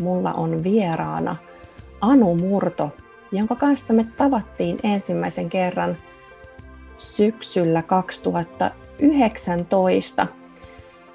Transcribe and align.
mulla 0.00 0.32
on 0.32 0.64
vieraana 0.64 1.36
Anu 2.00 2.34
Murto, 2.34 2.90
jonka 3.32 3.54
kanssa 3.54 3.92
me 3.92 4.06
tavattiin 4.16 4.76
ensimmäisen 4.82 5.48
kerran 5.48 5.96
syksyllä 6.98 7.82
2019 7.82 10.26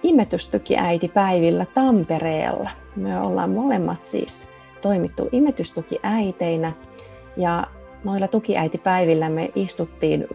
imetystukiäitipäivillä 0.03 1.65
Tampereella. 1.65 2.69
Me 2.95 3.19
ollaan 3.19 3.49
molemmat 3.49 4.05
siis 4.05 4.47
toimittu 4.81 5.29
imetystukiäiteinä 5.31 6.71
ja 7.37 7.67
noilla 8.03 8.27
tukiäitipäivillä 8.27 9.29
me 9.29 9.49
istuttiin 9.55 10.27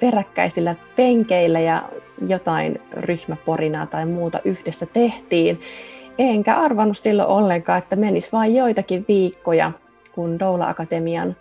peräkkäisillä 0.00 0.74
penkeillä 0.96 1.60
ja 1.60 1.88
jotain 2.26 2.80
ryhmäporinaa 2.92 3.86
tai 3.86 4.06
muuta 4.06 4.40
yhdessä 4.44 4.86
tehtiin. 4.86 5.60
Enkä 6.18 6.56
arvannut 6.60 6.98
silloin 6.98 7.28
ollenkaan, 7.28 7.78
että 7.78 7.96
menisi 7.96 8.32
vain 8.32 8.54
joitakin 8.54 9.04
viikkoja, 9.08 9.72
kun 10.14 10.38
Doula 10.38 10.68
Akatemian 10.68 11.36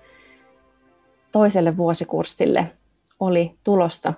toiselle 1.32 1.78
vuosikurssille 1.78 2.72
oli 3.20 3.56
tulossa 3.64 4.14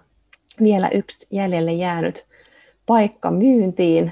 vielä 0.63 0.89
yksi 0.89 1.27
jäljelle 1.31 1.73
jäänyt 1.73 2.25
paikka 2.85 3.31
myyntiin 3.31 4.11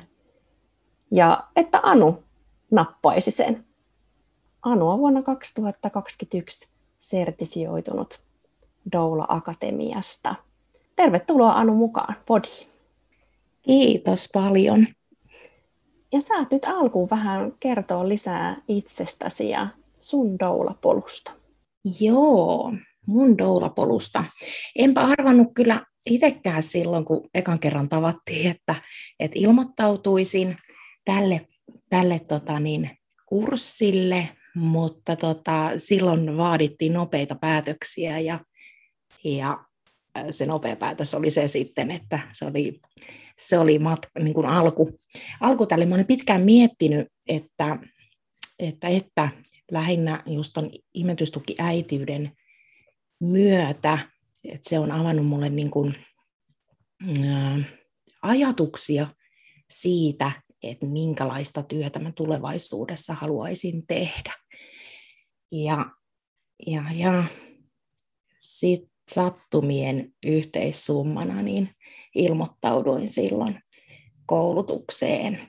ja 1.12 1.44
että 1.56 1.80
Anu 1.84 2.24
nappaisi 2.72 3.32
sen. 3.32 3.66
Anu 4.62 4.90
on 4.90 5.00
vuonna 5.00 5.22
2021 5.22 6.70
sertifioitunut 7.00 8.20
Doula 8.92 9.26
Akatemiasta. 9.28 10.36
Tervetuloa 10.96 11.52
Anu 11.52 11.76
mukaan 11.76 12.16
podiin. 12.26 12.68
Kiitos 13.62 14.30
paljon. 14.34 14.88
Ja 16.14 16.22
saat 16.22 16.52
nyt 16.52 16.66
alkuun 16.66 17.10
vähän 17.10 17.54
kertoa 17.60 18.10
lisää 18.10 18.62
itsestäsi 18.68 19.50
ja 19.50 19.68
sun 20.00 20.40
doulapolusta. 20.40 21.32
Joo, 22.00 22.74
mun 23.08 23.38
doulapolusta. 23.38 24.24
Enpä 24.76 25.02
arvannut 25.02 25.48
kyllä 25.54 25.82
itsekään 26.06 26.64
silloin, 26.64 27.06
kun 27.06 27.30
ekan 27.34 27.60
kerran 27.60 27.90
tavattiin, 27.90 28.52
että, 28.52 28.76
että 29.20 29.40
ilmoittautuisin 29.40 30.58
tälle, 31.06 31.48
tälle 31.90 32.20
tota 32.20 32.60
niin, 32.60 32.90
kurssille, 33.26 34.30
mutta 34.56 35.16
tota, 35.16 35.72
silloin 35.78 36.38
vaadittiin 36.38 36.94
nopeita 36.94 37.36
päätöksiä 37.36 38.20
ja, 38.20 38.40
ja 39.24 39.66
se 40.32 40.46
nopea 40.46 40.76
päätös 40.76 41.14
oli 41.14 41.32
se 41.32 41.48
sitten, 41.48 41.92
että 41.92 42.20
se 42.32 42.46
oli 42.46 42.80
se 43.40 43.60
oli 43.60 43.80
mat, 43.80 44.00
niin 44.20 44.34
kuin 44.34 44.48
alku, 44.48 45.00
alku 45.42 45.66
tälle. 45.66 45.86
Mä 45.86 45.96
olin 45.96 46.08
pitkään 46.08 46.42
miettinyt, 46.42 47.08
että, 47.28 47.80
että, 48.60 48.88
että 48.88 49.30
lähinnä 49.72 50.24
just 50.26 50.54
ton 50.54 50.72
imetystukiäitiyden 50.94 52.32
myötä, 53.20 53.98
että 54.44 54.70
se 54.70 54.80
on 54.80 54.92
avannut 54.92 55.26
mulle 55.26 55.50
niin 55.50 55.72
kuin, 55.72 55.96
ää, 57.28 57.60
ajatuksia 58.22 59.08
siitä, 59.70 60.32
että 60.64 60.86
minkälaista 60.86 61.64
työtä 61.64 62.00
mä 62.00 62.12
tulevaisuudessa 62.12 63.14
haluaisin 63.14 63.88
tehdä. 63.88 64.34
Ja, 65.52 65.86
ja, 66.68 66.84
ja 66.94 67.24
sitten 68.40 68.96
sattumien 69.14 70.14
yhteissummana, 70.26 71.42
niin 71.42 71.70
ilmoittauduin 72.16 73.12
silloin 73.12 73.60
koulutukseen. 74.26 75.40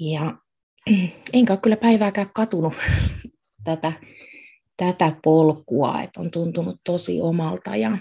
Ja 0.00 0.34
enkä 1.32 1.52
ole 1.52 1.60
kyllä 1.62 1.76
päivääkään 1.76 2.30
katunut 2.34 2.74
tätä, 3.64 3.92
tätä 4.76 5.12
polkua, 5.24 6.02
että 6.02 6.20
on 6.20 6.30
tuntunut 6.30 6.76
tosi 6.84 7.20
omalta 7.20 7.76
ja 7.76 7.98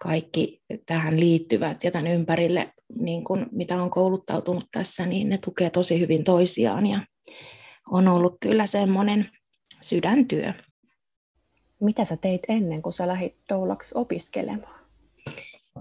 kaikki 0.00 0.62
tähän 0.86 1.20
liittyvät 1.20 1.84
ja 1.84 1.90
tämän 1.90 2.06
ympärille, 2.06 2.72
niin 2.98 3.24
kun, 3.24 3.46
mitä 3.52 3.82
on 3.82 3.90
kouluttautunut 3.90 4.64
tässä, 4.72 5.06
niin 5.06 5.28
ne 5.28 5.38
tukee 5.38 5.70
tosi 5.70 6.00
hyvin 6.00 6.24
toisiaan 6.24 6.86
ja 6.86 7.06
on 7.90 8.08
ollut 8.08 8.36
kyllä 8.40 8.66
semmoinen 8.66 9.28
sydäntyö. 9.80 10.52
Mitä 11.80 12.04
sä 12.04 12.16
teit 12.16 12.42
ennen 12.48 12.82
kuin 12.82 12.92
sä 12.92 13.08
lähdit 13.08 13.36
doulaksi 13.48 13.92
opiskelemaan? 13.94 14.81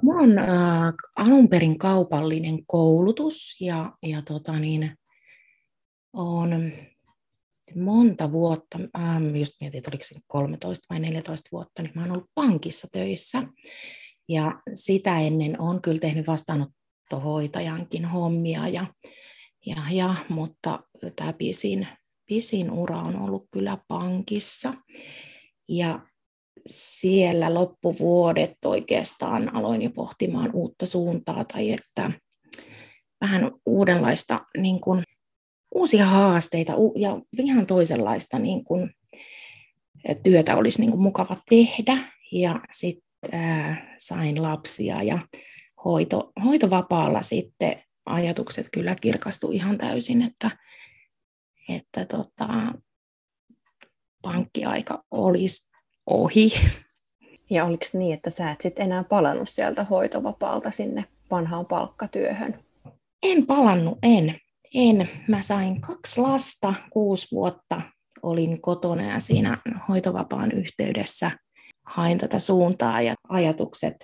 Mulla 0.01 0.21
on 0.21 0.37
äh, 0.37 0.93
alun 1.15 1.49
perin 1.49 1.77
kaupallinen 1.77 2.65
koulutus 2.65 3.57
ja, 3.61 3.93
ja 4.03 4.21
tota 4.21 4.59
niin, 4.59 4.97
on 6.13 6.71
monta 7.75 8.31
vuotta, 8.31 8.79
ähm, 8.99 9.35
just 9.35 9.53
mietin, 9.61 9.77
että 9.77 9.89
oliko 9.91 10.03
se 10.03 10.15
13 10.27 10.85
vai 10.89 10.99
14 10.99 11.49
vuotta, 11.51 11.81
niin 11.81 11.91
mä 11.95 12.01
oon 12.01 12.11
ollut 12.11 12.29
pankissa 12.35 12.87
töissä. 12.91 13.43
Ja 14.29 14.61
sitä 14.75 15.19
ennen 15.19 15.61
on 15.61 15.81
kyllä 15.81 15.99
tehnyt 15.99 16.27
vastaanottohoitajankin 16.27 18.05
hommia, 18.05 18.67
ja, 18.67 18.85
ja, 19.65 19.77
ja, 19.91 20.15
mutta 20.29 20.79
tämä 21.15 21.33
pisin, 21.33 21.87
pisin 22.25 22.71
ura 22.71 22.97
on 22.97 23.15
ollut 23.15 23.47
kyllä 23.51 23.77
pankissa. 23.87 24.73
Ja 25.69 25.99
siellä 26.67 27.53
loppuvuodet 27.53 28.57
oikeastaan 28.65 29.55
aloin 29.55 29.81
jo 29.81 29.89
pohtimaan 29.89 30.49
uutta 30.53 30.85
suuntaa 30.85 31.45
tai 31.45 31.71
että 31.71 32.11
vähän 33.21 33.51
uudenlaista, 33.65 34.45
niin 34.57 34.79
kuin, 34.79 35.03
uusia 35.75 36.05
haasteita 36.05 36.73
ja 36.95 37.21
ihan 37.37 37.67
toisenlaista 37.67 38.39
niin 38.39 38.63
kuin, 38.63 38.91
työtä 40.23 40.57
olisi 40.57 40.81
niin 40.81 40.91
kuin, 40.91 41.03
mukava 41.03 41.37
tehdä. 41.49 41.97
Ja 42.31 42.59
sitten 42.71 43.33
äh, 43.33 43.87
sain 43.97 44.41
lapsia 44.41 45.03
ja 45.03 45.19
hoito, 45.85 46.31
hoitovapaalla 46.45 47.21
sitten 47.21 47.83
ajatukset 48.05 48.67
kyllä 48.73 48.95
kirkastu 49.01 49.51
ihan 49.51 49.77
täysin, 49.77 50.21
että, 50.21 50.51
että 51.69 52.05
tota, 52.05 52.73
pankkiaika 54.21 55.03
olisi 55.11 55.70
ohi. 56.05 56.53
Ja 57.49 57.65
oliko 57.65 57.85
niin, 57.93 58.13
että 58.13 58.29
sä 58.29 58.51
et 58.51 58.61
sitten 58.61 58.85
enää 58.85 59.03
palannut 59.03 59.49
sieltä 59.49 59.83
hoitovapaalta 59.83 60.71
sinne 60.71 61.05
vanhaan 61.31 61.65
palkkatyöhön? 61.65 62.59
En 63.23 63.45
palannut, 63.45 63.97
en. 64.03 64.35
En. 64.73 65.09
Mä 65.27 65.41
sain 65.41 65.81
kaksi 65.81 66.21
lasta, 66.21 66.73
kuusi 66.89 67.27
vuotta 67.31 67.81
olin 68.23 68.61
kotona 68.61 69.03
ja 69.03 69.19
siinä 69.19 69.57
hoitovapaan 69.89 70.51
yhteydessä 70.51 71.31
hain 71.85 72.17
tätä 72.17 72.39
suuntaa 72.39 73.01
ja 73.01 73.15
ajatukset 73.29 73.95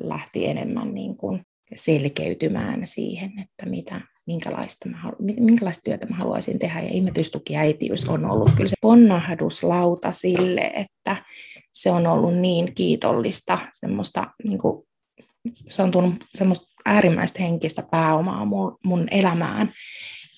lähti 0.00 0.46
enemmän 0.46 0.94
niin 0.94 1.16
kuin 1.16 1.42
selkeytymään 1.76 2.86
siihen, 2.86 3.30
että 3.38 3.66
mitä, 3.66 4.00
minkälaista, 4.28 4.88
mä, 4.88 4.98
minkälaista 5.40 5.82
työtä 5.82 6.06
mä 6.06 6.16
haluaisin 6.16 6.58
tehdä. 6.58 6.80
Ja 6.80 6.88
imetystukiäitiys 6.92 8.08
on 8.08 8.24
ollut 8.24 8.50
kyllä 8.56 8.68
se 8.68 8.76
ponnahduslauta 8.80 10.12
sille, 10.12 10.72
että 10.74 11.24
se 11.72 11.90
on 11.90 12.06
ollut 12.06 12.36
niin 12.36 12.74
kiitollista, 12.74 13.58
semmoista, 13.72 14.26
niin 14.44 14.58
kuin, 14.58 14.86
se 15.52 15.82
on 15.82 15.90
tullut 15.90 16.14
semmoista 16.30 16.66
äärimmäistä 16.84 17.42
henkistä 17.42 17.82
pääomaa 17.90 18.44
mun, 18.44 18.76
mun 18.84 19.08
elämään. 19.10 19.70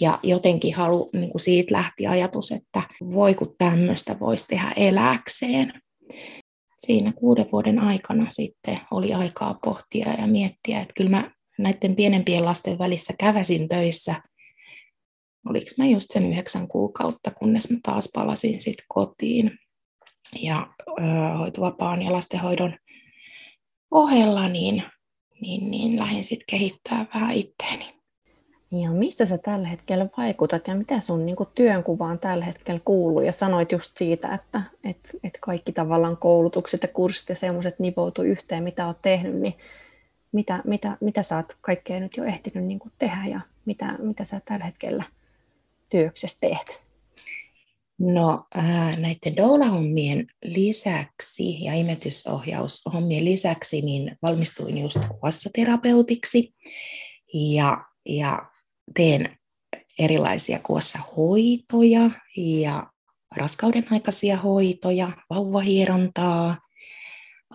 Ja 0.00 0.18
jotenkin 0.22 0.74
halu, 0.74 1.10
niin 1.12 1.30
kuin 1.30 1.42
siitä 1.42 1.72
lähti 1.72 2.06
ajatus, 2.06 2.52
että 2.52 2.82
voi 3.10 3.34
kun 3.34 3.54
tämmöistä 3.58 4.20
voisi 4.20 4.46
tehdä 4.46 4.72
eläkseen. 4.76 5.72
Siinä 6.78 7.12
kuuden 7.12 7.48
vuoden 7.52 7.78
aikana 7.78 8.26
sitten 8.28 8.78
oli 8.90 9.14
aikaa 9.14 9.58
pohtia 9.64 10.12
ja 10.18 10.26
miettiä, 10.26 10.80
että 10.80 10.94
kyllä 10.96 11.10
mä 11.10 11.30
näiden 11.62 11.96
pienempien 11.96 12.44
lasten 12.44 12.78
välissä 12.78 13.14
käväsin 13.18 13.68
töissä. 13.68 14.14
Oliko 15.48 15.70
mä 15.78 15.86
just 15.86 16.06
sen 16.10 16.32
yhdeksän 16.32 16.68
kuukautta, 16.68 17.30
kunnes 17.30 17.70
mä 17.70 17.78
taas 17.82 18.10
palasin 18.14 18.60
sitten 18.60 18.86
kotiin. 18.88 19.58
Ja 20.42 20.66
ö, 20.88 21.02
hoitovapaan 21.38 22.02
ja 22.02 22.12
lastenhoidon 22.12 22.76
ohella 23.90 24.48
niin, 24.48 24.82
niin, 25.40 25.70
niin 25.70 25.98
lähdin 25.98 26.24
sitten 26.24 26.46
kehittämään 26.50 27.08
vähän 27.14 27.34
itteeni. 27.34 28.00
Ja 28.72 28.90
missä 28.90 29.26
sä 29.26 29.38
tällä 29.38 29.68
hetkellä 29.68 30.06
vaikutat 30.16 30.68
ja 30.68 30.74
mitä 30.74 31.00
sun 31.00 31.26
niin 31.26 31.36
työnkuvaan 31.54 32.18
tällä 32.18 32.44
hetkellä 32.44 32.80
kuuluu? 32.84 33.20
Ja 33.20 33.32
sanoit 33.32 33.72
just 33.72 33.96
siitä, 33.96 34.34
että 34.34 34.62
et, 34.84 35.10
et 35.24 35.38
kaikki 35.40 35.72
tavallaan 35.72 36.16
koulutukset 36.16 36.82
ja 36.82 36.88
kurssit 36.88 37.28
ja 37.28 37.34
semmoiset 37.34 37.78
nivoutuu 37.78 38.24
yhteen, 38.24 38.62
mitä 38.62 38.86
oot 38.86 39.02
tehnyt, 39.02 39.34
niin 39.34 39.54
mitä, 40.32 40.62
mitä, 40.66 40.96
mitä 41.00 41.22
sä 41.22 41.36
oot 41.36 41.56
kaikkea 41.60 42.00
nyt 42.00 42.16
jo 42.16 42.24
ehtinyt 42.24 42.64
niin 42.64 42.78
kuin, 42.78 42.92
tehdä 42.98 43.26
ja 43.26 43.40
mitä, 43.64 43.98
mitä 43.98 44.24
sä 44.24 44.40
tällä 44.44 44.64
hetkellä 44.64 45.04
työksessä 45.90 46.38
teet? 46.40 46.82
No 47.98 48.46
ää, 48.54 48.96
näiden 48.96 49.36
doula-hommien 49.36 50.26
lisäksi 50.44 51.64
ja 51.64 51.74
imetysohjaushommien 51.74 53.24
lisäksi 53.24 53.82
niin 53.82 54.16
valmistuin 54.22 54.78
just 54.78 54.98
kuossaterapeutiksi 55.20 56.54
ja, 57.34 57.84
ja 58.06 58.50
teen 58.94 59.38
erilaisia 59.98 60.58
kuossahoitoja 60.58 62.10
ja 62.36 62.86
raskauden 63.36 63.86
aikaisia 63.90 64.36
hoitoja, 64.36 65.12
vauvahierontaa. 65.30 66.58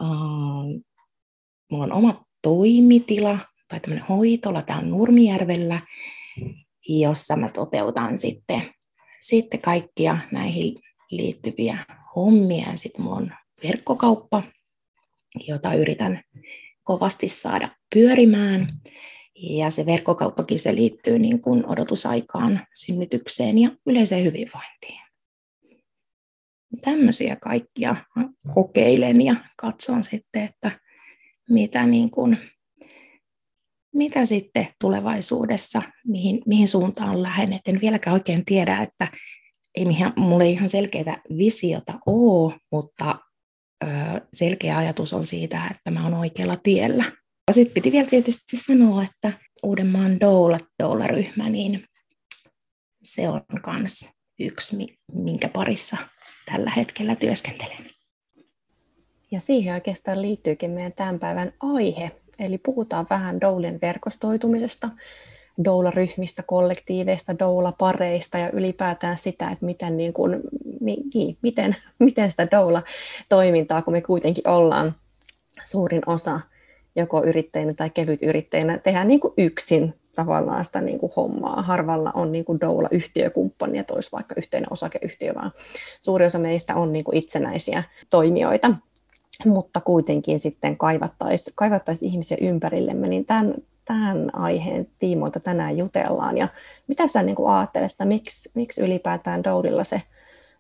Uh, 0.01 0.83
mulla 1.71 1.83
on 1.83 1.91
oma 1.91 2.25
toimitila 2.45 3.39
tai 3.67 3.79
tämmöinen 3.79 4.05
hoitola, 4.09 4.63
on 4.77 4.89
Nurmijärvellä, 4.89 5.81
jossa 6.87 7.35
mä 7.35 7.49
toteutan 7.49 8.17
sitten 8.17 8.61
sitten 9.21 9.61
kaikkia 9.61 10.17
näihin 10.31 10.75
liittyviä 11.11 11.77
hommia. 12.15 12.67
Sitten 12.75 13.01
mulla 13.01 13.15
on 13.15 13.31
verkkokauppa, 13.63 14.43
jota 15.47 15.73
yritän 15.73 16.21
kovasti 16.83 17.29
saada 17.29 17.69
pyörimään. 17.95 18.67
Ja 19.39 19.69
se 19.69 19.85
verkkokauppakin 19.85 20.59
se 20.59 20.75
liittyy 20.75 21.19
niin 21.19 21.41
kuin 21.41 21.67
odotusaikaan, 21.67 22.67
synnytykseen 22.75 23.57
ja 23.57 23.69
yleiseen 23.85 24.25
hyvinvointiin. 24.25 25.01
Tämmöisiä 26.81 27.35
kaikkia 27.35 27.95
kokeilen 28.53 29.21
ja 29.21 29.35
katson 29.57 30.03
sitten, 30.03 30.43
että 30.43 30.79
mitä 31.49 31.85
niin 31.85 32.09
kuin 32.09 32.37
mitä 33.95 34.25
sitten 34.25 34.67
tulevaisuudessa, 34.81 35.81
mihin, 36.07 36.41
mihin 36.45 36.67
suuntaan 36.67 37.23
lähden. 37.23 37.59
en 37.65 37.81
vieläkään 37.81 38.13
oikein 38.13 38.45
tiedä, 38.45 38.81
että 38.81 39.07
ei 39.75 39.85
mihin, 39.85 40.13
mulla 40.15 40.43
ei 40.43 40.51
ihan 40.51 40.69
selkeää 40.69 41.21
visiota 41.37 41.99
ole, 42.05 42.53
mutta 42.71 43.19
ö, 43.83 43.87
selkeä 44.33 44.77
ajatus 44.77 45.13
on 45.13 45.27
siitä, 45.27 45.61
että 45.71 45.91
mä 45.91 46.03
oon 46.03 46.13
oikealla 46.13 46.55
tiellä. 46.55 47.11
Sitten 47.51 47.73
piti 47.73 47.91
vielä 47.91 48.09
tietysti 48.09 48.57
sanoa, 48.57 49.03
että 49.03 49.39
Uudenmaan 49.63 50.19
doula, 50.19 50.59
doula-ryhmä, 50.83 51.49
niin 51.49 51.83
se 53.03 53.29
on 53.29 53.41
myös 53.79 54.09
yksi, 54.39 54.97
minkä 55.13 55.49
parissa 55.49 55.97
tällä 56.45 56.71
hetkellä 56.71 57.15
työskentelen. 57.15 57.94
Ja 59.35 59.41
siihen 59.41 59.73
oikeastaan 59.73 60.21
liittyykin 60.21 60.71
meidän 60.71 60.93
tämän 60.93 61.19
päivän 61.19 61.53
aihe, 61.59 62.11
Eli 62.39 62.57
puhutaan 62.57 63.07
vähän 63.09 63.41
doulien 63.41 63.79
verkostoitumisesta, 63.81 64.89
doula-ryhmistä, 65.65 66.43
kollektiiveista, 66.43 67.39
doula-pareista 67.39 68.37
ja 68.37 68.49
ylipäätään 68.51 69.17
sitä, 69.17 69.51
että 69.51 69.65
miten, 69.65 69.97
niin 69.97 70.13
kuin, 70.13 70.41
niin, 70.79 71.37
miten, 71.41 71.75
miten 71.99 72.31
sitä 72.31 72.47
doula-toimintaa, 72.51 73.81
kun 73.81 73.93
me 73.93 74.01
kuitenkin 74.01 74.49
ollaan 74.49 74.95
suurin 75.65 76.01
osa 76.05 76.39
joko 76.95 77.23
yrittäjinä 77.23 77.73
tai 77.73 77.89
kevyt 77.89 78.23
yrittäjinä, 78.23 78.77
tehdään 78.77 79.07
niin 79.07 79.19
kuin 79.19 79.33
yksin 79.37 79.93
tavallaan 80.15 80.65
sitä 80.65 80.81
niin 80.81 80.99
kuin 80.99 81.11
hommaa. 81.15 81.61
Harvalla 81.61 82.11
on 82.13 82.31
niin 82.31 82.45
kuin 82.45 82.59
doula-yhtiökumppani, 82.59 83.79
että 83.79 83.93
olisi 83.93 84.11
vaikka 84.11 84.35
yhteinen 84.37 84.73
osakeyhtiö, 84.73 85.35
vaan 85.35 85.51
suuri 86.01 86.25
osa 86.25 86.39
meistä 86.39 86.75
on 86.75 86.93
niin 86.93 87.03
kuin 87.03 87.17
itsenäisiä 87.17 87.83
toimijoita 88.09 88.73
mutta 89.45 89.81
kuitenkin 89.81 90.39
sitten 90.39 90.77
kaivattaisiin 90.77 91.53
kaivattais 91.55 92.03
ihmisiä 92.03 92.37
ympärillemme, 92.41 93.07
niin 93.07 93.25
tämän, 93.25 93.53
tämän 93.85 94.35
aiheen 94.35 94.87
tiimoilta 94.99 95.39
tänään 95.39 95.77
jutellaan. 95.77 96.37
Ja 96.37 96.47
mitä 96.87 97.07
sä 97.07 97.23
niin 97.23 97.35
kuin 97.35 97.51
ajattelet, 97.51 97.91
että 97.91 98.05
miksi, 98.05 98.51
miksi 98.55 98.81
ylipäätään 98.81 99.43
Doudilla 99.43 99.83
se 99.83 100.01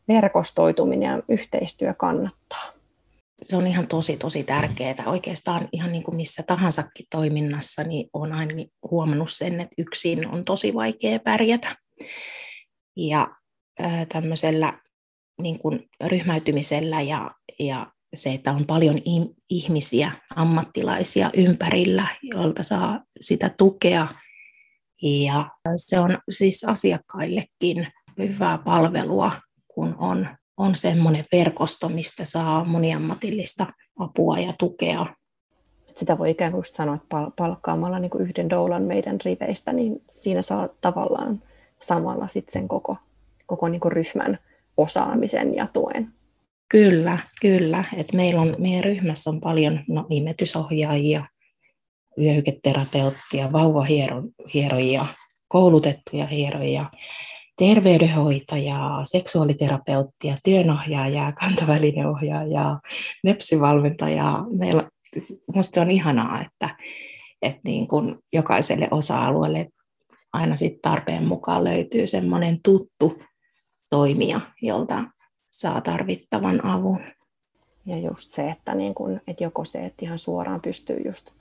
verkostoituminen 0.07 1.11
ja 1.11 1.23
yhteistyö 1.29 1.93
kannattaa? 1.93 2.71
Se 3.41 3.57
on 3.57 3.67
ihan 3.67 3.87
tosi, 3.87 4.17
tosi 4.17 4.43
tärkeää. 4.43 5.03
Oikeastaan 5.05 5.69
ihan 5.71 5.91
niin 5.91 6.03
kuin 6.03 6.15
missä 6.15 6.43
tahansakin 6.43 7.05
toiminnassa, 7.11 7.83
niin 7.83 8.09
olen 8.13 8.33
aina 8.33 8.53
huomannut 8.91 9.31
sen, 9.31 9.61
että 9.61 9.75
yksin 9.77 10.27
on 10.27 10.45
tosi 10.45 10.73
vaikea 10.73 11.19
pärjätä. 11.19 11.75
Ja 12.97 13.27
tämmöisellä 14.09 14.79
niin 15.41 15.59
kuin 15.59 15.89
ryhmäytymisellä 16.03 17.01
ja, 17.01 17.31
ja 17.59 17.91
se, 18.15 18.33
että 18.33 18.51
on 18.51 18.65
paljon 18.65 18.99
ihmisiä, 19.49 20.11
ammattilaisia 20.35 21.29
ympärillä, 21.33 22.07
joilta 22.23 22.63
saa 22.63 23.03
sitä 23.19 23.49
tukea. 23.57 24.07
Ja 25.01 25.49
se 25.75 25.99
on 25.99 26.17
siis 26.29 26.63
asiakkaillekin 26.63 27.87
hyvää 28.17 28.57
palvelua, 28.57 29.31
kun 29.67 29.95
on, 29.97 30.27
on 30.57 30.75
semmoinen 30.75 31.25
verkosto, 31.31 31.89
mistä 31.89 32.25
saa 32.25 32.63
moniammatillista 32.63 33.67
apua 33.99 34.39
ja 34.39 34.53
tukea. 34.59 35.05
Sitä 35.95 36.17
voi 36.17 36.31
ikään 36.31 36.51
kuin 36.51 36.65
sanoa, 36.65 36.95
että 36.95 37.07
palkkaamalla 37.35 37.99
niin 37.99 38.09
kuin 38.09 38.23
yhden 38.23 38.49
doulan 38.49 38.83
meidän 38.83 39.17
riveistä, 39.25 39.73
niin 39.73 40.01
siinä 40.09 40.41
saa 40.41 40.69
tavallaan 40.81 41.43
samalla 41.81 42.27
sit 42.27 42.49
sen 42.49 42.67
koko, 42.67 42.97
koko 43.45 43.67
niin 43.67 43.79
kuin 43.79 43.91
ryhmän 43.91 44.39
osaamisen 44.77 45.55
ja 45.55 45.67
tuen. 45.73 46.14
Kyllä, 46.69 47.17
kyllä. 47.41 47.83
Et 47.97 48.13
meillä 48.13 48.41
on, 48.41 48.55
meidän 48.59 48.83
ryhmässä 48.83 49.29
on 49.29 49.41
paljon 49.41 49.79
no, 49.89 50.05
imetysohjaajia, 50.09 51.25
vyöhyketerapeuttia, 52.19 53.51
vauvahierojia, 53.51 55.05
koulutettuja 55.47 56.27
hierojia, 56.27 56.85
terveydenhoitajaa, 57.57 59.05
seksuaaliterapeuttia, 59.05 60.37
työnohjaajaa, 60.43 61.31
kantavälineohjaajaa, 61.31 62.79
nepsivalmentajaa. 63.23 64.45
Meillä, 64.57 64.89
minusta 65.53 65.81
on 65.81 65.91
ihanaa, 65.91 66.41
että, 66.41 66.77
että 67.41 67.61
niin 67.63 67.87
kuin 67.87 68.15
jokaiselle 68.33 68.87
osa-alueelle 68.91 69.67
aina 70.33 70.55
sit 70.55 70.81
tarpeen 70.81 71.27
mukaan 71.27 71.63
löytyy 71.63 72.07
semmoinen 72.07 72.57
tuttu 72.63 73.19
toimija, 73.89 74.41
jolta 74.61 75.03
saa 75.55 75.81
tarvittavan 75.81 76.65
avun. 76.65 76.99
Ja 77.85 77.97
just 77.97 78.31
se, 78.31 78.49
että, 78.49 78.75
niin 78.75 78.95
kun, 78.95 79.21
että 79.27 79.43
joko 79.43 79.65
se, 79.65 79.85
että 79.85 80.05
ihan 80.05 80.19
suoraan 80.19 80.61
pystyy 80.61 80.97
just 81.05 81.31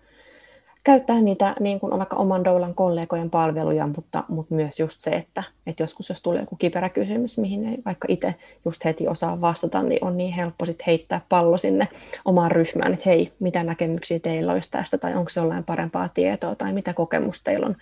käyttämään 0.84 1.24
niitä 1.24 1.54
niin 1.60 1.80
kuin 1.80 1.98
vaikka 1.98 2.16
oman 2.16 2.44
doulan 2.44 2.74
kollegojen 2.74 3.30
palveluja, 3.30 3.86
mutta, 3.86 4.24
mutta 4.28 4.54
myös 4.54 4.80
just 4.80 5.00
se, 5.00 5.10
että, 5.10 5.42
että 5.66 5.82
joskus 5.82 6.08
jos 6.08 6.22
tulee 6.22 6.40
joku 6.40 6.56
kiperä 6.56 6.88
kysymys, 6.88 7.38
mihin 7.38 7.66
ei 7.68 7.78
vaikka 7.84 8.08
itse 8.10 8.34
just 8.64 8.84
heti 8.84 9.08
osaa 9.08 9.40
vastata, 9.40 9.82
niin 9.82 10.04
on 10.04 10.16
niin 10.16 10.32
helppo 10.32 10.64
sit 10.64 10.86
heittää 10.86 11.20
pallo 11.28 11.58
sinne 11.58 11.88
omaan 12.24 12.50
ryhmään, 12.50 12.92
että 12.92 13.04
hei, 13.06 13.32
mitä 13.40 13.64
näkemyksiä 13.64 14.18
teillä 14.18 14.52
olisi 14.52 14.70
tästä, 14.70 14.98
tai 14.98 15.14
onko 15.14 15.28
se 15.28 15.40
jollain 15.40 15.64
parempaa 15.64 16.08
tietoa, 16.08 16.54
tai 16.54 16.72
mitä 16.72 16.94
kokemusta 16.94 17.44
teillä 17.44 17.66
on 17.66 17.76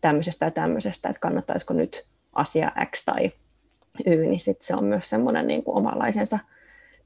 tämmöisestä 0.00 0.44
ja 0.44 0.50
tämmöisestä, 0.50 1.08
että 1.08 1.20
kannattaisiko 1.20 1.74
nyt 1.74 2.04
asia 2.34 2.72
X 2.96 3.04
tai 3.04 3.32
Y, 4.06 4.26
niin 4.26 4.40
sit 4.40 4.62
se 4.62 4.74
on 4.74 4.84
myös 4.84 5.10
semmoinen 5.10 5.46
niin 5.46 5.64
kuin 5.64 5.76
omanlaisensa 5.76 6.38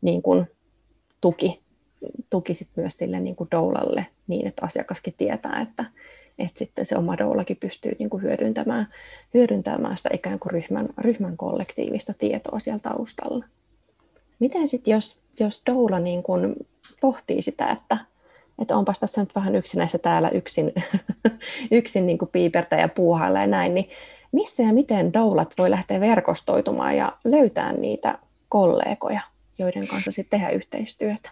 niin 0.01 0.23
kuin 0.23 0.47
tuki, 1.21 1.61
tuki 2.31 2.55
sit 2.55 2.69
myös 2.77 2.99
sille 2.99 3.21
niin 3.21 3.37
kuin 3.37 3.49
doulalle 3.51 4.07
niin, 4.27 4.47
että 4.47 4.67
asiakaskin 4.67 5.15
tietää, 5.17 5.61
että, 5.61 5.85
että 6.39 6.59
sitten 6.59 6.87
se 6.87 6.97
oma 6.97 7.19
doulakin 7.19 7.57
pystyy 7.57 7.93
niin 7.99 8.11
kuin 8.11 8.23
hyödyntämään, 8.23 8.87
hyödyntämään 9.35 9.97
sitä 9.97 10.11
ikään 10.13 10.39
kuin 10.39 10.51
ryhmän, 10.51 10.89
ryhmän 10.99 11.37
kollektiivista 11.37 12.15
tietoa 12.15 12.59
siellä 12.59 12.79
taustalla. 12.79 13.45
Miten 14.39 14.69
sitten, 14.69 14.93
jos, 14.93 15.21
jos 15.41 15.63
doula 15.67 15.99
niin 15.99 16.23
kuin 16.23 16.55
pohtii 17.01 17.43
sitä, 17.43 17.71
että, 17.71 17.99
että 18.59 18.77
onpas 18.77 18.99
tässä 18.99 19.21
nyt 19.21 19.35
vähän 19.35 19.55
yksinäistä 19.55 19.99
täällä 19.99 20.29
yksin, 20.29 20.73
yksin 21.71 22.07
niin 22.07 22.19
kuin 22.19 22.31
piipertä 22.33 22.77
ja 22.77 22.89
puuhailla 22.89 23.41
ja 23.41 23.47
näin, 23.47 23.75
niin 23.75 23.89
missä 24.33 24.63
ja 24.63 24.73
miten 24.73 25.13
doulat 25.13 25.55
voi 25.59 25.71
lähteä 25.71 26.01
verkostoitumaan 26.01 26.97
ja 26.97 27.19
löytää 27.25 27.73
niitä 27.73 28.19
kollegoja, 28.49 29.21
joiden 29.59 29.89
kanssa 29.89 30.11
sitten 30.11 30.41
tehdä 30.41 30.53
yhteistyötä? 30.53 31.31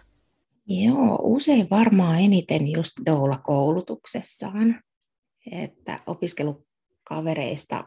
Joo, 0.67 1.19
usein 1.21 1.69
varmaan 1.69 2.19
eniten 2.19 2.71
just 2.71 2.91
doula-koulutuksessaan, 3.05 4.81
että 5.51 5.99
opiskelukavereista 6.07 7.83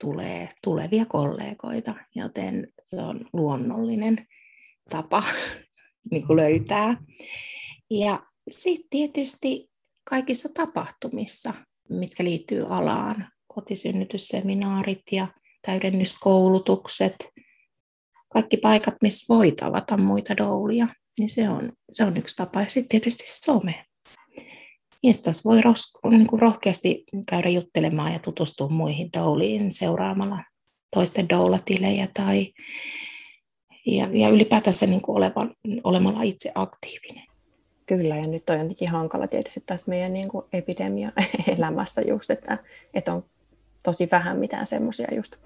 tulee 0.00 0.48
tulevia 0.62 1.06
kollegoita, 1.06 1.94
joten 2.14 2.72
se 2.86 2.96
on 2.96 3.20
luonnollinen 3.32 4.26
tapa 4.90 5.22
niin 6.10 6.26
kuin 6.26 6.36
löytää. 6.36 6.96
Ja 7.90 8.26
sitten 8.50 8.90
tietysti 8.90 9.70
kaikissa 10.04 10.48
tapahtumissa, 10.54 11.54
mitkä 11.88 12.24
liittyy 12.24 12.66
alaan, 12.68 13.28
kotisynnytysseminaarit 13.54 15.02
ja 15.12 15.26
täydennyskoulutukset, 15.66 17.16
kaikki 18.32 18.56
paikat, 18.56 18.94
missä 19.02 19.34
voi 19.34 19.52
tavata 19.52 19.96
muita 19.96 20.36
doulia, 20.36 20.86
niin 21.18 21.28
se 21.28 21.48
on, 21.48 21.72
se 21.92 22.04
on 22.04 22.16
yksi 22.16 22.36
tapa. 22.36 22.60
Ja 22.60 22.70
sitten 22.70 22.88
tietysti 22.88 23.24
some. 23.26 23.84
Instas 25.02 25.44
voi 25.44 25.62
ros, 25.62 25.82
niin 26.10 26.26
kuin 26.26 26.42
rohkeasti 26.42 27.04
käydä 27.28 27.48
juttelemaan 27.48 28.12
ja 28.12 28.18
tutustua 28.18 28.68
muihin 28.68 29.10
douliin 29.12 29.72
seuraamalla 29.72 30.44
toisten 30.94 31.28
doulatilejä 31.28 32.08
tai 32.14 32.52
ja, 33.86 34.08
ja 34.12 34.28
ylipäätänsä 34.28 34.86
niin 34.86 35.00
kuin 35.00 35.16
olevan, 35.16 35.54
olemalla 35.84 36.22
itse 36.22 36.52
aktiivinen. 36.54 37.24
Kyllä, 37.86 38.16
ja 38.16 38.26
nyt 38.26 38.50
on 38.50 38.58
jotenkin 38.58 38.88
hankala 38.88 39.26
tietysti 39.26 39.62
tässä 39.66 39.90
meidän 39.90 40.12
niin 40.12 40.28
kuin 40.28 40.44
epidemia-elämässä 40.52 42.00
just, 42.00 42.30
että, 42.30 42.58
että 42.94 43.12
on 43.12 43.24
tosi 43.84 44.08
vähän 44.12 44.38
mitään 44.38 44.66
semmoisia 44.66 45.14
just 45.14 45.36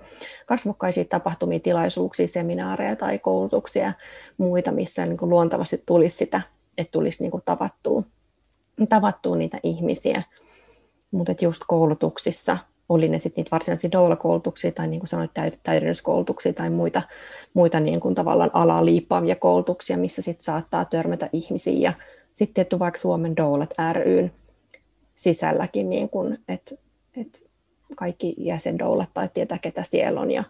kasvokkaisia 0.46 1.04
tapahtumia, 1.04 1.60
tilaisuuksia, 1.60 2.28
seminaareja 2.28 2.96
tai 2.96 3.18
koulutuksia 3.18 3.84
ja 3.84 3.92
muita, 4.38 4.72
missä 4.72 5.06
niin 5.06 5.16
kuin 5.16 5.30
luontavasti 5.30 5.82
tulisi 5.86 6.16
sitä, 6.16 6.40
että 6.78 6.90
tulisi 6.92 7.22
niin 7.22 7.30
kuin 7.30 7.42
tavattua, 7.44 8.02
tavattua 8.88 9.36
niitä 9.36 9.58
ihmisiä. 9.62 10.22
Mutta 11.10 11.34
just 11.40 11.62
koulutuksissa, 11.66 12.58
oli 12.88 13.08
ne 13.08 13.18
sitten 13.18 13.42
niitä 13.42 13.50
varsinaisia 13.50 13.92
doula-koulutuksia 13.92 14.72
tai 14.72 14.88
niin 14.88 15.00
kuin 15.00 15.08
sanoit, 15.08 15.30
täydennyskoulutuksia 15.62 16.52
tai 16.52 16.70
muita, 16.70 17.02
muita 17.54 17.80
niin 17.80 18.00
kuin 18.00 18.14
tavallaan 18.14 18.50
alaa 18.52 18.84
liippaavia 18.84 19.36
koulutuksia, 19.36 19.98
missä 19.98 20.22
sitten 20.22 20.44
saattaa 20.44 20.84
törmätä 20.84 21.30
ihmisiä. 21.32 21.78
Ja 21.78 21.92
sitten 22.34 22.54
tietty 22.54 22.78
vaikka 22.78 23.00
Suomen 23.00 23.36
doulat 23.36 23.74
ryn 23.92 24.32
sisälläkin, 25.16 25.90
niin 25.90 26.08
kuin, 26.08 26.38
että, 26.48 26.74
että 27.16 27.38
kaikki 27.96 28.34
jäsendoulat 28.38 29.08
tai 29.14 29.28
tietää, 29.34 29.58
ketä 29.58 29.82
siellä 29.82 30.20
on, 30.20 30.30
ja, 30.30 30.44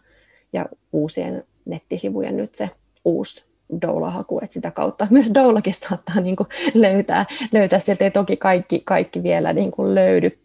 ja 0.53 0.67
uusien 0.93 1.45
nettisivujen 1.65 2.37
nyt 2.37 2.55
se 2.55 2.71
uusi 3.05 3.45
doula-haku, 3.83 4.39
että 4.43 4.55
sitä 4.55 4.71
kautta 4.71 5.07
myös 5.11 5.35
doulakin 5.35 5.75
saattaa 5.75 6.21
niin 6.21 6.37
kuin 6.37 6.49
löytää, 6.75 7.27
löytää 7.53 7.79
sieltä, 7.79 8.05
ei 8.05 8.11
toki 8.11 8.37
kaikki, 8.37 8.83
kaikki 8.85 9.23
vielä 9.23 9.53
niin 9.53 9.71
kuin 9.71 9.95
löydy, 9.95 10.39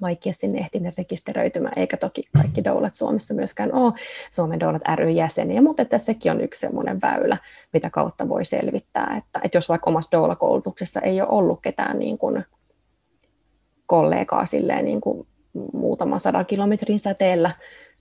vaikka 0.00 0.32
sinne 0.32 0.60
ehtinyt 0.60 0.98
rekisteröitymään, 0.98 1.72
eikä 1.76 1.96
toki 1.96 2.22
kaikki 2.36 2.64
doulat 2.64 2.94
Suomessa 2.94 3.34
myöskään 3.34 3.74
ole. 3.74 3.92
Suomen 4.30 4.60
doulat 4.60 4.82
ry-jäseniä, 4.94 5.62
mutta 5.62 5.82
että 5.82 5.98
sekin 5.98 6.32
on 6.32 6.40
yksi 6.40 6.60
sellainen 6.60 7.00
väylä, 7.00 7.36
mitä 7.72 7.90
kautta 7.90 8.28
voi 8.28 8.44
selvittää, 8.44 9.14
että, 9.18 9.40
että 9.44 9.58
jos 9.58 9.68
vaikka 9.68 9.90
omassa 9.90 10.16
doula-koulutuksessa 10.16 11.00
ei 11.00 11.20
ole 11.20 11.28
ollut 11.30 11.60
ketään 11.62 11.98
niin 11.98 12.18
kuin 12.18 12.44
kollegaa 13.86 14.46
silleen 14.46 14.84
niin 14.84 15.00
kuin 15.00 15.26
muutaman 15.72 16.20
sadan 16.20 16.46
kilometrin 16.46 17.00
säteellä, 17.00 17.52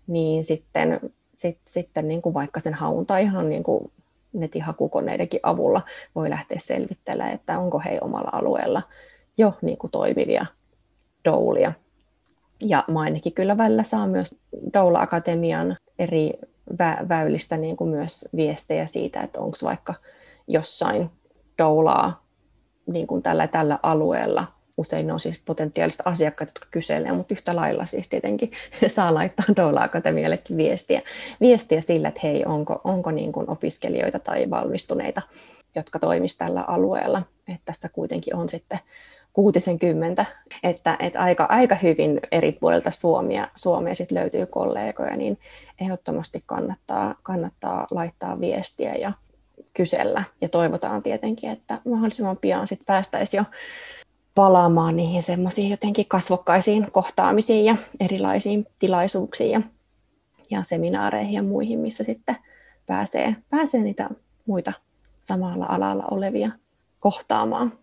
niin 0.08 0.46
sitten, 0.46 1.00
sit, 1.36 1.58
sitten 1.66 2.08
niin 2.08 2.22
kuin 2.22 2.34
vaikka 2.34 2.60
sen 2.60 2.74
haun 2.74 3.06
tai 3.06 3.24
ihan 3.24 3.50
niin 3.50 3.64
kuin 3.64 3.92
netin 4.34 4.62
hakukoneidenkin 4.62 5.40
avulla 5.44 5.82
voi 6.16 6.30
lähteä 6.30 6.58
selvittelemään, 6.62 7.34
että 7.34 7.60
onko 7.60 7.80
he 7.80 7.98
omalla 8.02 8.30
alueella 8.34 8.82
jo 9.38 9.54
niin 9.62 9.78
kuin 9.78 9.92
toimivia 9.92 10.46
doulia. 11.26 11.74
Ja 12.60 12.84
mä 12.88 13.00
ainakin 13.00 13.34
kyllä 13.34 13.58
välillä 13.58 13.84
saa 13.84 14.08
myös 14.08 14.36
Doula 14.74 15.02
Akatemian 15.02 15.78
eri 16.00 16.34
vä- 16.74 17.10
väylistä 17.10 17.58
niin 17.58 17.78
kuin 17.78 17.90
myös 17.90 18.30
viestejä 18.36 18.86
siitä, 18.86 19.22
että 19.22 19.40
onko 19.40 19.58
vaikka 19.64 19.94
jossain 20.48 21.10
doulaa 21.58 22.24
niin 22.86 23.08
kuin 23.08 23.24
tällä, 23.24 23.48
tällä 23.48 23.80
alueella 23.84 24.48
usein 24.78 25.08
ne 25.08 25.14
on 25.14 25.20
siis 25.20 25.42
potentiaaliset 25.46 26.02
asiakkaat, 26.06 26.50
jotka 26.50 26.68
kyselee, 26.72 27.12
mutta 27.12 27.34
yhtä 27.34 27.56
lailla 27.56 27.86
siis 27.86 28.10
tietenkin 28.10 28.52
saa 28.88 29.14
laittaa 29.14 29.46
Doula 29.56 29.80
Akatemiallekin 29.80 30.58
viestiä, 30.58 31.02
viestiä 31.42 31.82
sillä, 31.82 32.08
että 32.08 32.22
hei, 32.24 32.46
onko, 32.46 32.82
onko 32.84 33.12
niin 33.12 33.32
kuin 33.32 33.50
opiskelijoita 33.50 34.20
tai 34.20 34.50
valmistuneita, 34.50 35.22
jotka 35.76 36.00
toimisivat 36.00 36.48
tällä 36.48 36.62
alueella. 36.62 37.22
Että 37.48 37.62
tässä 37.66 37.90
kuitenkin 37.90 38.36
on 38.36 38.50
sitten 38.50 38.80
kuutisen 39.34 39.80
kymmentä, 39.80 40.26
että, 40.64 40.98
että 41.00 41.20
aika, 41.20 41.46
aika 41.50 41.76
hyvin 41.76 42.20
eri 42.32 42.52
puolilta 42.52 42.92
Suomea, 42.92 43.48
Suomea 43.56 43.96
sit 43.96 44.12
löytyy 44.12 44.46
kollegoja, 44.46 45.16
niin 45.16 45.40
ehdottomasti 45.82 46.44
kannattaa, 46.46 47.16
kannattaa 47.24 47.88
laittaa 47.92 48.40
viestiä 48.40 48.96
ja 48.96 49.12
kysellä. 49.74 50.24
Ja 50.42 50.50
toivotaan 50.50 51.04
tietenkin, 51.04 51.50
että 51.50 51.80
mahdollisimman 51.86 52.38
pian 52.38 52.68
sit 52.68 52.82
päästäisiin 52.88 53.40
jo 53.40 53.46
palaamaan 54.36 54.98
niihin 54.98 55.24
semmoisiin 55.24 55.70
jotenkin 55.70 56.06
kasvokkaisiin 56.08 56.92
kohtaamisiin 56.92 57.66
ja 57.66 57.76
erilaisiin 58.00 58.66
tilaisuuksiin 58.80 59.52
ja, 59.52 59.62
ja 60.50 60.64
seminaareihin 60.64 61.34
ja 61.34 61.44
muihin, 61.44 61.80
missä 61.80 62.04
sitten 62.04 62.36
pääsee, 62.88 63.36
pääsee 63.50 63.82
niitä 63.82 64.10
muita 64.46 64.74
samalla 65.22 65.66
alalla 65.66 66.04
olevia 66.12 66.52
kohtaamaan. 67.00 67.74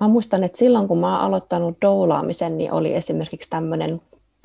Mä 0.00 0.08
muistan, 0.08 0.44
että 0.44 0.58
silloin 0.58 0.88
kun 0.88 0.98
mä 0.98 1.16
oon 1.16 1.26
aloittanut 1.26 1.76
doulaamisen, 1.82 2.58
niin 2.58 2.72
oli 2.72 2.94
esimerkiksi 2.94 3.50
tämmöinen 3.50 4.00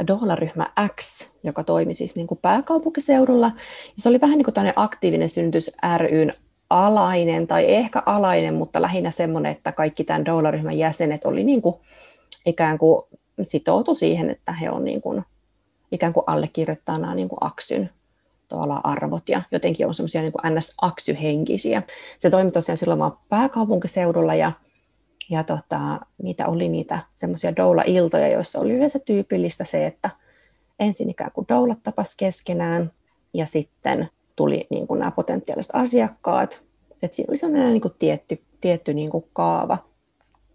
doula-ryhmä 0.07 0.73
X, 0.95 1.29
joka 1.43 1.63
toimi 1.63 1.93
siis 1.93 2.15
niin 2.15 2.27
kuin 2.27 2.39
pääkaupunkiseudulla. 2.41 3.51
Ja 3.85 3.93
se 3.97 4.09
oli 4.09 4.21
vähän 4.21 4.37
niin 4.37 4.45
kuin 4.45 4.73
aktiivinen 4.75 5.29
synnytys 5.29 5.71
ryn 5.97 6.33
alainen 6.69 7.47
tai 7.47 7.73
ehkä 7.73 8.03
alainen, 8.05 8.53
mutta 8.53 8.81
lähinnä 8.81 9.11
semmoinen, 9.11 9.51
että 9.51 9.71
kaikki 9.71 10.03
tämän 10.03 10.25
doula-ryhmän 10.25 10.77
jäsenet 10.77 11.25
oli 11.25 11.43
niin 11.43 11.61
kuin 11.61 11.75
ikään 12.45 12.77
kuin 12.77 13.03
sitoutu 13.43 13.95
siihen, 13.95 14.29
että 14.29 14.51
he 14.51 14.69
on 14.69 14.83
niin 14.83 15.01
kuin, 15.01 15.25
ikään 15.91 16.13
kuin 16.13 16.23
allekirjoittaa 16.27 16.99
nämä 16.99 17.15
niin 17.15 17.29
kuin 17.29 17.39
aksyn 17.41 17.89
arvot 18.83 19.29
ja 19.29 19.41
jotenkin 19.51 19.87
on 19.87 19.95
semmoisia 19.95 20.21
niin 20.21 20.33
ns-aksyhenkisiä. 20.49 21.83
Se 22.17 22.29
toimi 22.29 22.51
tosiaan 22.51 22.77
silloin 22.77 22.99
vaan 22.99 23.17
pääkaupunkiseudulla 23.29 24.35
ja, 24.35 24.51
ja 25.29 25.43
tota, 25.43 25.99
niitä 26.23 26.47
oli 26.47 26.69
niitä 26.69 26.99
semmoisia 27.13 27.55
doula-iltoja, 27.55 28.27
joissa 28.27 28.59
oli 28.59 28.73
yleensä 28.73 28.99
tyypillistä 28.99 29.63
se, 29.63 29.85
että 29.85 30.09
ensin 30.79 31.09
ikään 31.09 31.31
kuin 31.31 31.47
doulat 31.49 31.83
tapas 31.83 32.15
keskenään 32.15 32.91
ja 33.33 33.45
sitten 33.45 34.09
tuli 34.39 34.67
niin 34.69 34.87
kuin 34.87 34.99
nämä 34.99 35.11
potentiaaliset 35.11 35.75
asiakkaat. 35.75 36.63
että 37.01 37.15
siinä 37.15 37.31
oli 37.31 37.37
sellainen 37.37 37.73
niin 37.73 37.81
kuin 37.81 37.93
tietty, 37.99 38.41
tietty 38.61 38.93
niin 38.93 39.09
kuin 39.09 39.25
kaava. 39.33 39.77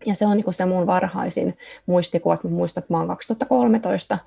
Ja 0.07 0.14
se 0.14 0.26
on 0.26 0.37
niin 0.37 0.45
kuin 0.45 0.55
se 0.55 0.64
mun 0.64 0.87
varhaisin 0.87 1.59
muistikuva, 1.87 2.35
että 2.35 2.49
muistan, 2.49 2.83
että 2.83 2.95
mä 2.95 2.99
oon 2.99 3.09
2013, 3.09 4.19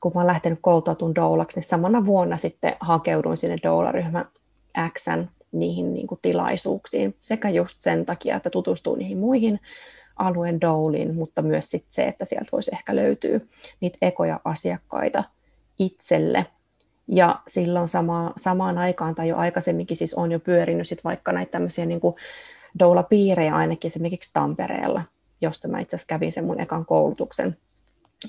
kun 0.00 0.12
mä 0.14 0.20
oon 0.20 0.26
lähtenyt 0.26 0.58
kouluttautumaan 0.62 1.14
doulaksi, 1.14 1.56
niin 1.56 1.68
samana 1.68 2.06
vuonna 2.06 2.36
sitten 2.36 2.76
hakeuduin 2.80 3.36
sinne 3.36 3.58
doula-ryhmä 3.62 4.24
Xn 4.98 5.28
niihin 5.52 5.94
niin 5.94 6.06
kuin 6.06 6.18
tilaisuuksiin, 6.22 7.16
sekä 7.20 7.50
just 7.50 7.80
sen 7.80 8.06
takia, 8.06 8.36
että 8.36 8.50
tutustuu 8.50 8.96
niihin 8.96 9.18
muihin 9.18 9.60
alueen 10.16 10.60
douliin, 10.60 11.14
mutta 11.14 11.42
myös 11.42 11.70
sit 11.70 11.84
se, 11.88 12.04
että 12.04 12.24
sieltä 12.24 12.48
voisi 12.52 12.70
ehkä 12.74 12.96
löytyä 12.96 13.40
niitä 13.80 13.98
ekoja 14.02 14.40
asiakkaita 14.44 15.24
itselle– 15.78 16.46
ja 17.10 17.40
silloin 17.48 17.88
sama, 17.88 18.32
samaan 18.36 18.78
aikaan 18.78 19.14
tai 19.14 19.28
jo 19.28 19.36
aikaisemminkin 19.36 19.96
siis 19.96 20.14
on 20.14 20.32
jo 20.32 20.40
pyörinyt 20.40 20.88
sit 20.88 21.04
vaikka 21.04 21.32
näitä 21.32 21.50
tämmöisiä 21.50 21.86
niin 21.86 22.00
doula-piirejä 22.78 23.54
ainakin 23.54 23.88
esimerkiksi 23.88 24.30
Tampereella, 24.32 25.02
josta 25.40 25.68
mä 25.68 25.80
itse 25.80 25.96
asiassa 25.96 26.08
kävin 26.08 26.32
sen 26.32 26.44
mun 26.44 26.60
ekan 26.60 26.86
koulutuksen, 26.86 27.56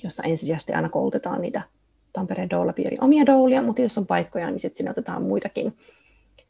jossa 0.04 0.24
ensisijaisesti 0.24 0.74
aina 0.74 0.90
koulutetaan 0.90 1.42
niitä 1.42 1.62
Tampereen 2.14 2.50
doula-piirin 2.50 3.04
omia 3.04 3.26
doulia, 3.26 3.62
mutta 3.62 3.82
jos 3.82 3.98
on 3.98 4.08
paikkoja, 4.08 4.50
niin 4.50 4.60
sitten 4.60 4.78
sinne 4.78 4.92
otetaan 4.92 5.24
muitakin. 5.24 5.78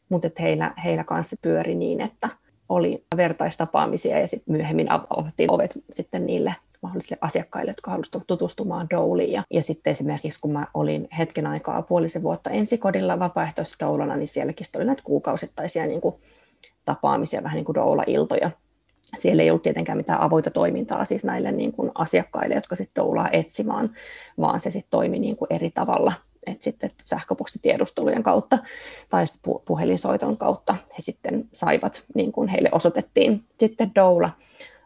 Mutta 0.08 0.28
heillä, 0.40 0.74
heillä 0.84 1.04
kanssa 1.04 1.36
pyöri 1.42 1.74
niin, 1.74 2.00
että 2.00 2.28
oli 2.68 3.04
vertaistapaamisia 3.16 4.18
ja 4.18 4.28
sitten 4.28 4.52
myöhemmin 4.56 4.90
avattiin 4.90 5.52
ovet 5.52 5.78
sitten 5.90 6.26
niille 6.26 6.54
mahdollisille 6.82 7.18
asiakkaille, 7.20 7.70
jotka 7.70 7.90
haluaisivat 7.90 8.26
tutustumaan 8.26 8.86
douliin. 8.90 9.32
Ja, 9.32 9.44
ja 9.50 9.62
sitten 9.62 9.90
esimerkiksi 9.90 10.40
kun 10.40 10.52
mä 10.52 10.66
olin 10.74 11.08
hetken 11.18 11.46
aikaa 11.46 11.82
puolisen 11.82 12.22
vuotta 12.22 12.50
ensikodilla 12.50 13.18
vapaaehtoisdoulana, 13.18 14.16
niin 14.16 14.28
sielläkin 14.28 14.66
oli 14.76 14.84
näitä 14.84 15.02
kuukausittaisia 15.04 15.86
niin 15.86 16.00
kuin, 16.00 16.14
tapaamisia, 16.84 17.42
vähän 17.42 17.56
niin 17.56 17.64
kuin 17.64 17.74
doula-iltoja. 17.74 18.50
Siellä 19.20 19.42
ei 19.42 19.50
ollut 19.50 19.62
tietenkään 19.62 19.98
mitään 19.98 20.20
avoita 20.20 20.50
toimintaa 20.50 21.04
siis 21.04 21.24
näille 21.24 21.52
niin 21.52 21.72
kuin 21.72 21.90
asiakkaille, 21.94 22.54
jotka 22.54 22.76
sitten 22.76 23.02
doulaa 23.02 23.28
etsimään, 23.32 23.96
vaan 24.40 24.60
se 24.60 24.70
sitten 24.70 24.90
toimi 24.90 25.18
niin 25.18 25.36
kuin 25.36 25.46
eri 25.50 25.70
tavalla 25.70 26.12
että 26.46 26.64
sitten 26.64 26.90
sähköpostitiedustelujen 27.04 28.22
kautta 28.22 28.58
tai 29.08 29.24
puhelinsoiton 29.64 30.36
kautta 30.36 30.72
he 30.72 30.96
sitten 31.00 31.48
saivat, 31.52 32.04
niin 32.14 32.32
kuin 32.32 32.48
heille 32.48 32.68
osoitettiin 32.72 33.44
sitten 33.58 33.90
doula 33.94 34.30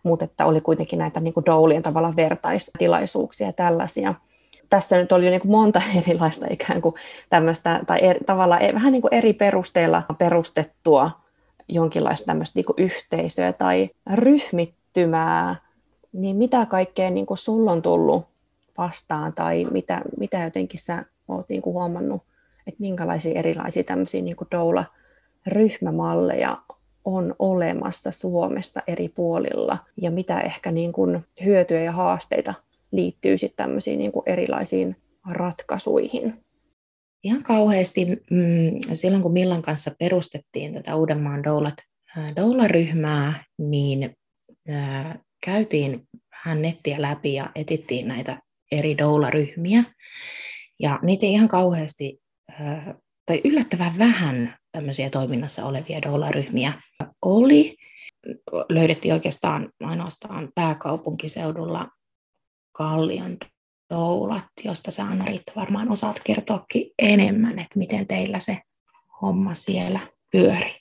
mutta 0.06 0.24
että 0.24 0.46
oli 0.46 0.60
kuitenkin 0.60 0.98
näitä 0.98 1.20
niin 1.20 1.34
kuin 1.34 1.46
doulien 1.46 1.82
tavalla 1.82 2.16
vertaistilaisuuksia 2.16 3.46
ja 3.46 3.52
tällaisia. 3.52 4.14
Tässä 4.70 4.96
nyt 4.96 5.12
oli 5.12 5.30
niin 5.30 5.40
kuin 5.40 5.50
monta 5.50 5.82
erilaista 6.06 6.46
ikään 6.50 6.82
kuin 6.82 6.94
tämmöistä, 7.30 7.80
tai 7.86 7.98
eri, 8.02 8.20
tavallaan 8.26 8.62
e, 8.62 8.74
vähän 8.74 8.92
niin 8.92 9.02
kuin 9.02 9.14
eri 9.14 9.32
perusteella 9.32 10.02
perustettua 10.18 11.10
jonkinlaista 11.68 12.26
tämmöistä 12.26 12.58
niin 12.58 12.66
kuin 12.66 12.76
yhteisöä 12.78 13.52
tai 13.52 13.90
ryhmittymää, 14.14 15.56
niin 16.12 16.36
mitä 16.36 16.66
kaikkea 16.66 17.10
niin 17.10 17.26
kuin 17.26 17.38
sulla 17.38 17.72
on 17.72 17.82
tullut 17.82 18.26
vastaan 18.78 19.32
tai 19.32 19.66
mitä, 19.70 20.02
mitä 20.18 20.38
jotenkin 20.38 20.80
sä 20.80 21.04
oot 21.28 21.48
niin 21.48 21.62
kuin 21.62 21.74
huomannut, 21.74 22.22
että 22.66 22.80
minkälaisia 22.80 23.38
erilaisia 23.38 23.84
tämmöisiä 23.84 24.22
niin 24.22 24.36
kuin 24.36 24.48
doula-ryhmämalleja 24.50 26.58
on 27.06 27.34
olemassa 27.38 28.10
Suomessa 28.10 28.82
eri 28.86 29.08
puolilla 29.08 29.78
ja 30.02 30.10
mitä 30.10 30.40
ehkä 30.40 30.72
niin 30.72 30.92
kuin 30.92 31.24
hyötyjä 31.44 31.82
ja 31.82 31.92
haasteita 31.92 32.54
liittyy 32.92 33.38
sitten 33.38 33.64
tämmöisiin 33.64 33.98
niin 33.98 34.12
kuin 34.12 34.22
erilaisiin 34.26 34.96
ratkaisuihin? 35.30 36.44
Ihan 37.24 37.42
kauheasti 37.42 38.04
mm, 38.04 38.94
silloin, 38.94 39.22
kun 39.22 39.32
Millan 39.32 39.62
kanssa 39.62 39.90
perustettiin 39.98 40.74
tätä 40.74 40.96
Uudenmaan 40.96 41.44
doulat, 41.44 41.74
äh, 42.18 42.36
doula-ryhmää, 42.36 43.44
niin 43.58 44.16
äh, 44.70 45.18
käytiin 45.44 46.02
hän 46.32 46.62
nettiä 46.62 47.02
läpi 47.02 47.34
ja 47.34 47.50
etittiin 47.54 48.08
näitä 48.08 48.40
eri 48.72 48.98
doula-ryhmiä. 48.98 49.84
Ja 50.80 50.98
niitä 51.02 51.26
ei 51.26 51.32
ihan 51.32 51.48
kauheasti, 51.48 52.20
äh, 52.60 52.94
tai 53.26 53.40
yllättävän 53.44 53.98
vähän 53.98 54.56
tämmöisiä 54.76 55.10
toiminnassa 55.10 55.64
olevia 55.64 56.02
doula-ryhmiä 56.02 56.72
oli. 57.22 57.76
Löydettiin 58.68 59.14
oikeastaan 59.14 59.68
ainoastaan 59.82 60.48
pääkaupunkiseudulla 60.54 61.88
Kallion 62.72 63.36
doulat, 63.90 64.44
josta 64.64 64.90
sä 64.90 65.04
Anna-Riitta 65.04 65.52
varmaan 65.56 65.90
osaat 65.90 66.20
kertoakin 66.24 66.90
enemmän, 66.98 67.58
että 67.58 67.78
miten 67.78 68.06
teillä 68.06 68.40
se 68.40 68.58
homma 69.22 69.54
siellä 69.54 70.00
pyöri. 70.32 70.74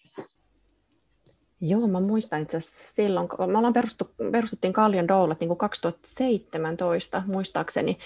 Joo, 1.62 1.88
mä 1.88 2.00
muistan 2.00 2.42
itse 2.42 2.58
asiassa 2.58 2.94
silloin, 2.94 3.28
kun 3.28 3.52
me 3.52 3.58
ollaan 3.58 3.74
perustu, 3.74 4.12
perustettiin 4.32 4.74
Kallion 4.74 5.08
doulat 5.08 5.40
niin 5.40 5.48
kuin 5.48 5.58
2017 5.58 7.24
muistaakseni, 7.28 7.98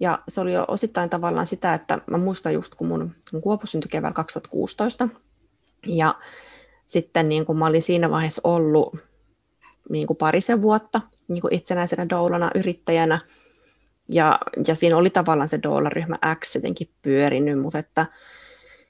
ja 0.00 0.18
se 0.28 0.40
oli 0.40 0.52
jo 0.52 0.64
osittain 0.68 1.10
tavallaan 1.10 1.46
sitä, 1.46 1.74
että 1.74 1.98
mä 2.10 2.18
muistan 2.18 2.54
just 2.54 2.74
kun 2.74 2.86
mun, 2.86 3.14
mun 3.32 3.42
Kuopu 3.42 3.66
syntyi 3.66 3.88
keväällä 3.88 4.14
2016, 4.14 5.08
ja 5.86 6.14
sitten 6.86 7.28
niin 7.28 7.46
kuin 7.46 7.58
mä 7.58 7.66
olin 7.66 7.82
siinä 7.82 8.10
vaiheessa 8.10 8.40
ollut 8.44 8.96
niin 9.90 10.06
kuin 10.06 10.16
parisen 10.16 10.62
vuotta 10.62 11.00
niin 11.28 11.40
kuin 11.40 11.54
itsenäisenä 11.54 12.08
doulana 12.08 12.50
yrittäjänä, 12.54 13.20
ja, 14.08 14.38
ja 14.66 14.74
siinä 14.74 14.96
oli 14.96 15.10
tavallaan 15.10 15.48
se 15.48 15.62
doula-ryhmä 15.62 16.18
X 16.34 16.54
jotenkin 16.54 16.90
pyörinyt, 17.02 17.60
mutta 17.60 17.78
että, 17.78 18.06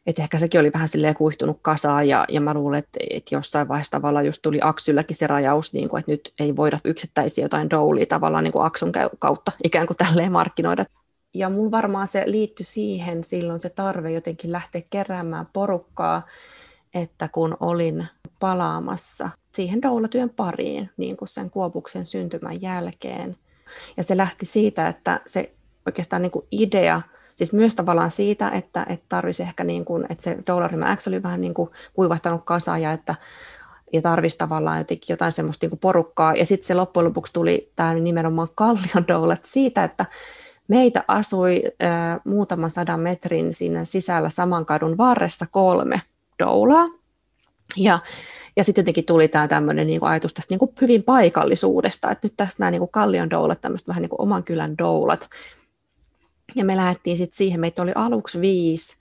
että 0.07 0.23
ehkä 0.23 0.39
sekin 0.39 0.61
oli 0.61 0.73
vähän 0.73 0.89
silleen 0.89 1.15
kuihtunut 1.15 1.59
kasaan, 1.63 2.09
ja, 2.09 2.25
ja 2.29 2.41
mä 2.41 2.55
luulen, 2.55 2.79
että, 2.79 2.99
että 3.11 3.35
jossain 3.35 3.69
vaiheessa 3.69 3.91
tavallaan 3.91 4.27
just 4.27 4.43
tuli 4.43 4.59
Aksylläkin 4.63 5.17
se 5.17 5.27
rajaus, 5.27 5.73
niin 5.73 5.89
kuin, 5.89 6.01
että 6.01 6.13
nyt 6.13 6.33
ei 6.41 6.57
voida 6.57 6.79
yksittäisiä 6.85 7.45
jotain 7.45 7.71
doulia 7.71 8.07
tavallaan 8.07 8.45
niin 8.45 8.53
kuin 8.53 8.65
Aksun 8.65 8.93
kautta 9.19 9.53
ikään 9.65 9.87
kuin 9.87 9.97
tälleen 9.97 10.33
markkinoida. 10.33 10.85
Ja 11.35 11.51
mun 11.51 11.71
varmaan 11.71 12.09
se 12.09 12.23
liittyi 12.27 12.67
siihen 12.67 13.25
silloin 13.25 13.61
se 13.61 13.69
tarve 13.71 14.11
jotenkin 14.11 14.53
lähteä 14.53 14.83
keräämään 14.91 15.47
porukkaa, 15.53 16.23
että 17.03 17.29
kun 17.29 17.57
olin 17.61 18.07
palaamassa 18.41 19.31
siihen 19.55 19.83
doulatyön 19.83 20.31
pariin 20.31 20.91
niin 20.97 21.17
kuin 21.17 21.29
sen 21.29 21.51
Kuopuksen 21.51 22.07
syntymän 22.07 22.63
jälkeen, 22.63 23.37
ja 23.97 24.03
se 24.03 24.17
lähti 24.17 24.47
siitä, 24.47 24.89
että 24.89 25.21
se 25.27 25.53
oikeastaan 25.87 26.23
niin 26.23 26.33
kuin 26.33 26.47
idea, 26.51 27.03
siis 27.35 27.53
myös 27.53 27.75
tavallaan 27.75 28.11
siitä, 28.11 28.49
että, 28.51 28.87
että 28.89 29.07
tarvisi 29.09 29.43
ehkä, 29.43 29.65
niin 29.65 29.85
kuin, 29.85 30.07
että 30.09 30.25
se 30.25 30.39
dollaryhmä 30.47 30.97
X 30.97 31.07
oli 31.09 31.23
vähän 31.23 31.41
niin 31.41 31.55
kuin 31.55 31.71
kuivahtanut 31.95 32.45
kasaan 32.45 32.83
ja 32.83 32.93
että 32.93 33.15
ja 33.93 34.03
tarvisi 34.03 34.39
tavallaan 34.39 34.79
jotenkin 34.79 35.15
jotain 35.15 35.33
semmoista 35.33 35.67
niin 35.67 35.79
porukkaa. 35.79 36.35
Ja 36.35 36.47
sitten 36.47 36.67
se 36.67 36.75
loppujen 36.75 37.05
lopuksi 37.05 37.33
tuli 37.33 37.73
tämä 37.77 37.95
nimenomaan 37.95 38.49
Kallion 38.55 39.09
doulat 39.09 39.45
siitä, 39.45 39.85
että 39.85 40.07
meitä 40.69 41.05
asui 41.09 41.63
äh, 41.83 42.21
muutaman 42.25 42.71
sadan 42.71 43.01
metrin 43.01 43.55
siinä 43.55 43.85
sisällä 43.85 44.31
saman 44.31 44.67
kadun 44.67 44.99
varressa 44.99 45.47
kolme 45.51 46.03
doulaa. 46.39 46.87
Ja 47.77 47.99
ja 48.57 48.65
sitten 48.65 48.83
jotenkin 48.83 49.05
tuli 49.05 49.29
tämä 49.29 49.49
tämmöinen 49.49 49.87
niin 49.87 50.05
ajatus 50.05 50.35
tästä 50.35 50.53
niin 50.53 50.59
kuin 50.59 50.73
hyvin 50.81 51.03
paikallisuudesta, 51.03 52.11
että 52.11 52.27
nyt 52.27 52.35
tästä 52.37 52.63
nämä 52.63 52.71
niin 52.71 52.79
kuin 52.79 52.91
kallion 52.91 53.31
doulat, 53.31 53.61
tämmöistä 53.61 53.89
vähän 53.89 54.03
niin 54.03 54.11
kuin 54.11 54.21
oman 54.21 54.45
kylän 54.45 54.79
doulat. 54.79 55.29
Ja 56.55 56.65
me 56.65 56.77
lähdettiin 56.77 57.17
sitten 57.17 57.37
siihen, 57.37 57.61
meitä 57.61 57.83
oli 57.83 57.93
aluksi 57.95 58.41
viisi, 58.41 58.99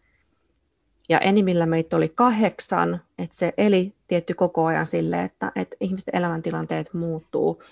ja 1.10 1.20
enimmillä 1.20 1.66
meitä 1.66 1.98
oli 1.98 2.10
kahdeksan, 2.10 3.02
että 3.18 3.38
se 3.38 3.54
eli 3.58 3.94
tietty 4.08 4.34
koko 4.34 4.66
ajan 4.66 4.88
sille, 4.88 5.24
että, 5.24 5.52
että 5.56 5.78
ihmisten 5.80 6.16
elämäntilanteet 6.16 6.94
muuttuu, 6.94 7.64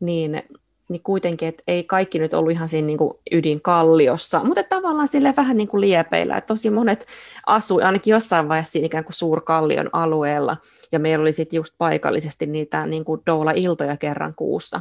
niin 0.00 0.42
niin 0.90 1.02
kuitenkin, 1.02 1.48
että 1.48 1.62
ei 1.66 1.84
kaikki 1.84 2.18
nyt 2.18 2.34
ollut 2.34 2.52
ihan 2.52 2.68
siinä 2.68 2.86
niin 2.86 2.98
kuin 2.98 3.14
ydinkalliossa, 3.32 4.44
mutta 4.44 4.62
tavallaan 4.62 5.08
sille 5.08 5.34
vähän 5.36 5.56
niin 5.56 5.68
kuin 5.68 5.80
liepeillä, 5.80 6.36
että 6.36 6.46
tosi 6.46 6.70
monet 6.70 7.06
asui 7.46 7.82
ainakin 7.82 8.12
jossain 8.12 8.48
vaiheessa 8.48 8.72
siinä 8.72 8.86
ikään 8.86 9.04
kuin 9.04 9.14
suurkallion 9.14 9.90
alueella, 9.92 10.56
ja 10.92 10.98
meillä 10.98 11.22
oli 11.22 11.32
sitten 11.32 11.56
just 11.56 11.74
paikallisesti 11.78 12.46
niitä 12.46 12.86
niin 12.86 13.04
kuin 13.04 13.22
doula-iltoja 13.26 13.96
kerran 13.96 14.34
kuussa. 14.36 14.80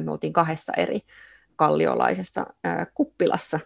Me 0.00 0.12
oltiin 0.12 0.32
kahdessa 0.32 0.72
eri 0.76 1.00
kalliolaisessa 1.56 2.46
kuppilassa. 2.94 3.60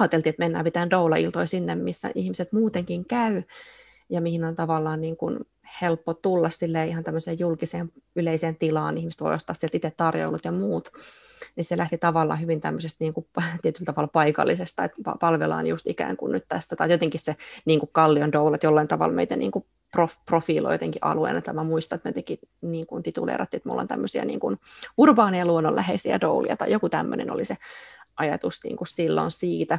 Ajateltiin, 0.00 0.30
että 0.30 0.42
mennään 0.42 0.64
pitämään 0.64 0.90
doula-iltoja 0.90 1.46
sinne, 1.46 1.74
missä 1.74 2.10
ihmiset 2.14 2.52
muutenkin 2.52 3.04
käy, 3.04 3.42
ja 4.10 4.20
mihin 4.20 4.44
on 4.44 4.56
tavallaan 4.56 5.00
niin 5.00 5.16
kuin 5.16 5.38
helppo 5.82 6.14
tulla 6.14 6.50
sille 6.50 6.86
ihan 6.86 7.04
tämmöiseen 7.04 7.38
julkiseen 7.38 7.92
yleiseen 8.16 8.56
tilaan, 8.56 8.98
ihmiset 8.98 9.20
voi 9.20 9.34
ostaa 9.34 9.54
sieltä 9.54 9.76
itse 9.76 9.90
tarjoulut 9.90 10.44
ja 10.44 10.52
muut, 10.52 10.88
niin 11.56 11.64
se 11.64 11.76
lähti 11.76 11.98
tavallaan 11.98 12.40
hyvin 12.40 12.60
tämmöisestä 12.60 12.96
niin 13.00 13.14
kuin, 13.14 13.26
tietyllä 13.62 13.86
tavalla 13.86 14.08
paikallisesta, 14.08 14.84
että 14.84 15.02
palvellaan 15.20 15.66
just 15.66 15.86
ikään 15.86 16.16
kuin 16.16 16.32
nyt 16.32 16.44
tässä, 16.48 16.76
tai 16.76 16.90
jotenkin 16.90 17.20
se 17.20 17.36
niin 17.64 17.80
kuin 17.80 17.90
Kallion 17.92 18.32
doulat 18.32 18.62
jollain 18.62 18.88
tavalla 18.88 19.14
meitä 19.14 19.36
niin 19.36 19.50
kuin 19.50 19.64
prof, 19.92 20.14
profiiloi 20.26 20.74
jotenkin 20.74 21.04
alueena, 21.04 21.38
että 21.38 21.52
mä 21.52 21.64
muistan, 21.64 21.96
että 21.96 22.06
me 22.06 22.10
jotenkin 22.10 22.38
niin 22.60 22.86
kuin 22.86 23.02
tituleerattiin, 23.02 23.58
että 23.58 23.68
me 23.68 23.72
ollaan 23.72 23.88
tämmöisiä 23.88 24.24
niin 24.24 24.40
kuin 24.40 24.56
urbaaneja 24.96 25.46
luonnonläheisiä 25.46 26.20
doulia, 26.20 26.56
tai 26.56 26.72
joku 26.72 26.88
tämmöinen 26.88 27.30
oli 27.30 27.44
se 27.44 27.56
ajatus 28.16 28.64
niin 28.64 28.76
kuin 28.76 28.88
silloin 28.88 29.30
siitä, 29.30 29.78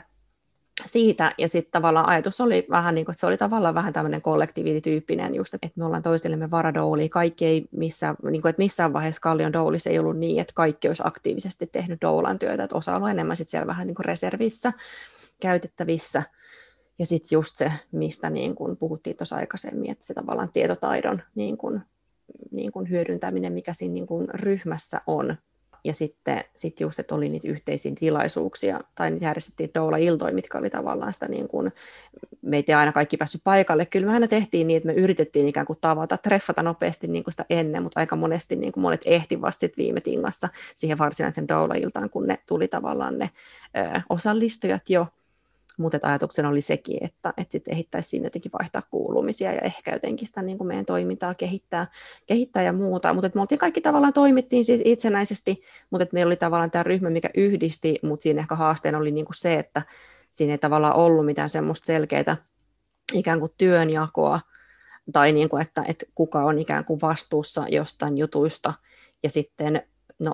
siitä, 0.85 1.31
ja 1.37 1.47
sitten 1.47 1.71
tavallaan 1.71 2.09
ajatus 2.09 2.41
oli 2.41 2.65
vähän 2.69 2.95
niin 2.95 3.05
kuin, 3.05 3.13
että 3.13 3.19
se 3.19 3.27
oli 3.27 3.37
tavallaan 3.37 3.75
vähän 3.75 3.93
tämmöinen 3.93 4.21
kollektiivityyppinen 4.21 5.35
just, 5.35 5.53
että 5.53 5.69
me 5.75 5.85
ollaan 5.85 6.03
toisillemme 6.03 6.51
varadouli, 6.51 7.09
kaikki 7.09 7.45
ei 7.45 7.65
missään, 7.71 8.15
niin 8.31 8.41
kuin, 8.41 8.49
että 8.49 8.61
missään 8.61 8.93
vaiheessa 8.93 9.21
Kallion 9.21 9.53
doulis 9.53 9.87
ei 9.87 9.99
ollut 9.99 10.17
niin, 10.17 10.39
että 10.39 10.53
kaikki 10.55 10.87
olisi 10.87 11.03
aktiivisesti 11.05 11.67
tehnyt 11.67 12.01
doulan 12.01 12.39
työtä, 12.39 12.63
että 12.63 12.75
osa 12.75 12.95
on 12.95 13.09
enemmän 13.09 13.35
sitten 13.37 13.51
siellä 13.51 13.67
vähän 13.67 13.87
niin 13.87 13.95
kuin 13.95 14.05
reservissä 14.05 14.73
käytettävissä, 15.39 16.23
ja 16.99 17.05
sitten 17.05 17.35
just 17.35 17.55
se, 17.55 17.71
mistä 17.91 18.29
niin 18.29 18.55
kuin 18.55 18.77
puhuttiin 18.77 19.17
tuossa 19.17 19.35
aikaisemmin, 19.35 19.91
että 19.91 20.05
se 20.05 20.13
tavallaan 20.13 20.51
tietotaidon 20.51 21.21
niin 21.35 21.57
kuin, 21.57 21.81
niin 22.51 22.71
kuin 22.71 22.89
hyödyntäminen, 22.89 23.53
mikä 23.53 23.73
siinä 23.73 23.93
niin 23.93 24.07
kuin 24.07 24.27
ryhmässä 24.33 25.01
on, 25.07 25.35
ja 25.83 25.93
sitten 25.93 26.43
sit 26.55 26.79
just, 26.79 26.99
että 26.99 27.15
oli 27.15 27.29
niitä 27.29 27.47
yhteisiä 27.47 27.91
tilaisuuksia, 27.99 28.79
tai 28.95 29.11
niitä 29.11 29.25
järjestettiin 29.25 29.71
doula-iltoja, 29.75 30.33
mitkä 30.33 30.57
oli 30.57 30.69
tavallaan 30.69 31.13
sitä 31.13 31.27
niin 31.27 31.47
kuin, 31.47 31.71
meitä 32.41 32.71
ei 32.71 32.75
aina 32.75 32.91
kaikki 32.91 33.17
päässyt 33.17 33.41
paikalle. 33.43 33.85
Kyllä 33.85 34.07
me 34.07 34.13
aina 34.13 34.27
tehtiin 34.27 34.67
niin, 34.67 34.77
että 34.77 34.87
me 34.87 34.93
yritettiin 34.93 35.47
ikään 35.47 35.65
kuin 35.65 35.79
tavata, 35.81 36.17
treffata 36.17 36.63
nopeasti 36.63 37.07
niin 37.07 37.23
kuin 37.23 37.33
sitä 37.33 37.45
ennen, 37.49 37.83
mutta 37.83 37.99
aika 37.99 38.15
monesti 38.15 38.55
niin 38.55 38.73
kuin 38.73 38.81
monet 38.81 39.01
ehti 39.05 39.41
vasta 39.41 39.67
viime 39.77 40.01
tingassa 40.01 40.49
siihen 40.75 40.97
varsinaisen 40.97 41.47
doula-iltaan, 41.47 42.09
kun 42.09 42.27
ne 42.27 42.39
tuli 42.45 42.67
tavallaan 42.67 43.17
ne 43.17 43.29
ö, 43.77 44.01
osallistujat 44.09 44.89
jo, 44.89 45.07
mutta 45.77 45.99
ajatuksena 46.01 46.49
oli 46.49 46.61
sekin, 46.61 46.97
että, 47.01 47.33
että 47.37 47.51
sitten 47.51 47.73
ehittäisi 47.73 48.09
siinä 48.09 48.25
jotenkin 48.25 48.51
vaihtaa 48.59 48.81
kuulumisia 48.91 49.53
ja 49.53 49.61
ehkä 49.61 49.93
jotenkin 49.93 50.27
sitä 50.27 50.41
niin 50.41 50.57
kuin 50.57 50.67
meidän 50.67 50.85
toimintaa 50.85 51.35
kehittää, 51.35 51.87
kehittää 52.25 52.63
ja 52.63 52.73
muuta. 52.73 53.13
Mutta 53.13 53.31
me 53.33 53.41
oltiin 53.41 53.59
kaikki 53.59 53.81
tavallaan 53.81 54.13
toimittiin 54.13 54.65
siis 54.65 54.81
itsenäisesti, 54.85 55.61
mutta 55.89 56.03
että 56.03 56.13
meillä 56.13 56.29
oli 56.29 56.35
tavallaan 56.35 56.71
tämä 56.71 56.83
ryhmä, 56.83 57.09
mikä 57.09 57.29
yhdisti, 57.37 57.99
mutta 58.03 58.23
siinä 58.23 58.39
ehkä 58.39 58.55
haasteena 58.55 58.97
oli 58.97 59.11
niin 59.11 59.25
kuin 59.25 59.35
se, 59.35 59.53
että 59.53 59.81
siinä 60.31 60.53
ei 60.53 60.57
tavallaan 60.57 60.95
ollut 60.95 61.25
mitään 61.25 61.49
semmoista 61.49 61.85
selkeää 61.85 62.37
ikään 63.13 63.39
kuin 63.39 63.51
työnjakoa, 63.57 64.39
tai 65.13 65.33
niin 65.33 65.49
kuin, 65.49 65.61
että, 65.61 65.83
että 65.87 66.05
kuka 66.15 66.43
on 66.43 66.59
ikään 66.59 66.85
kuin 66.85 67.01
vastuussa 67.01 67.65
jostain 67.69 68.17
jutuista, 68.17 68.73
ja 69.23 69.29
sitten 69.29 69.81
no, 70.19 70.33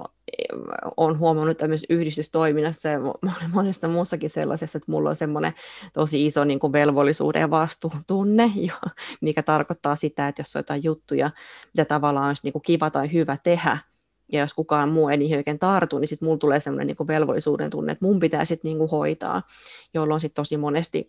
olen 0.97 1.19
huomannut 1.19 1.57
tämmöisessä 1.57 1.93
yhdistystoiminnassa 1.93 2.89
ja 2.89 2.99
monessa 3.53 3.87
muussakin 3.87 4.29
sellaisessa, 4.29 4.77
että 4.77 4.91
mulla 4.91 5.09
on 5.09 5.15
semmoinen 5.15 5.53
tosi 5.93 6.25
iso 6.25 6.43
niin 6.43 6.59
kuin 6.59 6.73
velvollisuuden 6.73 7.39
ja 7.39 7.49
vastuutunne, 7.49 8.51
mikä 9.21 9.43
tarkoittaa 9.43 9.95
sitä, 9.95 10.27
että 10.27 10.41
jos 10.41 10.55
on 10.55 10.59
jotain 10.59 10.83
juttuja, 10.83 11.29
mitä 11.73 11.85
tavallaan 11.85 12.27
olisi 12.27 12.41
niin 12.43 12.53
kuin 12.53 12.63
kiva 12.63 12.89
tai 12.89 13.13
hyvä 13.13 13.37
tehdä, 13.43 13.77
ja 14.31 14.39
jos 14.39 14.53
kukaan 14.53 14.89
muu 14.89 15.09
ei 15.09 15.17
niihin 15.17 15.37
oikein 15.37 15.59
tartu, 15.59 15.99
niin 15.99 16.07
sitten 16.07 16.27
mulla 16.27 16.37
tulee 16.37 16.59
semmoinen 16.59 16.87
niin 16.87 17.07
velvollisuuden 17.07 17.69
tunne, 17.69 17.91
että 17.91 18.05
mun 18.05 18.19
pitää 18.19 18.45
sitten 18.45 18.69
niin 18.69 18.77
kuin 18.77 18.89
hoitaa, 18.89 19.41
jolloin 19.93 20.21
sitten 20.21 20.41
tosi 20.41 20.57
monesti 20.57 21.05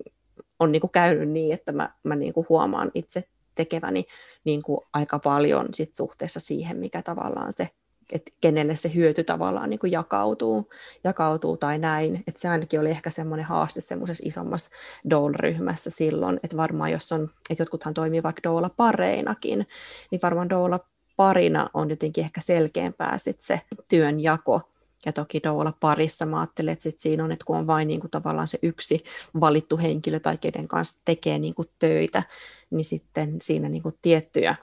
on 0.61 0.73
niin 0.73 0.81
kuin 0.81 0.91
käynyt 0.91 1.29
niin, 1.29 1.55
että 1.55 1.73
mä, 1.73 1.95
mä 2.03 2.17
niin 2.17 2.33
kuin 2.33 2.47
huomaan 2.49 2.91
itse 2.95 3.25
tekeväni 3.55 4.05
niin 4.45 4.63
kuin 4.63 4.81
aika 4.93 5.19
paljon 5.19 5.69
sit 5.75 5.95
suhteessa 5.95 6.41
siihen, 6.41 6.77
mikä 6.77 7.03
tavallaan 7.03 7.53
se 7.53 7.69
että 8.13 8.33
kenelle 8.41 8.77
se 8.77 8.95
hyöty 8.95 9.25
tavallaan 9.25 9.71
niin 9.71 9.81
kuin 9.81 9.93
jakautuu, 9.93 10.71
jakautuu 11.05 11.57
tai 11.57 11.79
näin. 11.79 12.25
Että 12.27 12.41
se 12.41 12.49
ainakin 12.49 12.81
oli 12.81 12.91
ehkä 12.91 13.11
semmoinen 13.11 13.47
haaste 13.47 13.81
semmoisessa 13.81 14.25
isommassa 14.27 14.71
doula-ryhmässä 15.11 15.91
silloin, 15.91 16.41
että 16.43 16.57
varmaan 16.57 16.93
jos 16.93 17.13
on, 17.13 17.31
että 17.51 17.63
jotkuthan 17.63 17.95
toimii 17.95 18.23
vaikka 18.23 18.43
doula-pareinakin, 18.43 19.67
niin 20.11 20.21
varmaan 20.23 20.51
doula-parina 20.51 21.71
on 21.75 21.91
jotenkin 21.91 22.25
ehkä 22.25 22.41
selkeämpää 22.41 23.19
sit 23.19 23.41
se 23.41 23.61
työnjako, 23.89 24.61
ja 25.07 25.13
toki 25.13 25.41
doula 25.43 25.73
parissa 25.81 26.27
mä 26.27 26.41
ajattelen, 26.41 26.73
että 26.73 26.83
sit 26.83 27.01
siinä 27.01 27.25
on, 27.25 27.33
että 27.33 27.45
kun 27.45 27.57
on 27.57 27.67
vain 27.67 27.89
niin 27.89 28.01
kuin 28.01 28.11
tavallaan 28.11 28.49
se 28.49 28.59
yksi 28.63 29.05
valittu 29.41 29.79
henkilö 29.79 30.21
tai 30.21 30.39
kenen 30.39 30.69
kanssa 30.69 31.01
tekee 31.05 31.39
niin 31.39 31.55
kuin 31.55 31.69
töitä, 31.79 32.23
niin 32.71 32.85
sitten 32.85 33.39
siinä 33.43 33.69
niin 33.69 33.83
kuin 33.83 33.95
tiettyjä 34.03 34.57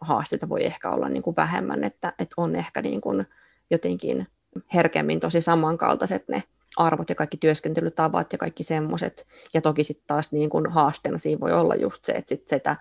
haasteita 0.00 0.48
voi 0.48 0.66
ehkä 0.66 0.90
olla 0.90 1.08
niin 1.08 1.22
kuin 1.22 1.36
vähemmän, 1.36 1.84
että, 1.84 2.12
että 2.18 2.34
on 2.36 2.56
ehkä 2.56 2.82
niin 2.82 3.00
kuin 3.00 3.26
jotenkin 3.70 4.26
herkemmin 4.74 5.20
tosi 5.20 5.40
samankaltaiset 5.40 6.28
ne 6.28 6.42
arvot 6.76 7.08
ja 7.08 7.14
kaikki 7.14 7.36
työskentelytavat 7.36 8.32
ja 8.32 8.38
kaikki 8.38 8.64
semmoiset. 8.64 9.26
Ja 9.54 9.60
toki 9.60 9.84
sitten 9.84 10.06
taas 10.06 10.32
niin 10.32 10.50
kuin 10.50 10.66
haasteena 10.70 11.18
siinä 11.18 11.40
voi 11.40 11.52
olla 11.52 11.74
just 11.74 12.04
se, 12.04 12.12
että 12.12 12.28
sit 12.28 12.48
sitä 12.48 12.76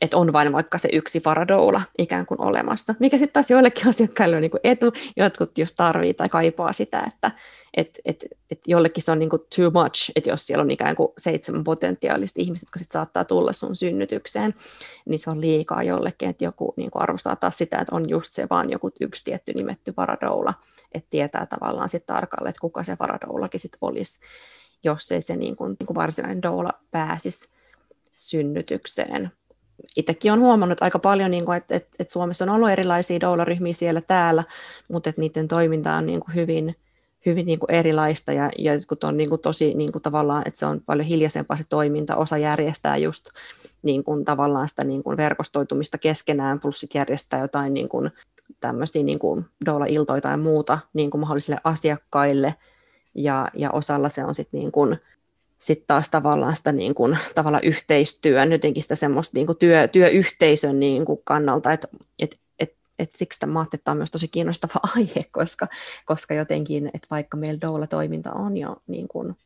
että 0.00 0.16
on 0.16 0.32
vain 0.32 0.52
vaikka 0.52 0.78
se 0.78 0.88
yksi 0.92 1.22
varadoula 1.24 1.82
ikään 1.98 2.26
kuin 2.26 2.40
olemassa, 2.40 2.94
mikä 2.98 3.18
sitten 3.18 3.32
taas 3.32 3.50
joillekin 3.50 3.88
asiakkaille 3.90 4.36
on 4.36 4.42
niin 4.42 4.50
kuin 4.50 4.60
etu, 4.64 4.92
jotkut 5.16 5.58
just 5.58 5.74
tarvii 5.76 6.14
tai 6.14 6.28
kaipaa 6.28 6.72
sitä, 6.72 7.04
että 7.06 7.30
et, 7.76 7.98
et, 8.04 8.24
et 8.50 8.60
jollekin 8.66 9.02
se 9.02 9.12
on 9.12 9.18
niin 9.18 9.30
kuin 9.30 9.42
too 9.56 9.70
much, 9.70 10.10
että 10.16 10.30
jos 10.30 10.46
siellä 10.46 10.62
on 10.62 10.70
ikään 10.70 10.96
kuin 10.96 11.08
seitsemän 11.18 11.64
potentiaalista 11.64 12.40
ihmistä, 12.40 12.64
jotka 12.64 12.78
sitten 12.78 12.92
saattaa 12.92 13.24
tulla 13.24 13.52
sun 13.52 13.76
synnytykseen, 13.76 14.54
niin 15.08 15.18
se 15.18 15.30
on 15.30 15.40
liikaa 15.40 15.82
jollekin, 15.82 16.28
että 16.28 16.44
joku 16.44 16.74
niin 16.76 16.90
kuin 16.90 17.02
arvostaa 17.02 17.36
taas 17.36 17.58
sitä, 17.58 17.78
että 17.78 17.96
on 17.96 18.08
just 18.08 18.32
se 18.32 18.46
vaan 18.50 18.70
joku 18.70 18.90
yksi 19.00 19.24
tietty 19.24 19.52
nimetty 19.52 19.94
varadoula, 19.96 20.54
että 20.94 21.10
tietää 21.10 21.46
tavallaan 21.46 21.88
sitten 21.88 22.14
tarkalleen, 22.14 22.50
että 22.50 22.60
kuka 22.60 22.82
se 22.82 22.96
varadoulakin 23.00 23.60
sitten 23.60 23.78
olisi, 23.80 24.20
jos 24.84 25.12
ei 25.12 25.22
se 25.22 25.36
niin 25.36 25.56
kuin, 25.56 25.76
niin 25.80 25.86
kuin 25.86 25.94
varsinainen 25.94 26.42
doula 26.42 26.72
pääsisi 26.90 27.48
synnytykseen 28.16 29.30
itsekin 29.96 30.32
olen 30.32 30.42
huomannut 30.42 30.82
aika 30.82 30.98
paljon, 30.98 31.30
niin 31.30 31.44
kuin, 31.44 31.56
että, 31.56 31.76
että, 31.76 31.96
että 31.98 32.12
Suomessa 32.12 32.44
on 32.44 32.50
ollut 32.50 32.70
erilaisia 32.70 33.20
doularyhmiä 33.20 33.72
siellä 33.72 34.00
täällä, 34.00 34.44
mutta 34.88 35.10
että 35.10 35.20
niiden 35.20 35.48
toiminta 35.48 35.94
on 35.94 36.06
niin 36.06 36.20
kuin 36.20 36.34
hyvin, 36.34 36.76
hyvin 37.26 37.46
niin 37.46 37.58
kuin 37.58 37.70
erilaista 37.70 38.32
ja, 38.32 38.50
ja 38.58 38.72
kun 38.88 38.98
on 39.02 39.16
niin 39.16 39.28
kuin 39.28 39.40
tosi 39.40 39.74
niin 39.74 39.92
kuin 39.92 40.02
tavallaan, 40.02 40.42
että 40.46 40.58
se 40.58 40.66
on 40.66 40.80
paljon 40.86 41.06
hiljaisempaa 41.06 41.56
se 41.56 41.64
toiminta, 41.68 42.16
osa 42.16 42.38
järjestää 42.38 42.96
just 42.96 43.28
niin 43.82 44.04
kuin 44.04 44.24
tavallaan 44.24 44.68
sitä 44.68 44.84
niin 44.84 45.02
kuin 45.02 45.16
verkostoitumista 45.16 45.98
keskenään, 45.98 46.60
plus 46.60 46.86
järjestää 46.94 47.40
jotain 47.40 47.74
niin 47.74 47.88
kuin 47.88 48.10
tämmöisiä 48.60 49.02
niin 49.02 49.18
kuin 49.18 49.44
doula-iltoja 49.66 50.20
tai 50.20 50.36
muuta 50.36 50.78
niin 50.92 51.10
kuin 51.10 51.20
mahdollisille 51.20 51.60
asiakkaille, 51.64 52.54
ja, 53.16 53.48
ja 53.54 53.70
osalla 53.70 54.08
se 54.08 54.24
on 54.24 54.34
sitten 54.34 54.60
niin 54.60 54.72
kuin 54.72 54.98
sitten 55.66 55.86
taas 55.86 56.10
tavallaan 56.10 56.56
sitä 56.56 56.72
niin 56.72 56.94
kuin, 56.94 57.18
tavallaan 57.34 57.64
yhteistyön, 57.64 58.52
jotenkin 58.52 58.82
sitä 58.82 58.94
semmoista 58.94 59.30
niin 59.34 59.46
kuin 59.46 59.58
työ, 59.58 59.88
työyhteisön 59.88 60.80
niin 60.80 61.04
kuin 61.04 61.20
kannalta, 61.24 61.72
että 61.72 61.88
et, 62.22 62.38
et, 62.58 62.74
et 62.98 63.12
siksi 63.12 63.40
tämä 63.40 63.66
että 63.74 63.90
on 63.90 63.96
myös 63.96 64.10
tosi 64.10 64.28
kiinnostava 64.28 64.80
aihe, 64.96 65.24
koska, 65.30 65.68
koska 66.04 66.34
jotenkin, 66.34 66.86
että 66.86 67.08
vaikka 67.10 67.36
meillä 67.36 67.60
doula-toiminta 67.60 68.32
on 68.32 68.56
jo 68.56 68.76
niin 68.86 69.08
kuin, 69.08 69.36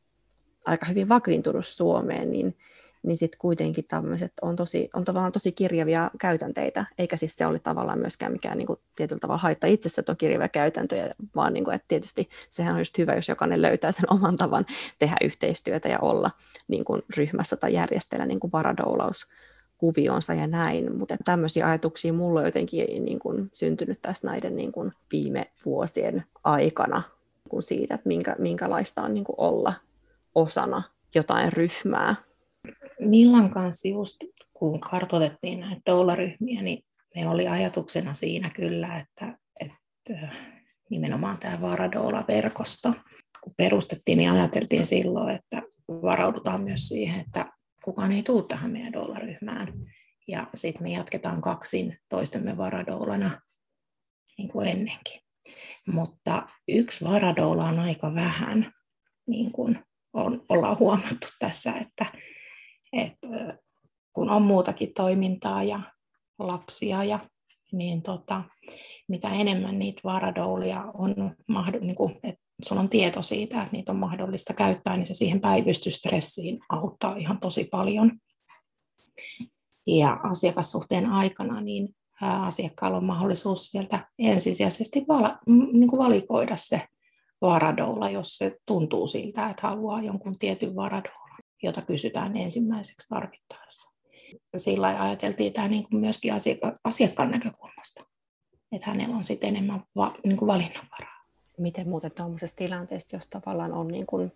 aika 0.67 0.87
hyvin 0.87 1.09
vakiintunut 1.09 1.67
Suomeen, 1.67 2.31
niin, 2.31 2.57
niin 3.03 3.19
sitten 3.19 3.39
kuitenkin 3.39 3.85
tämmöiset 3.89 4.33
on, 4.43 4.57
tosi, 4.57 4.91
on 4.95 5.05
tavallaan 5.05 5.33
tosi 5.33 5.53
kirjavia 5.53 6.11
käytänteitä, 6.19 6.85
eikä 6.99 7.17
siis 7.17 7.37
se 7.37 7.47
ole 7.47 7.59
tavallaan 7.59 7.99
myöskään 7.99 8.33
mikään 8.33 8.59
niin 8.59 8.67
kuin, 8.67 8.79
tietyllä 8.97 9.21
tavalla 9.21 9.43
haitta 9.43 9.67
itsessä, 9.67 10.01
että 10.01 10.13
on 10.13 10.17
kirjavia 10.17 10.49
käytäntöjä, 10.49 11.11
vaan 11.37 11.53
niin 11.53 11.65
kuin, 11.65 11.75
että 11.75 11.89
tietysti 11.89 12.29
sehän 12.49 12.75
on 12.75 12.81
just 12.81 12.99
hyvä, 12.99 13.15
jos 13.15 13.29
jokainen 13.29 13.63
löytää 13.63 13.93
sen 13.93 14.05
oman 14.13 14.37
tavan 14.37 14.67
tehdä 14.99 15.17
yhteistyötä 15.25 15.89
ja 15.89 15.99
olla 15.99 16.31
niin 16.69 16.85
kuin, 16.85 17.03
ryhmässä 17.17 17.57
tai 17.57 17.75
järjestellä 17.75 18.27
niin 18.27 18.41
kuin 18.41 18.53
varadoulaus 18.53 19.27
kuvionsa 19.79 20.35
ja 20.35 20.47
näin, 20.47 20.99
mutta 20.99 21.17
tämmöisiä 21.25 21.67
ajatuksia 21.67 22.13
mulla 22.13 22.41
on 22.41 22.47
jotenkin 22.47 23.05
niin 23.05 23.19
kuin, 23.19 23.51
syntynyt 23.53 24.03
tässä 24.03 24.27
näiden 24.27 24.57
niin 24.57 24.73
kuin, 24.73 24.93
viime 25.13 25.51
vuosien 25.65 26.25
aikana 26.45 27.03
kuin 27.49 27.63
siitä, 27.63 27.95
että 27.95 28.09
minkä, 28.09 28.37
minkälaista 28.39 29.03
on 29.03 29.15
niin 29.15 29.25
kuin, 29.25 29.37
olla 29.39 29.73
osana 30.35 30.83
jotain 31.15 31.53
ryhmää, 31.53 32.15
Millan 33.01 33.51
kanssa 33.51 33.89
just 33.89 34.17
kun 34.53 34.81
kartoitettiin 34.81 35.61
näitä 35.61 35.81
doularyhmiä, 35.87 36.63
niin 36.63 36.85
meillä 37.15 37.31
oli 37.31 37.49
ajatuksena 37.49 38.15
siinä 38.15 38.51
kyllä, 38.51 38.99
että, 38.99 39.39
että 39.61 40.29
nimenomaan 40.91 41.39
tämä 41.39 41.61
Varadoula-verkosto, 41.61 42.95
kun 43.41 43.55
perustettiin, 43.57 44.19
niin 44.19 44.31
ajateltiin 44.31 44.87
silloin, 44.87 45.37
että 45.37 45.63
varaudutaan 45.89 46.61
myös 46.61 46.89
siihen, 46.89 47.21
että 47.21 47.53
kukaan 47.85 48.13
ei 48.13 48.23
tule 48.23 48.45
tähän 48.49 48.71
meidän 48.71 48.93
doularyhmään. 48.93 49.69
Ja 50.29 50.47
sitten 50.55 50.83
me 50.83 50.91
jatketaan 50.91 51.41
kaksin 51.41 51.97
toistemme 52.09 52.57
varadoulana 52.57 53.41
niin 54.39 54.49
kuin 54.49 54.69
ennenkin. 54.69 55.21
Mutta 55.87 56.49
yksi 56.69 57.05
varadoula 57.05 57.65
on 57.69 57.79
aika 57.79 58.15
vähän, 58.15 58.73
niin 59.27 59.53
kuin 59.53 59.79
on, 60.13 60.45
ollaan 60.49 60.79
huomattu 60.79 61.29
tässä, 61.39 61.73
että 61.73 62.07
että 62.93 63.59
kun 64.13 64.31
on 64.31 64.43
muutakin 64.43 64.95
toimintaa 64.95 65.63
ja 65.63 65.81
lapsia 66.39 67.05
ja 67.05 67.19
niin 67.73 68.03
tota, 68.03 68.43
mitä 69.09 69.29
enemmän 69.29 69.79
niitä 69.79 70.01
varadoulia 70.05 70.85
on, 70.95 71.15
niin 71.81 71.95
kuin, 71.95 72.21
että 72.23 72.41
sulla 72.65 72.81
on 72.81 72.89
tieto 72.89 73.23
siitä, 73.23 73.63
että 73.63 73.73
niitä 73.73 73.93
on 73.93 73.99
mahdollista 73.99 74.55
käyttää, 74.55 74.97
niin 74.97 75.07
se 75.07 75.15
siihen 75.15 75.41
päivystystressiin 75.41 76.59
auttaa 76.69 77.17
ihan 77.17 77.41
tosi 77.41 77.65
paljon. 77.65 78.13
Ja 79.87 80.21
asiakassuhteen 80.23 81.07
aikana 81.07 81.61
niin 81.61 81.89
asiakkaalla 82.21 82.97
on 82.97 83.05
mahdollisuus 83.05 83.67
sieltä 83.67 84.09
ensisijaisesti 84.19 85.05
vala, 85.09 85.39
niin 85.47 85.89
kuin 85.89 85.99
valikoida 85.99 86.57
se 86.57 86.83
varadoula, 87.41 88.11
jos 88.11 88.37
se 88.37 88.57
tuntuu 88.67 89.09
siltä, 89.09 89.51
että 89.51 89.69
haluaa 89.69 90.03
jonkun 90.03 90.39
tietyn 90.39 90.77
varadoulan 90.77 91.20
jota 91.63 91.83
kysytään 91.83 92.37
ensimmäiseksi 92.37 93.09
tarvittaessa. 93.09 93.91
Sillä 94.57 95.03
ajateltiin 95.03 95.53
tämä 95.53 95.69
niin 95.69 95.89
kuin 95.89 96.01
myöskin 96.01 96.33
asiakka- 96.35 96.79
asiakkaan 96.85 97.31
näkökulmasta, 97.31 98.05
että 98.73 98.91
hänellä 98.91 99.17
on 99.17 99.25
sitten 99.25 99.49
enemmän 99.49 99.83
va- 99.97 100.15
niin 100.25 100.37
kuin 100.37 100.47
valinnanvaraa. 100.47 101.25
Miten 101.59 101.89
muuten 101.89 102.13
tuollaisessa 102.13 102.57
tilanteessa, 102.57 103.17
jos 103.17 103.29
tavallaan 103.29 103.73
on 103.73 103.89
niin 103.89 104.07
kuin 104.07 104.33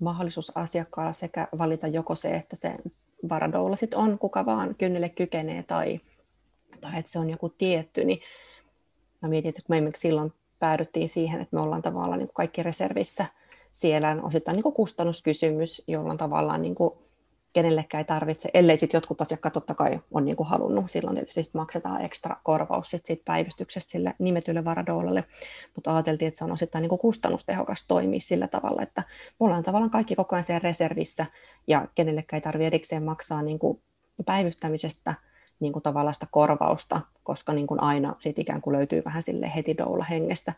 mahdollisuus 0.00 0.56
asiakkaalla 0.56 1.12
sekä 1.12 1.48
valita 1.58 1.86
joko 1.86 2.14
se, 2.14 2.30
että 2.30 2.56
se 2.56 2.74
varadoula 3.28 3.76
sit 3.76 3.94
on 3.94 4.18
kuka 4.18 4.46
vaan 4.46 4.74
kynnelle 4.74 5.08
kykenee 5.08 5.62
tai, 5.62 6.00
tai 6.80 6.98
että 6.98 7.10
se 7.10 7.18
on 7.18 7.30
joku 7.30 7.48
tietty, 7.48 8.04
niin 8.04 8.20
mä 9.22 9.28
mietin, 9.28 9.48
että 9.48 9.62
kun 9.66 9.76
me 9.82 9.90
silloin 9.94 10.32
päädyttiin 10.58 11.08
siihen, 11.08 11.40
että 11.40 11.56
me 11.56 11.62
ollaan 11.62 11.82
tavallaan 11.82 12.18
niin 12.18 12.30
kaikki 12.34 12.62
reservissä– 12.62 13.26
siellä 13.78 14.10
on 14.10 14.24
osittain 14.24 14.54
niin 14.54 14.62
kuin 14.62 14.74
kustannuskysymys, 14.74 15.82
jolloin 15.86 16.18
tavallaan 16.18 16.62
niin 16.62 16.74
kuin 16.74 16.94
kenellekään 17.52 18.00
ei 18.00 18.04
tarvitse, 18.04 18.48
ellei 18.54 18.76
sitten 18.76 18.98
jotkut 18.98 19.20
asiakkaat 19.20 19.52
totta 19.52 19.74
kai 19.74 20.00
on 20.10 20.24
niin 20.24 20.36
kuin 20.36 20.46
halunnut, 20.46 20.90
silloin 20.90 21.16
tietysti 21.16 21.50
maksetaan 21.54 22.04
ekstra 22.04 22.36
korvaus 22.42 22.90
sit 22.90 23.06
siitä 23.06 23.22
päivystyksestä 23.24 23.90
sille 23.90 24.14
nimetylle 24.18 24.64
varadoulalle, 24.64 25.24
mutta 25.74 25.94
ajateltiin, 25.94 26.26
että 26.26 26.38
se 26.38 26.44
on 26.44 26.52
osittain 26.52 26.82
niin 26.82 26.88
kuin 26.88 26.98
kustannustehokas 26.98 27.84
toimia 27.88 28.20
sillä 28.20 28.48
tavalla, 28.48 28.82
että 28.82 29.02
me 29.40 29.46
ollaan 29.46 29.62
tavallaan 29.62 29.90
kaikki 29.90 30.14
koko 30.14 30.36
ajan 30.36 30.44
siellä 30.44 30.68
reservissä 30.68 31.26
ja 31.66 31.88
kenellekään 31.94 32.38
ei 32.38 32.40
tarvitse 32.40 32.66
erikseen 32.66 33.02
maksaa 33.02 33.42
niin 33.42 33.58
kuin 33.58 33.80
päivystämisestä 34.26 35.14
niin 35.60 35.72
kuin 35.72 35.82
tavallaan 35.82 36.14
sitä 36.14 36.26
korvausta, 36.30 37.00
koska 37.22 37.52
niin 37.52 37.66
kuin 37.66 37.82
aina 37.82 38.16
sit 38.20 38.38
ikään 38.38 38.60
kuin 38.60 38.76
löytyy 38.76 39.02
vähän 39.04 39.22
sille 39.22 39.52
heti 39.54 39.76
doula 39.76 40.04
hengessä 40.04 40.52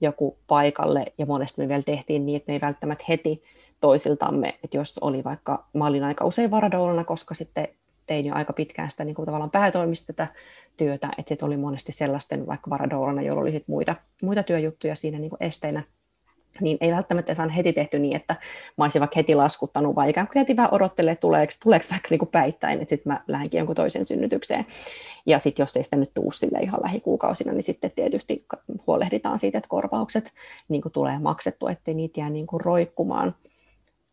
joku 0.00 0.38
paikalle, 0.46 1.04
ja 1.18 1.26
monesti 1.26 1.60
me 1.60 1.68
vielä 1.68 1.82
tehtiin 1.82 2.26
niin, 2.26 2.36
että 2.36 2.50
me 2.50 2.54
ei 2.54 2.60
välttämättä 2.60 3.04
heti 3.08 3.42
toisiltamme, 3.80 4.58
että 4.64 4.76
jos 4.76 4.98
oli 4.98 5.24
vaikka, 5.24 5.66
mä 5.72 5.86
olin 5.86 6.04
aika 6.04 6.24
usein 6.24 6.50
varadoulana, 6.50 7.04
koska 7.04 7.34
sitten 7.34 7.68
tein 8.06 8.26
jo 8.26 8.34
aika 8.34 8.52
pitkään 8.52 8.90
sitä 8.90 9.04
niin 9.04 9.14
kuin 9.14 9.26
tavallaan 9.26 9.50
päätoimista 9.50 10.12
tätä 10.12 10.26
työtä, 10.76 11.08
että 11.18 11.28
sitten 11.28 11.46
oli 11.46 11.56
monesti 11.56 11.92
sellaisten 11.92 12.46
vaikka 12.46 12.70
varadoulana, 12.70 13.22
joilla 13.22 13.42
oli 13.42 13.52
sit 13.52 13.68
muita, 13.68 13.96
muita 14.22 14.42
työjuttuja 14.42 14.96
siinä 14.96 15.18
niin 15.18 15.30
kuin 15.30 15.42
esteinä, 15.42 15.82
niin 16.60 16.78
ei 16.80 16.92
välttämättä 16.92 17.34
saa 17.34 17.48
heti 17.48 17.72
tehty 17.72 17.98
niin, 17.98 18.16
että 18.16 18.36
mä 18.76 18.84
olisin 18.84 19.00
vaikka 19.00 19.16
heti 19.16 19.34
laskuttanut, 19.34 19.96
vaan 19.96 20.08
ikään 20.08 20.26
kuin 20.26 20.40
heti 20.40 20.56
vähän 20.56 20.74
odottelee, 20.74 21.12
että 21.12 21.20
tuleeko, 21.20 21.52
tuleeko 21.62 21.86
vaikka 21.90 22.08
niin 22.10 22.18
kuin 22.18 22.28
päittäin, 22.28 22.80
että 22.80 22.94
sitten 22.94 23.12
mä 23.12 23.20
lähdenkin 23.28 23.58
jonkun 23.58 23.76
toisen 23.76 24.04
synnytykseen. 24.04 24.66
Ja 25.26 25.38
sitten 25.38 25.62
jos 25.62 25.76
ei 25.76 25.84
sitä 25.84 25.96
nyt 25.96 26.14
tuu 26.14 26.32
sille 26.32 26.58
ihan 26.58 26.80
lähikuukausina, 26.82 27.52
niin 27.52 27.62
sitten 27.62 27.90
tietysti 27.90 28.46
huolehditaan 28.86 29.38
siitä, 29.38 29.58
että 29.58 29.68
korvaukset 29.68 30.32
niin 30.68 30.82
kuin 30.82 30.92
tulee 30.92 31.18
maksettua, 31.18 31.70
ettei 31.70 31.94
niitä 31.94 32.20
jää 32.20 32.30
niin 32.30 32.46
kuin 32.46 32.60
roikkumaan, 32.60 33.34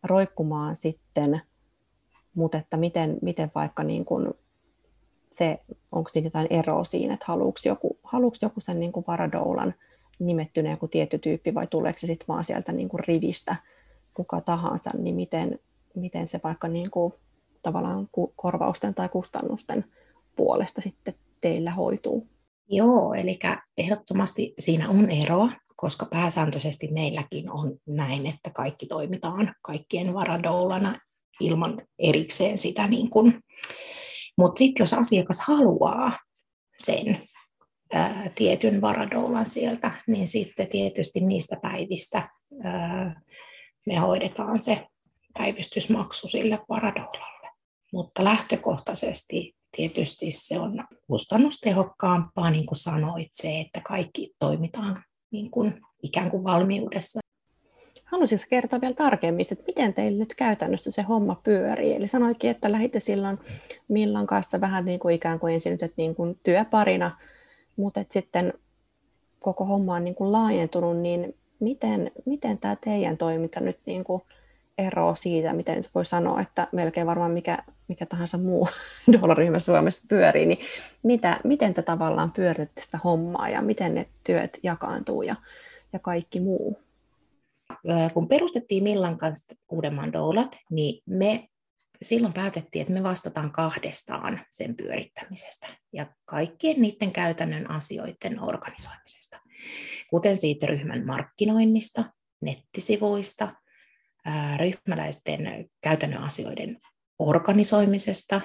roikkumaan 0.02 0.76
sitten. 0.76 1.40
Mutta 2.34 2.58
että 2.58 2.76
miten, 2.76 3.18
miten 3.22 3.52
vaikka 3.54 3.82
niin 3.82 4.04
kuin 4.04 4.34
se, 5.30 5.60
onko 5.92 6.08
siinä 6.08 6.26
jotain 6.26 6.46
eroa 6.50 6.84
siinä, 6.84 7.14
että 7.14 7.26
haluuko 7.28 7.58
joku, 7.64 7.98
haluuko 8.02 8.36
joku 8.42 8.60
sen 8.60 8.80
niin 8.80 8.92
kuin 8.92 9.04
varadoulan 9.08 9.74
nimettyneen 10.18 10.72
joku 10.72 10.88
tietty 10.88 11.18
tyyppi 11.18 11.54
vai 11.54 11.66
tuleeko 11.66 11.98
se 11.98 12.06
sitten 12.06 12.28
vaan 12.28 12.44
sieltä 12.44 12.72
niin 12.72 12.88
kuin 12.88 13.04
rivistä 13.08 13.56
kuka 14.14 14.40
tahansa, 14.40 14.90
niin 14.98 15.14
miten, 15.14 15.58
miten 15.94 16.28
se 16.28 16.40
vaikka 16.44 16.68
niin 16.68 16.90
kuin, 16.90 17.14
tavallaan 17.62 18.08
korvausten 18.36 18.94
tai 18.94 19.08
kustannusten 19.08 19.84
puolesta 20.36 20.80
sitten 20.80 21.14
teillä 21.40 21.70
hoituu? 21.70 22.28
Joo, 22.68 23.14
eli 23.14 23.38
ehdottomasti 23.78 24.54
siinä 24.58 24.88
on 24.88 25.10
eroa, 25.10 25.50
koska 25.76 26.06
pääsääntöisesti 26.06 26.88
meilläkin 26.92 27.50
on 27.50 27.76
näin, 27.86 28.26
että 28.26 28.50
kaikki 28.50 28.86
toimitaan 28.86 29.54
kaikkien 29.62 30.14
varadoulana 30.14 31.00
ilman 31.40 31.82
erikseen 31.98 32.58
sitä. 32.58 32.88
Niin. 32.88 33.10
Mutta 34.38 34.58
sitten 34.58 34.84
jos 34.84 34.92
asiakas 34.92 35.40
haluaa 35.40 36.12
sen 36.78 37.18
tietyn 38.34 38.80
varadoulan 38.80 39.46
sieltä, 39.46 39.90
niin 40.06 40.28
sitten 40.28 40.66
tietysti 40.66 41.20
niistä 41.20 41.56
päivistä 41.62 42.28
me 43.86 43.96
hoidetaan 43.96 44.58
se 44.58 44.86
päivystysmaksu 45.38 46.28
sille 46.28 46.58
varadoulalle. 46.68 47.48
Mutta 47.92 48.24
lähtökohtaisesti 48.24 49.56
tietysti 49.76 50.30
se 50.30 50.58
on 50.58 50.84
kustannustehokkaampaa, 51.06 52.50
niin 52.50 52.66
kuin 52.66 52.78
sanoit, 52.78 53.28
se, 53.32 53.60
että 53.60 53.80
kaikki 53.80 54.34
toimitaan 54.38 55.02
niin 55.30 55.50
kuin 55.50 55.80
ikään 56.02 56.30
kuin 56.30 56.44
valmiudessa. 56.44 57.20
Haluaisitko 58.04 58.46
kertoa 58.50 58.80
vielä 58.80 58.94
tarkemmin, 58.94 59.46
että 59.52 59.64
miten 59.66 59.94
teillä 59.94 60.18
nyt 60.18 60.34
käytännössä 60.34 60.90
se 60.90 61.02
homma 61.02 61.40
pyörii? 61.44 61.94
Eli 61.94 62.08
sanoikin, 62.08 62.50
että 62.50 62.72
lähditte 62.72 63.00
silloin 63.00 63.38
Millan 63.88 64.26
kanssa 64.26 64.60
vähän 64.60 64.84
niin 64.84 65.00
kuin 65.00 65.14
ikään 65.14 65.40
kuin 65.40 65.54
ensin 65.54 65.72
nyt 65.72 65.82
että 65.82 65.94
niin 65.98 66.14
kuin 66.14 66.40
työparina, 66.42 67.18
mutta 67.76 68.04
sitten 68.10 68.52
koko 69.40 69.64
homma 69.64 69.94
on 69.94 70.04
niin 70.04 70.14
kuin 70.14 70.32
laajentunut, 70.32 70.96
niin 70.96 71.34
miten, 71.60 72.10
miten 72.26 72.58
tämä 72.58 72.76
teidän 72.84 73.16
toiminta 73.16 73.60
nyt 73.60 73.78
niin 73.86 74.04
kuin 74.04 74.22
eroa 74.78 75.14
siitä, 75.14 75.52
miten 75.52 75.76
nyt 75.76 75.90
voi 75.94 76.04
sanoa, 76.04 76.40
että 76.40 76.68
melkein 76.72 77.06
varmaan 77.06 77.30
mikä, 77.30 77.58
mikä 77.88 78.06
tahansa 78.06 78.38
muu 78.38 78.68
dollariryhmä 79.12 79.58
Suomessa 79.58 80.06
pyörii, 80.08 80.46
niin 80.46 80.58
mitä, 81.02 81.40
miten 81.44 81.74
te 81.74 81.82
tavallaan 81.82 82.32
pyöritätte 82.32 82.82
sitä 82.82 82.98
hommaa 83.04 83.48
ja 83.48 83.62
miten 83.62 83.94
ne 83.94 84.06
työt 84.26 84.58
jakaantuu 84.62 85.22
ja, 85.22 85.36
ja 85.92 85.98
kaikki 85.98 86.40
muu? 86.40 86.78
Kun 88.14 88.28
perustettiin 88.28 88.82
Millan 88.82 89.18
kanssa 89.18 89.54
Uudenmaan 89.68 90.12
doulat, 90.12 90.56
niin 90.70 91.02
me 91.06 91.48
silloin 92.04 92.32
päätettiin, 92.32 92.80
että 92.80 92.94
me 92.94 93.02
vastataan 93.02 93.52
kahdestaan 93.52 94.46
sen 94.52 94.76
pyörittämisestä 94.76 95.66
ja 95.92 96.06
kaikkien 96.24 96.82
niiden 96.82 97.12
käytännön 97.12 97.70
asioiden 97.70 98.40
organisoimisesta, 98.40 99.40
kuten 100.10 100.36
siitä 100.36 100.66
ryhmän 100.66 101.06
markkinoinnista, 101.06 102.04
nettisivuista, 102.42 103.54
ryhmäläisten 104.56 105.70
käytännön 105.80 106.22
asioiden 106.22 106.80
organisoimisesta, 107.18 108.40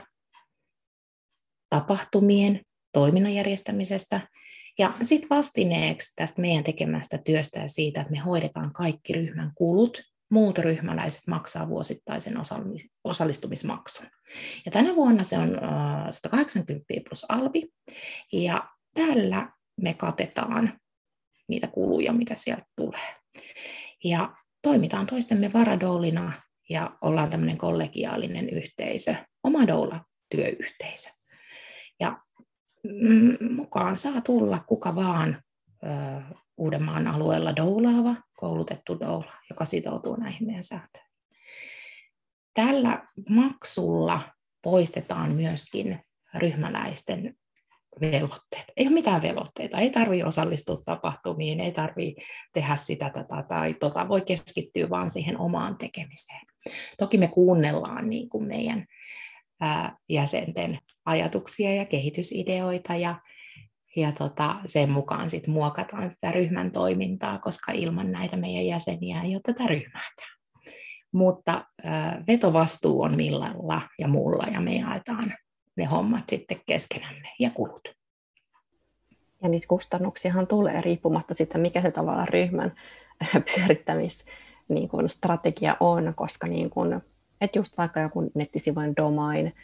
tapahtumien, 1.69 2.61
toiminnan 2.93 3.33
järjestämisestä 3.33 4.27
ja 4.79 4.93
sitten 5.01 5.29
vastineeksi 5.29 6.13
tästä 6.15 6.41
meidän 6.41 6.63
tekemästä 6.63 7.17
työstä 7.17 7.59
ja 7.59 7.67
siitä, 7.67 8.01
että 8.01 8.11
me 8.11 8.19
hoidetaan 8.19 8.73
kaikki 8.73 9.13
ryhmän 9.13 9.51
kulut, 9.55 10.01
muut 10.29 10.57
ryhmäläiset 10.57 11.21
maksaa 11.27 11.69
vuosittaisen 11.69 12.33
osallistumismaksun. 13.03 14.05
Ja 14.65 14.71
tänä 14.71 14.95
vuonna 14.95 15.23
se 15.23 15.37
on 15.37 15.57
180 16.11 16.83
plus 17.09 17.25
alvi, 17.29 17.71
ja 18.33 18.69
tällä 18.93 19.51
me 19.81 19.93
katetaan 19.93 20.79
niitä 21.47 21.67
kuluja, 21.67 22.13
mitä 22.13 22.35
sieltä 22.35 22.65
tulee. 22.75 23.15
Ja 24.03 24.35
toimitaan 24.61 25.07
toistemme 25.07 25.53
varadoulina 25.53 26.31
ja 26.69 26.97
ollaan 27.01 27.29
tämmöinen 27.29 27.57
kollegiaalinen 27.57 28.49
yhteisö, 28.49 29.15
oma 29.43 29.67
doula-työyhteisö. 29.67 31.09
Ja 31.99 32.17
mm, 32.83 33.37
mukaan 33.55 33.97
saa 33.97 34.21
tulla 34.21 34.59
kuka 34.67 34.95
vaan 34.95 35.41
ö, 35.83 35.87
Uudenmaan 36.59 37.07
alueella 37.07 37.55
doulaava, 37.55 38.15
koulutettu 38.37 38.99
doula, 38.99 39.33
joka 39.49 39.65
sitoutuu 39.65 40.15
näihin 40.15 40.47
meidän 40.47 40.63
sääntöihin. 40.63 41.09
Tällä 42.53 43.07
maksulla 43.29 44.21
poistetaan 44.61 45.31
myöskin 45.31 45.99
ryhmäläisten 46.33 47.35
velvoitteet. 48.01 48.65
Ei 48.77 48.87
ole 48.87 48.93
mitään 48.93 49.21
velvoitteita, 49.21 49.77
ei 49.77 49.89
tarvitse 49.89 50.25
osallistua 50.25 50.81
tapahtumiin, 50.85 51.59
ei 51.59 51.71
tarvitse 51.71 52.21
tehdä 52.53 52.75
sitä 52.75 53.09
tätä 53.09 53.43
tai 53.49 53.73
tota, 53.73 54.07
voi 54.07 54.21
keskittyä 54.21 54.89
vaan 54.89 55.09
siihen 55.09 55.39
omaan 55.39 55.77
tekemiseen. 55.77 56.45
Toki 56.97 57.17
me 57.17 57.27
kuunnellaan 57.27 58.09
niin 58.09 58.29
kuin 58.29 58.47
meidän 58.47 58.85
ää, 59.61 59.97
jäsenten 60.09 60.79
ajatuksia 61.05 61.75
ja 61.75 61.85
kehitysideoita 61.85 62.95
ja, 62.95 63.15
ja 63.99 64.11
tota, 64.11 64.55
sen 64.65 64.89
mukaan 64.89 65.29
sit 65.29 65.47
muokataan 65.47 66.09
tätä 66.09 66.31
ryhmän 66.31 66.71
toimintaa, 66.71 67.37
koska 67.39 67.71
ilman 67.71 68.11
näitä 68.11 68.37
meidän 68.37 68.65
jäseniä 68.65 69.21
ei 69.21 69.35
ole 69.35 69.41
tätä 69.45 69.67
ryhmääkään. 69.67 70.39
Mutta 71.11 71.65
ää, 71.83 72.23
vetovastuu 72.27 73.01
on 73.01 73.15
millalla 73.15 73.81
ja 73.99 74.07
muulla 74.07 74.43
ja 74.53 74.61
me 74.61 74.75
jaetaan 74.75 75.33
ne 75.75 75.85
hommat 75.85 76.23
sitten 76.29 76.61
keskenämme 76.65 77.29
ja 77.39 77.49
kulut. 77.49 77.89
Ja 79.43 79.49
niitä 79.49 79.67
kustannuksiahan 79.67 80.47
tulee 80.47 80.81
riippumatta 80.81 81.33
siitä, 81.33 81.57
mikä 81.57 81.81
se 81.81 81.91
tavallaan 81.91 82.27
ryhmän 82.27 82.75
pyörittämis 83.55 84.25
niin 84.67 84.89
kuin 84.89 85.09
strategia 85.09 85.77
on, 85.79 86.13
koska 86.15 86.47
niin 86.47 86.69
kuin, 86.69 87.01
että 87.41 87.59
just 87.59 87.77
vaikka 87.77 87.99
joku 87.99 88.31
nettisivujen 88.35 88.95
domain, 88.95 89.55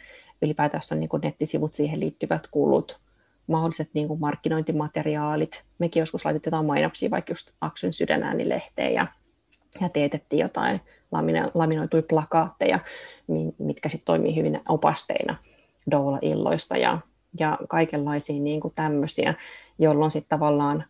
ylipäätään 0.42 0.82
on 0.92 1.00
niin 1.00 1.08
kuin 1.08 1.20
nettisivut, 1.20 1.74
siihen 1.74 2.00
liittyvät 2.00 2.46
kulut, 2.50 3.00
mahdolliset 3.46 3.90
niin 3.94 4.08
kuin 4.08 4.20
markkinointimateriaalit. 4.20 5.64
Mekin 5.78 6.00
joskus 6.00 6.24
laitettiin 6.24 6.50
jotain 6.50 6.66
mainoksia, 6.66 7.10
vaikka 7.10 7.32
just 7.32 7.52
Aksyn 7.60 7.92
sydänäänilehteen 7.92 8.94
ja, 8.94 9.06
ja 9.80 9.88
teetettiin 9.88 10.40
jotain 10.40 10.80
lamino, 11.12 11.50
laminoituja 11.54 12.02
plakaatteja, 12.02 12.78
mitkä 13.58 13.88
sitten 13.88 14.06
toimii 14.06 14.36
hyvin 14.36 14.60
opasteina 14.68 15.36
doula-illoissa 15.90 16.76
ja, 16.76 16.98
ja 17.40 17.58
kaikenlaisia 17.68 18.40
niin 18.40 18.60
kuin 18.60 18.74
tämmöisiä, 18.74 19.34
jolloin 19.78 20.10
sitten 20.10 20.38
tavallaan 20.38 20.84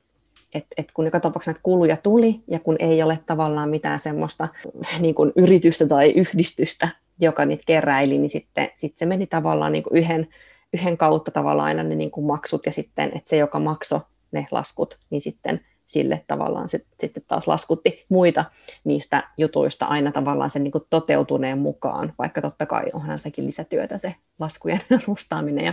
että 0.54 0.74
et 0.76 0.92
kun 0.92 1.04
joka 1.04 1.20
tapauksessa 1.20 1.50
näitä 1.50 1.60
kuluja 1.62 1.96
tuli, 1.96 2.40
ja 2.50 2.58
kun 2.58 2.76
ei 2.78 3.02
ole 3.02 3.18
tavallaan 3.26 3.68
mitään 3.70 4.00
semmoista 4.00 4.48
niin 5.00 5.14
kuin 5.14 5.32
yritystä 5.36 5.86
tai 5.86 6.10
yhdistystä, 6.10 6.88
joka 7.20 7.44
niitä 7.44 7.62
keräili, 7.66 8.18
niin 8.18 8.28
sitten 8.28 8.68
sit 8.74 8.96
se 8.96 9.06
meni 9.06 9.26
tavallaan 9.26 9.72
niin 9.72 9.82
kuin 9.82 9.96
yhden, 9.96 10.28
yhden 10.76 10.98
kautta 10.98 11.30
tavallaan 11.30 11.66
aina 11.66 11.82
ne 11.82 11.94
niin 11.94 12.10
kuin 12.10 12.26
maksut, 12.26 12.66
ja 12.66 12.72
sitten, 12.72 13.06
että 13.14 13.30
se, 13.30 13.36
joka 13.36 13.58
maksoi 13.58 14.00
ne 14.32 14.46
laskut, 14.50 14.98
niin 15.10 15.22
sitten 15.22 15.60
sille 15.86 16.24
tavallaan 16.26 16.68
sit, 16.68 16.86
sitten 16.98 17.22
taas 17.28 17.48
laskutti 17.48 18.04
muita 18.08 18.44
niistä 18.84 19.28
jutuista 19.38 19.86
aina 19.86 20.12
tavallaan 20.12 20.50
sen 20.50 20.64
niin 20.64 20.72
kuin 20.72 20.84
toteutuneen 20.90 21.58
mukaan, 21.58 22.12
vaikka 22.18 22.42
totta 22.42 22.66
kai 22.66 22.84
onhan 22.92 23.18
sekin 23.18 23.46
lisätyötä 23.46 23.98
se 23.98 24.14
laskujen 24.38 24.80
rustaaminen 25.06 25.64
ja, 25.64 25.72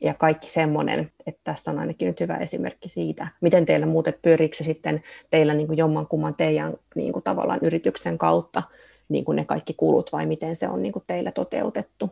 ja 0.00 0.14
kaikki 0.14 0.50
semmoinen, 0.50 1.12
että 1.26 1.40
tässä 1.44 1.70
on 1.70 1.78
ainakin 1.78 2.06
nyt 2.06 2.20
hyvä 2.20 2.36
esimerkki 2.36 2.88
siitä, 2.88 3.28
miten 3.40 3.66
teillä 3.66 3.86
muutet 3.86 4.22
pyöriikö 4.22 4.56
se 4.56 4.64
sitten 4.64 5.02
teillä 5.30 5.54
niin 5.54 5.66
kuin 5.66 5.78
jommankumman 5.78 6.34
teidän 6.34 6.74
niin 6.94 7.12
kuin 7.12 7.22
tavallaan 7.22 7.60
yrityksen 7.62 8.18
kautta 8.18 8.62
niin 9.08 9.24
kuin 9.24 9.36
ne 9.36 9.44
kaikki 9.44 9.74
kulut 9.74 10.12
vai 10.12 10.26
miten 10.26 10.56
se 10.56 10.68
on 10.68 10.82
niin 10.82 10.92
kuin 10.92 11.04
teillä 11.06 11.32
toteutettu? 11.32 12.10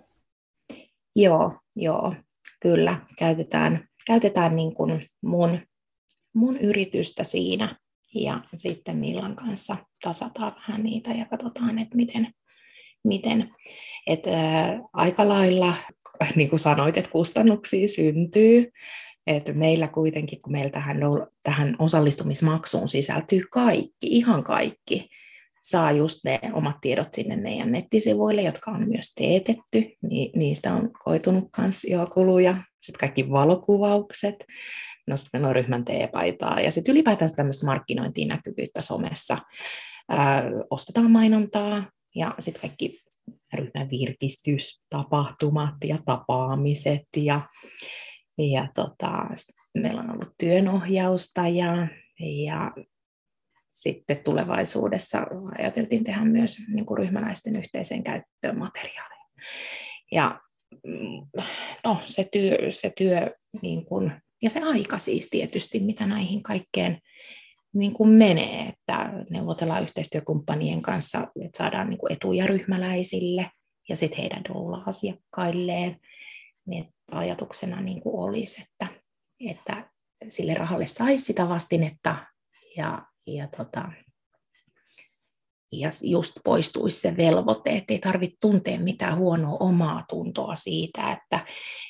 Joo, 1.16 1.52
joo, 1.76 2.14
kyllä. 2.60 2.96
Käytetään, 3.18 3.88
käytetään 4.06 4.56
niin 4.56 4.74
kuin 4.74 5.06
mun 5.22 5.58
mun 6.32 6.56
yritystä 6.56 7.24
siinä 7.24 7.76
ja 8.14 8.40
sitten 8.54 8.96
Millan 8.96 9.36
kanssa 9.36 9.76
tasataan 10.02 10.54
vähän 10.54 10.82
niitä 10.82 11.10
ja 11.10 11.24
katsotaan, 11.24 11.78
että 11.78 11.96
miten, 11.96 12.34
miten. 13.04 13.54
Et, 14.06 14.26
ää, 14.26 14.80
aika 14.92 15.28
lailla, 15.28 15.74
niin 16.36 16.50
kuin 16.50 16.60
sanoit, 16.60 16.96
että 16.96 17.10
kustannuksia 17.10 17.88
syntyy, 17.88 18.70
et 19.26 19.44
meillä 19.54 19.88
kuitenkin, 19.88 20.42
kun 20.42 20.52
meillä 20.52 20.70
tähän, 20.70 20.98
tähän 21.42 21.76
osallistumismaksuun 21.78 22.88
sisältyy 22.88 23.42
kaikki, 23.50 23.92
ihan 24.00 24.44
kaikki, 24.44 25.08
saa 25.60 25.92
just 25.92 26.18
ne 26.24 26.40
omat 26.52 26.76
tiedot 26.80 27.08
sinne 27.14 27.36
meidän 27.36 27.72
nettisivuille, 27.72 28.42
jotka 28.42 28.70
on 28.70 28.88
myös 28.88 29.14
teetetty. 29.14 29.96
Ni, 30.02 30.32
niistä 30.36 30.74
on 30.74 30.90
koitunut 31.04 31.48
myös 31.58 31.84
jo 31.84 32.06
kuluja. 32.06 32.56
Sitten 32.80 33.00
kaikki 33.00 33.30
valokuvaukset, 33.30 34.34
no 35.06 35.16
sitten 35.16 35.44
on 35.44 35.54
ryhmän 35.54 35.84
teepaitaa 35.84 36.60
ja 36.60 36.70
sitten 36.70 36.92
ylipäätään 36.92 37.34
tämmöistä 37.36 37.66
markkinointia 37.66 38.26
näkyvyyttä 38.26 38.82
somessa. 38.82 39.38
Ää, 40.08 40.44
ostetaan 40.70 41.10
mainontaa 41.10 41.84
ja 42.14 42.34
sitten 42.38 42.60
kaikki 42.60 43.00
ryhmän 43.54 43.90
virkistystapahtumat 43.90 45.74
ja 45.84 45.98
tapaamiset 46.04 47.06
ja, 47.16 47.40
ja 48.38 48.68
tota, 48.74 49.26
meillä 49.78 50.00
on 50.00 50.10
ollut 50.10 50.34
työnohjausta 50.38 51.48
ja, 51.48 51.88
ja 52.20 52.72
sitten 53.80 54.16
tulevaisuudessa 54.24 55.26
ajateltiin 55.58 56.04
tehdä 56.04 56.24
myös 56.24 56.56
niin 56.68 56.86
kuin 56.86 56.98
ryhmäläisten 56.98 57.56
yhteiseen 57.56 58.04
käyttöön 58.04 58.58
materiaaleja. 58.58 59.24
Ja 60.12 60.40
mm, 60.86 61.42
no, 61.84 62.00
se 62.04 62.28
työ, 62.32 62.72
se 62.72 62.92
työ 62.96 63.34
niin 63.62 63.84
kuin, 63.84 64.12
ja 64.42 64.50
se 64.50 64.60
aika 64.60 64.98
siis 64.98 65.28
tietysti, 65.30 65.80
mitä 65.80 66.06
näihin 66.06 66.42
kaikkeen 66.42 66.98
niin 67.74 67.92
kuin 67.92 68.10
menee, 68.10 68.60
että 68.60 69.12
neuvotellaan 69.30 69.82
yhteistyökumppanien 69.82 70.82
kanssa, 70.82 71.18
että 71.18 71.58
saadaan 71.58 71.90
niin 71.90 71.98
kuin 71.98 72.12
etuja 72.12 72.46
ryhmäläisille 72.46 73.50
ja 73.88 73.96
sitten 73.96 74.18
heidän 74.18 74.44
doula-asiakkailleen. 74.48 75.96
Niin 76.66 76.94
ajatuksena 77.10 77.80
niin 77.80 78.00
kuin 78.00 78.14
olisi, 78.28 78.62
että, 78.62 78.86
että 79.40 79.90
sille 80.28 80.54
rahalle 80.54 80.86
saisi 80.86 81.24
sitä 81.24 81.48
vastinetta 81.48 82.16
ja, 82.76 83.09
ja 83.26 83.48
tota, 83.56 83.92
ja 85.72 85.90
just 86.02 86.32
poistuisi 86.44 87.00
se 87.00 87.16
velvoite, 87.16 87.70
että 87.70 87.92
ei 87.92 87.98
tarvitse 87.98 88.36
tuntea 88.40 88.78
mitään 88.78 89.18
huonoa 89.18 89.56
omaa 89.60 90.04
tuntoa 90.08 90.56
siitä, 90.56 91.12
että 91.12 91.46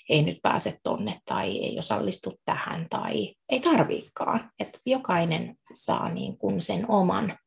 ei 0.09 0.23
nyt 0.23 0.39
pääse 0.43 0.79
tonne 0.83 1.21
tai 1.25 1.59
ei 1.59 1.79
osallistu 1.79 2.41
tähän 2.45 2.87
tai 2.91 3.35
ei 3.49 3.61
tarviikaan. 3.61 4.51
Että 4.59 4.79
jokainen 4.87 5.57
saa 5.75 6.09
niin 6.09 6.39
kuin 6.39 6.63
sen 6.63 6.91
oman 6.91 7.39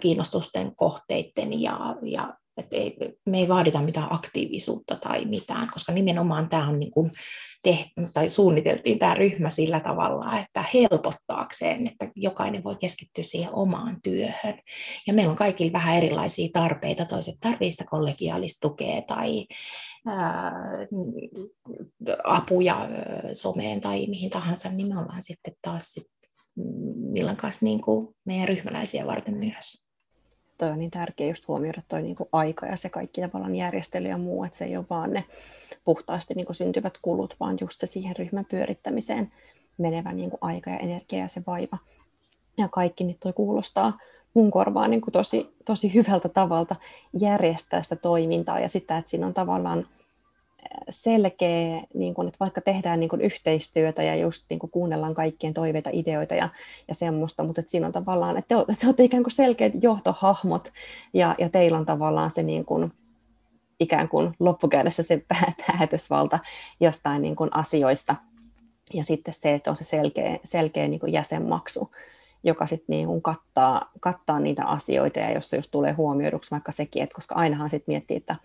kiinnostusten 0.00 0.76
kohteiden 0.76 1.62
ja, 1.62 1.96
ja 2.02 2.34
että 2.56 2.76
ei, 2.76 2.96
me 3.26 3.38
ei 3.38 3.48
vaadita 3.48 3.82
mitään 3.82 4.12
aktiivisuutta 4.12 4.96
tai 4.96 5.24
mitään, 5.24 5.68
koska 5.72 5.92
nimenomaan 5.92 6.48
tämä 6.48 6.68
on 6.68 6.80
niin 6.80 6.90
kuin 6.90 7.12
tehty, 7.62 7.92
tai 8.14 8.30
suunniteltiin 8.30 8.98
tämä 8.98 9.14
ryhmä 9.14 9.50
sillä 9.50 9.80
tavalla, 9.80 10.38
että 10.38 10.64
helpottaakseen, 10.74 11.86
että 11.86 12.10
jokainen 12.16 12.64
voi 12.64 12.76
keskittyä 12.80 13.24
siihen 13.24 13.54
omaan 13.54 13.96
työhön. 14.02 14.58
Ja 15.06 15.14
meillä 15.14 15.30
on 15.30 15.36
kaikilla 15.36 15.72
vähän 15.72 15.96
erilaisia 15.96 16.48
tarpeita, 16.52 17.04
toiset 17.04 17.34
tarvitsevat 17.40 17.72
sitä 17.72 17.84
kollegiaalista 17.90 18.68
tukea 18.68 19.02
tai 19.02 19.46
ää, 20.06 20.52
apuja 22.24 22.88
someen 23.32 23.80
tai 23.80 24.06
mihin 24.06 24.30
tahansa, 24.30 24.68
niin 24.68 24.88
me 24.88 24.98
ollaan 24.98 25.22
sitten 25.22 25.54
taas 25.62 25.92
sit, 25.92 26.06
milloin 27.12 27.36
kanssa 27.36 27.64
niin 27.64 27.80
kuin 27.80 28.14
meidän 28.24 28.48
ryhmäläisiä 28.48 29.06
varten 29.06 29.36
myös 29.36 29.91
toi 30.62 30.70
on 30.70 30.78
niin 30.78 30.90
tärkeä 30.90 31.28
just 31.28 31.48
huomioida 31.48 31.82
toi 31.88 32.02
niin 32.02 32.16
kuin 32.16 32.28
aika 32.32 32.66
ja 32.66 32.76
se 32.76 32.88
kaikki 32.88 33.20
tavallaan 33.20 33.56
järjestely 33.56 34.08
ja 34.08 34.18
muu, 34.18 34.44
että 34.44 34.58
se 34.58 34.64
ei 34.64 34.76
ole 34.76 34.86
vaan 34.90 35.12
ne 35.12 35.24
puhtaasti 35.84 36.34
niin 36.34 36.46
kuin 36.46 36.56
syntyvät 36.56 36.98
kulut, 37.02 37.36
vaan 37.40 37.58
just 37.60 37.80
se 37.80 37.86
siihen 37.86 38.16
ryhmän 38.16 38.44
pyörittämiseen 38.44 39.32
menevä 39.78 40.12
niin 40.12 40.30
kuin 40.30 40.38
aika 40.40 40.70
ja 40.70 40.78
energia 40.78 41.18
ja 41.18 41.28
se 41.28 41.42
vaiva. 41.46 41.78
Ja 42.58 42.68
kaikki 42.68 43.04
niin 43.04 43.16
toi 43.20 43.32
kuulostaa 43.32 43.98
mun 44.34 44.50
korvaan 44.50 44.90
niin 44.90 45.00
kuin 45.00 45.12
tosi, 45.12 45.54
tosi 45.64 45.94
hyvältä 45.94 46.28
tavalta 46.28 46.76
järjestää 47.20 47.82
sitä 47.82 47.96
toimintaa 47.96 48.60
ja 48.60 48.68
sitä, 48.68 48.96
että 48.96 49.10
siinä 49.10 49.26
on 49.26 49.34
tavallaan 49.34 49.86
selkeä, 50.90 51.82
niin 51.94 52.14
kun, 52.14 52.26
että 52.26 52.36
vaikka 52.40 52.60
tehdään 52.60 53.00
niin 53.00 53.10
kun 53.10 53.20
yhteistyötä 53.20 54.02
ja 54.02 54.16
just 54.16 54.44
niin 54.50 54.58
kun 54.58 54.70
kuunnellaan 54.70 55.14
kaikkien 55.14 55.54
toiveita, 55.54 55.90
ideoita 55.92 56.34
ja, 56.34 56.48
ja 56.88 56.94
semmoista, 56.94 57.44
mutta 57.44 57.60
että 57.60 57.70
siinä 57.70 57.86
on 57.86 57.92
tavallaan, 57.92 58.36
että 58.36 58.54
te, 58.66 58.74
te 58.80 58.86
olette 58.86 59.04
ikään 59.04 59.22
kuin 59.22 59.32
selkeät 59.32 59.72
johtohahmot 59.82 60.68
ja, 61.14 61.34
ja 61.38 61.48
teillä 61.48 61.78
on 61.78 61.86
tavallaan 61.86 62.30
se 62.30 62.42
niin 62.42 62.64
kun, 62.64 62.92
ikään 63.80 64.08
kuin 64.08 64.34
loppukädessä 64.40 65.02
se 65.02 65.24
päätösvalta 65.66 66.38
jostain 66.80 67.22
niin 67.22 67.36
kun 67.36 67.56
asioista. 67.56 68.16
Ja 68.94 69.04
sitten 69.04 69.34
se, 69.34 69.54
että 69.54 69.70
on 69.70 69.76
se 69.76 69.84
selkeä, 69.84 70.38
selkeä 70.44 70.88
niin 70.88 71.00
kun 71.00 71.12
jäsenmaksu, 71.12 71.90
joka 72.44 72.66
sitten 72.66 72.86
niin 72.88 73.22
kattaa, 73.22 73.90
kattaa 74.00 74.40
niitä 74.40 74.64
asioita 74.64 75.18
ja 75.18 75.32
jos 75.32 75.50
se 75.50 75.56
just 75.56 75.70
tulee 75.70 75.92
huomioiduksi 75.92 76.50
vaikka 76.50 76.72
sekin, 76.72 77.02
että 77.02 77.14
koska 77.14 77.34
ainahan 77.34 77.70
sitten 77.70 77.92
miettii, 77.92 78.16
että 78.16 78.36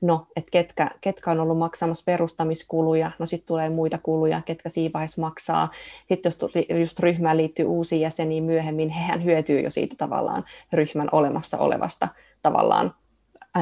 no, 0.00 0.26
että 0.36 0.50
ketkä, 0.50 0.90
ketkä 1.00 1.30
on 1.30 1.40
ollut 1.40 1.58
maksamassa 1.58 2.02
perustamiskuluja, 2.06 3.10
no 3.18 3.26
sitten 3.26 3.46
tulee 3.46 3.70
muita 3.70 3.98
kuluja, 4.02 4.42
ketkä 4.44 4.68
siinä 4.68 4.92
vaiheessa 4.92 5.20
maksaa. 5.20 5.70
Sitten 6.08 6.30
jos 6.30 6.38
just 6.80 7.00
ryhmään 7.00 7.36
liittyy 7.36 7.66
uusia 7.66 7.98
jäseniä 7.98 8.42
myöhemmin, 8.42 8.88
hehän 8.88 9.24
hyötyy 9.24 9.60
jo 9.60 9.70
siitä 9.70 9.94
tavallaan 9.98 10.44
ryhmän 10.72 11.08
olemassa 11.12 11.58
olevasta 11.58 12.08
tavallaan 12.42 12.94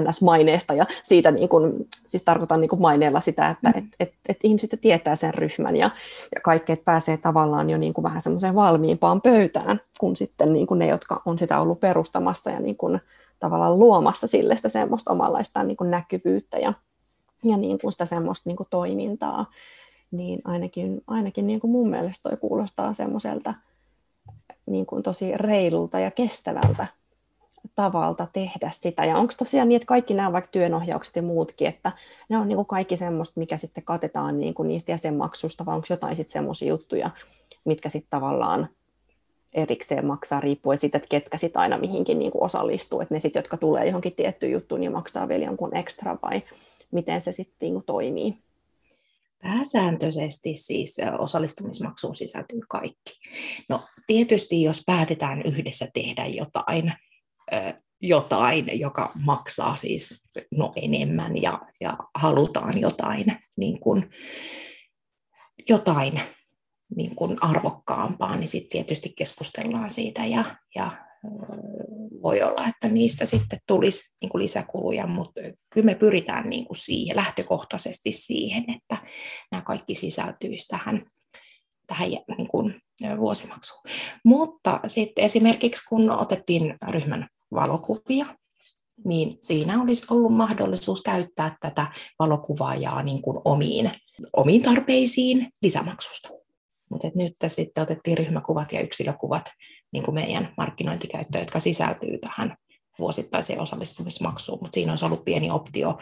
NS-maineesta 0.01 0.75
ja 0.75 0.87
siitä 1.03 1.31
niin 1.31 1.49
kuin, 1.49 1.73
siis 2.07 2.23
tarkoitan 2.23 2.61
niin 2.61 2.69
kuin 2.69 2.81
maineella 2.81 3.21
sitä, 3.21 3.51
että 3.51 3.69
mm. 3.71 3.79
et, 3.79 3.85
et, 4.01 4.13
et 4.29 4.39
ihmiset 4.43 4.73
jo 4.73 4.79
tietää 4.81 5.17
sen 5.17 5.35
ryhmän 5.35 5.77
ja, 5.77 5.91
ja 6.35 6.41
kaikki, 6.41 6.73
että 6.73 6.85
pääsee 6.85 7.17
tavallaan 7.17 7.71
jo 7.71 7.79
niin 7.79 7.95
kuin 7.95 8.03
vähän 8.03 8.23
semmoiseen 8.23 8.55
valmiimpaan 8.55 9.21
pöytään 9.21 9.81
kuin 10.01 10.17
sitten 10.17 10.53
niin 10.53 10.67
kuin 10.67 10.79
ne, 10.79 10.87
jotka 10.87 11.23
on 11.25 11.39
sitä 11.39 11.61
ollut 11.61 11.81
perustamassa 11.81 12.51
ja 12.51 12.61
niin 12.61 12.77
kuin, 12.77 13.01
tavallaan 13.41 13.79
luomassa 13.79 14.27
sille 14.27 14.57
sitä 14.57 14.69
semmoista 14.69 15.13
omanlaista 15.13 15.63
niin 15.63 15.77
kuin 15.77 15.91
näkyvyyttä 15.91 16.59
ja, 16.59 16.73
ja 17.45 17.57
niin 17.57 17.79
kuin 17.79 17.93
sitä 17.93 18.07
semmoista 18.07 18.49
niin 18.51 18.57
kuin 18.57 18.67
toimintaa, 18.71 19.47
niin 20.11 20.41
ainakin, 20.45 21.03
ainakin 21.07 21.47
niin 21.47 21.61
kuin 21.61 21.71
mun 21.71 21.91
mielestä 21.91 22.29
toi 22.29 22.39
kuulostaa 22.39 22.95
semmoiselta 22.95 23.55
niin 24.67 24.87
kuin 24.87 25.03
tosi 25.03 25.33
reilulta 25.37 25.99
ja 25.99 26.11
kestävältä 26.11 26.87
tavalta 27.75 28.27
tehdä 28.33 28.71
sitä. 28.73 29.05
Ja 29.05 29.17
onko 29.17 29.35
tosiaan 29.39 29.69
niin, 29.69 29.77
että 29.77 29.87
kaikki 29.87 30.15
nämä 30.15 30.33
vaikka 30.33 30.51
työnohjaukset 30.51 31.17
ja 31.17 31.23
muutkin, 31.23 31.69
että 31.69 31.93
ne 32.29 32.39
on 32.39 32.49
niin 32.49 32.57
kuin 32.57 32.67
kaikki 32.67 32.97
semmoista, 32.97 33.41
mikä 33.41 33.57
sitten 33.57 33.85
katetaan 33.85 34.41
niin 34.41 34.55
kuin 34.55 34.69
niistä 34.69 34.93
jäsenmaksuista, 34.93 35.67
vai 35.67 35.75
onko 35.75 35.87
jotain 35.91 36.17
sitten 36.17 36.33
semmoisia 36.33 36.69
juttuja, 36.69 37.11
mitkä 37.65 37.89
sitten 37.89 38.11
tavallaan 38.11 38.69
erikseen 39.55 40.07
maksaa 40.07 40.41
riippuen 40.41 40.79
siitä, 40.79 40.99
että 40.99 41.09
ketkä 41.09 41.37
sitten 41.37 41.61
aina 41.61 41.79
mihinkin 41.79 42.19
niin 42.19 42.33
kuin 42.33 42.45
osallistuu, 42.45 43.01
että 43.01 43.15
ne 43.15 43.21
sitten, 43.21 43.41
jotka 43.41 43.57
tulee 43.57 43.87
johonkin 43.87 44.15
tiettyyn 44.15 44.53
juttuun, 44.53 44.81
niin 44.81 44.93
maksaa 44.93 45.29
vielä 45.29 45.45
jonkun 45.45 45.77
ekstra 45.77 46.19
vai 46.23 46.43
miten 46.93 47.21
se 47.21 47.33
sitten 47.33 47.57
niin 47.61 47.75
kuin 47.75 47.85
toimii? 47.85 48.35
Pääsääntöisesti 49.43 50.57
siis 50.57 50.97
osallistumismaksuun 51.19 52.17
sisältyy 52.17 52.61
kaikki. 52.69 53.21
No 53.69 53.81
tietysti 54.07 54.63
jos 54.63 54.83
päätetään 54.87 55.43
yhdessä 55.43 55.87
tehdä 55.95 56.27
jotain, 56.27 56.93
jotain, 58.01 58.81
joka 58.81 59.13
maksaa 59.25 59.77
siis 59.77 60.23
no 60.51 60.73
enemmän 60.77 61.43
ja, 61.43 61.61
ja 61.81 61.97
halutaan 62.15 62.81
jotain, 62.81 63.27
niin 63.57 63.81
kuin, 63.81 64.11
jotain 65.69 66.21
niin 66.97 67.15
kuin 67.17 67.37
arvokkaampaa, 67.41 68.37
niin 68.37 68.49
sitten 68.49 68.71
tietysti 68.71 69.13
keskustellaan 69.17 69.91
siitä 69.91 70.25
ja, 70.25 70.45
ja 70.75 70.91
voi 72.23 72.43
olla, 72.43 72.67
että 72.67 72.89
niistä 72.89 73.27
sitten 73.27 73.59
tulisi 73.67 74.17
niin 74.21 74.31
kuin 74.31 74.43
lisäkuluja, 74.43 75.07
mutta 75.07 75.41
kyllä 75.71 75.85
me 75.85 75.95
pyritään 75.95 76.51
niin 76.51 76.67
kuin 76.67 76.77
siihen, 76.77 77.17
lähtökohtaisesti 77.17 78.13
siihen, 78.13 78.65
että 78.77 78.97
nämä 79.51 79.63
kaikki 79.63 79.95
sisältyisi 79.95 80.69
tähän, 80.69 81.07
tähän 81.87 82.09
niin 82.09 82.49
kuin 82.49 82.81
vuosimaksuun. 83.19 83.83
Mutta 84.25 84.81
sitten 84.87 85.25
esimerkiksi 85.25 85.85
kun 85.89 86.11
otettiin 86.11 86.77
ryhmän 86.91 87.29
valokuvia, 87.55 88.27
niin 89.05 89.39
siinä 89.41 89.83
olisi 89.83 90.07
ollut 90.11 90.37
mahdollisuus 90.37 91.03
käyttää 91.03 91.57
tätä 91.61 91.87
valokuvaajaa 92.19 93.03
niin 93.03 93.23
kuin 93.23 93.39
omiin, 93.45 93.91
omiin 94.33 94.63
tarpeisiin 94.63 95.49
lisämaksusta. 95.63 96.44
Mutta 96.91 97.11
nyt 97.15 97.37
sitten 97.47 97.83
otettiin 97.83 98.19
ryhmäkuvat 98.19 98.73
ja 98.73 98.81
yksilökuvat 98.81 99.51
niin 99.93 100.05
kuin 100.05 100.15
meidän 100.15 100.55
markkinointikäyttöön, 100.57 101.43
jotka 101.43 101.61
sisältyy 101.61 102.19
tähän 102.19 102.57
vuosittaiseen 102.99 103.61
osallistumismaksuun, 103.61 104.59
mutta 104.63 104.75
siinä 104.75 104.93
olisi 104.93 105.05
ollut 105.05 105.25
pieni 105.25 105.51
optio 105.51 105.99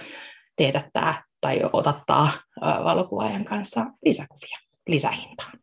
teetättää 0.57 1.25
tai 1.40 1.61
otattaa 1.73 2.33
valokuvaajan 2.61 3.44
kanssa 3.44 3.87
lisäkuvia 4.04 4.59
lisähintaan. 4.87 5.59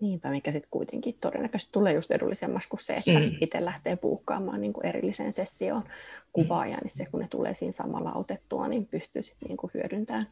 Niinpä, 0.00 0.30
mikä 0.30 0.52
sitten 0.52 0.70
kuitenkin 0.70 1.18
todennäköisesti 1.20 1.72
tulee 1.72 1.92
just 1.92 2.10
edullisemmaksi 2.10 2.68
kuin 2.68 2.84
se, 2.84 2.94
että 2.94 3.10
mm. 3.10 3.36
itse 3.40 3.64
lähtee 3.64 3.96
puukkaamaan 3.96 4.60
niin 4.60 4.72
kuin 4.72 4.86
erilliseen 4.86 5.32
sessioon 5.32 5.84
kuvaajan, 6.32 6.80
niin 6.82 6.90
se 6.90 7.06
kun 7.10 7.20
ne 7.20 7.28
tulee 7.28 7.54
siinä 7.54 7.72
samalla 7.72 8.12
otettua, 8.12 8.68
niin 8.68 8.86
pystyy 8.86 9.22
sitten 9.22 9.48
niin 9.48 9.70
hyödyntämään 9.74 10.26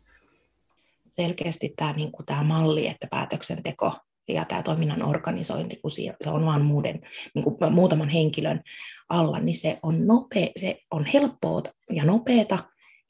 selkeästi 1.16 1.72
tämä, 1.76 1.92
niin 1.92 2.12
kuin 2.12 2.26
tämä 2.26 2.42
malli, 2.42 2.86
että 2.86 3.06
päätöksenteko 3.10 3.92
ja 4.28 4.44
tämä 4.44 4.62
toiminnan 4.62 5.02
organisointi, 5.02 5.76
kun 5.76 5.90
se 5.90 6.30
on 6.30 6.46
vain 6.46 6.62
muuden, 6.62 7.00
niin 7.34 7.44
kuin 7.44 7.56
muutaman 7.72 8.08
henkilön 8.08 8.62
alla, 9.08 9.38
niin 9.38 9.56
se 9.56 9.78
on, 9.82 10.06
nopea, 10.06 10.46
se 10.56 10.78
on 10.90 11.06
helppoa 11.06 11.62
ja 11.92 12.04
nopeata, 12.04 12.58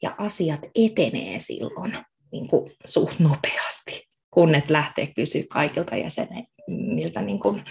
ja 0.03 0.15
asiat 0.19 0.61
etenee 0.75 1.41
silloin 1.41 1.97
niin 2.33 2.49
kuin 2.49 2.73
suht 2.85 3.19
nopeasti, 3.19 4.09
kun 4.31 4.55
et 4.55 4.71
lähtee 4.71 5.07
kysyä 5.07 5.43
kaikilta 5.51 5.97
jäseniltä 5.97 7.23
niin 7.23 7.41
kuin, 7.41 7.65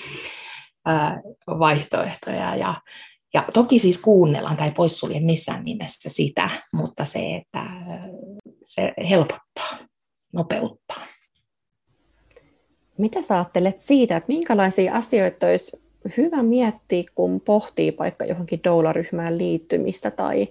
ää, 0.85 1.21
vaihtoehtoja. 1.47 2.55
Ja, 2.55 2.81
Ja 3.33 3.43
toki 3.53 3.79
siis 3.79 3.97
kuunnellaan 3.97 4.57
tai 4.57 4.71
poissulje 4.71 5.19
missään 5.19 5.63
nimessä 5.65 6.09
sitä, 6.09 6.49
mutta 6.73 7.05
se, 7.05 7.19
että 7.35 7.63
se 8.63 8.93
helpottaa, 9.09 9.77
nopeuttaa. 10.35 11.01
Mitä 12.97 13.21
sä 13.21 13.35
ajattelet 13.35 13.81
siitä, 13.81 14.17
että 14.17 14.27
minkälaisia 14.27 14.93
asioita 14.93 15.47
olisi 15.47 15.83
hyvä 16.17 16.43
miettiä, 16.43 17.03
kun 17.15 17.41
pohtii 17.41 17.95
vaikka 17.99 18.25
johonkin 18.25 18.63
doularyhmään 18.63 19.37
liittymistä 19.37 20.11
tai, 20.11 20.47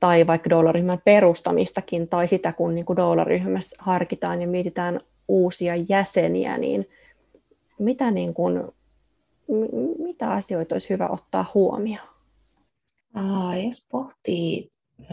tai 0.00 0.26
vaikka 0.26 0.50
doularyhmän 0.50 1.00
perustamistakin, 1.04 2.08
tai 2.08 2.28
sitä, 2.28 2.52
kun 2.52 2.74
niin 2.74 2.96
doularyhmässä 2.96 3.76
harkitaan 3.78 4.42
ja 4.42 4.48
mietitään 4.48 5.00
uusia 5.28 5.72
jäseniä, 5.88 6.58
niin 6.58 6.88
mitä, 7.78 8.10
niin 8.10 8.34
kuin, 8.34 8.62
mitä 9.98 10.30
asioita 10.30 10.74
olisi 10.74 10.90
hyvä 10.90 11.08
ottaa 11.08 11.50
huomioon? 11.54 12.08
Aa, 13.14 13.56
jos 13.56 13.86
pohtii 13.90 14.70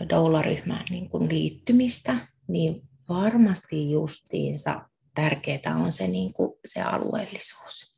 doularyhmään 0.09 0.85
niin 0.89 1.09
kuin 1.09 1.29
liittymistä, 1.29 2.15
niin 2.47 2.86
varmasti 3.09 3.91
justiinsa 3.91 4.89
tärkeää 5.15 5.75
on 5.75 5.91
se, 5.91 6.07
niin 6.07 6.33
kuin, 6.33 6.53
se 6.65 6.81
alueellisuus, 6.81 7.95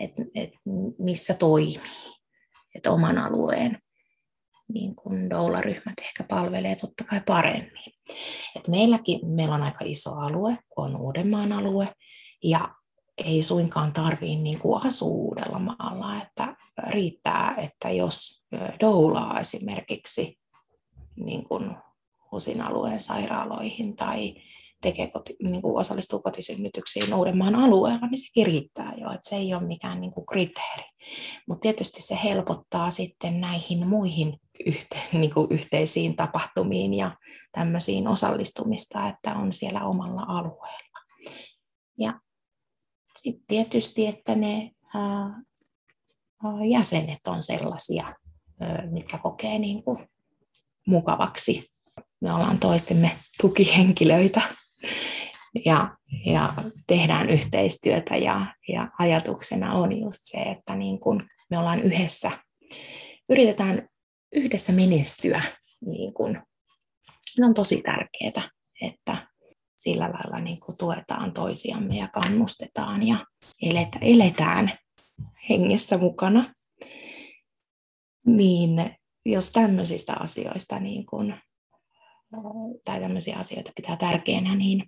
että 0.00 0.22
et 0.34 0.50
missä 0.98 1.34
toimii, 1.34 1.80
että 2.74 2.90
oman 2.90 3.18
alueen 3.18 3.78
niin 4.68 4.96
kuin 4.96 5.30
doularyhmät 5.30 5.94
ehkä 6.02 6.24
palvelee 6.24 6.76
totta 6.76 7.04
kai 7.04 7.20
paremmin. 7.26 7.94
Et 8.56 8.68
meilläkin 8.68 9.26
meillä 9.26 9.54
on 9.54 9.62
aika 9.62 9.84
iso 9.84 10.10
alue, 10.10 10.58
kun 10.68 10.84
on 10.84 11.00
Uudenmaan 11.00 11.52
alue, 11.52 11.88
ja 12.44 12.74
ei 13.24 13.42
suinkaan 13.42 13.92
tarvitse 13.92 14.36
niin 14.36 14.58
kuin 14.58 14.86
asua 14.86 15.08
Uudellamaalla, 15.08 16.22
että 16.22 16.56
riittää, 16.86 17.54
että 17.58 17.90
jos 17.90 18.44
doulaa 18.80 19.40
esimerkiksi 19.40 20.38
niin 21.16 21.48
kuin 21.48 21.76
HUSin 22.34 22.60
alueen 22.60 23.00
sairaaloihin 23.00 23.96
tai 23.96 24.34
tekee 24.82 25.10
koti, 25.10 25.36
niin 25.42 25.62
kuin 25.62 25.80
osallistuu 25.80 26.22
kotisynnytyksiin 26.22 27.14
Uudenmaan 27.14 27.54
alueella, 27.54 28.06
niin 28.06 28.18
se 28.18 28.44
riittää 28.44 28.94
jo, 28.96 29.10
että 29.10 29.30
se 29.30 29.36
ei 29.36 29.54
ole 29.54 29.66
mikään 29.66 30.00
niin 30.00 30.12
kuin 30.12 30.26
kriteeri. 30.26 30.84
Mutta 31.48 31.62
tietysti 31.62 32.02
se 32.02 32.18
helpottaa 32.24 32.90
sitten 32.90 33.40
näihin 33.40 33.88
muihin 33.88 34.40
yhte, 34.66 34.98
niin 35.20 35.34
kuin 35.34 35.46
yhteisiin 35.50 36.16
tapahtumiin 36.16 36.94
ja 36.94 37.16
tämmöisiin 37.52 38.08
osallistumista, 38.08 39.08
että 39.08 39.34
on 39.34 39.52
siellä 39.52 39.84
omalla 39.84 40.22
alueella. 40.28 40.98
Ja 41.98 42.20
sitten 43.16 43.46
tietysti, 43.48 44.06
että 44.06 44.34
ne 44.34 44.70
ää, 44.94 45.42
jäsenet 46.70 47.26
on 47.26 47.42
sellaisia, 47.42 48.14
mitkä 48.90 49.18
kokee 49.18 49.58
niin 49.58 49.84
kuin 49.84 50.08
mukavaksi. 50.86 51.73
Me 52.24 52.32
ollaan 52.32 52.58
toistemme 52.58 53.10
tukihenkilöitä 53.40 54.40
ja, 55.64 55.96
ja 56.26 56.52
tehdään 56.86 57.30
yhteistyötä 57.30 58.16
ja, 58.16 58.54
ja 58.68 58.88
ajatuksena 58.98 59.74
on 59.74 60.00
just 60.00 60.20
se, 60.24 60.38
että 60.38 60.76
niin 60.76 61.00
kun 61.00 61.22
me 61.50 61.58
ollaan 61.58 61.82
yhdessä, 61.82 62.30
yritetään 63.28 63.88
yhdessä 64.32 64.72
menestyä, 64.72 65.42
niin 65.86 66.14
kun, 66.14 66.42
se 67.20 67.44
on 67.44 67.54
tosi 67.54 67.82
tärkeää, 67.82 68.50
että 68.80 69.28
sillä 69.76 70.10
lailla 70.10 70.40
niin 70.40 70.60
kuin 70.60 70.78
tuetaan 70.78 71.32
toisiamme 71.32 71.96
ja 71.96 72.08
kannustetaan 72.08 73.06
ja 73.06 73.26
eletään 74.02 74.72
hengessä 75.48 75.98
mukana. 75.98 76.54
Niin 78.26 78.96
jos 79.26 79.50
tämmöisistä 79.50 80.14
asioista 80.20 80.80
niin 80.80 81.06
kun, 81.06 81.34
tai 82.84 83.00
tämmöisiä 83.00 83.36
asioita 83.38 83.72
pitää 83.76 83.96
tärkeänä, 83.96 84.54
niin 84.54 84.84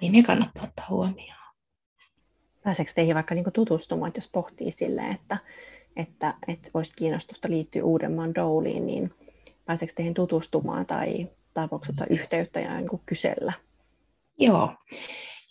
niin 0.00 0.12
ne 0.12 0.22
kannattaa 0.22 0.64
ottaa 0.64 0.86
huomioon. 0.90 1.38
Pääseekö 2.64 2.92
teihin 2.94 3.14
vaikka 3.14 3.34
niinku 3.34 3.50
tutustumaan, 3.50 4.08
että 4.08 4.18
jos 4.18 4.30
pohtii 4.32 4.70
silleen, 4.70 5.12
että, 5.12 5.38
että, 5.96 6.34
että 6.48 6.70
olisi 6.74 6.92
kiinnostusta 6.96 7.48
liittyä 7.50 7.84
Uudenmaan 7.84 8.34
douliin, 8.34 8.86
niin 8.86 9.14
pääseekö 9.64 9.92
teihin 9.96 10.14
tutustumaan 10.14 10.86
tai, 10.86 11.28
tai 11.54 11.68
voiko 11.70 11.86
ottaa 11.88 12.06
yhteyttä 12.10 12.60
ja 12.60 12.80
niin 12.80 13.00
kysellä? 13.06 13.52
Joo. 14.38 14.74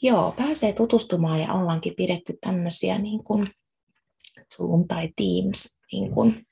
Joo, 0.01 0.33
pääsee 0.37 0.73
tutustumaan 0.73 1.39
ja 1.39 1.53
ollaankin 1.53 1.93
pidetty 1.97 2.37
tämmöisiä 2.41 2.97
niin 2.97 3.23
kuin 3.23 3.47
Zoom 4.55 4.87
tai 4.87 5.09
Teams, 5.15 5.79
niin 5.91 6.11
kuin, 6.11 6.47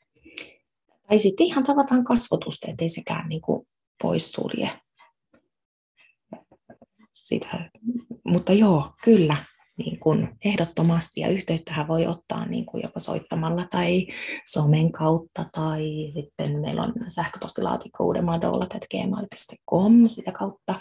tai 1.07 1.19
sitten 1.19 1.47
ihan 1.47 1.63
tavataan 1.63 2.03
kasvotusta, 2.03 2.71
ettei 2.71 2.89
sekään 2.89 3.29
niin 3.29 3.41
kuin 3.41 3.67
poissulje 4.01 4.69
sitä. 7.15 7.69
Mutta 8.23 8.53
joo, 8.53 8.93
kyllä, 9.03 9.37
niin 9.77 9.99
kuin 9.99 10.37
ehdottomasti. 10.45 11.21
Ja 11.21 11.27
yhteyttähän 11.27 11.87
voi 11.87 12.07
ottaa 12.07 12.45
niin 12.45 12.65
kuin 12.65 12.83
joko 12.83 12.99
soittamalla 12.99 13.67
tai 13.71 14.07
somen 14.45 14.91
kautta 14.91 15.45
tai 15.51 16.11
sitten 16.13 16.61
meillä 16.61 16.81
on 16.81 16.93
sähköpostilaatikko 17.07 18.03
uudemadolla.gmail.com 18.03 20.07
sitä 20.07 20.31
kautta. 20.31 20.75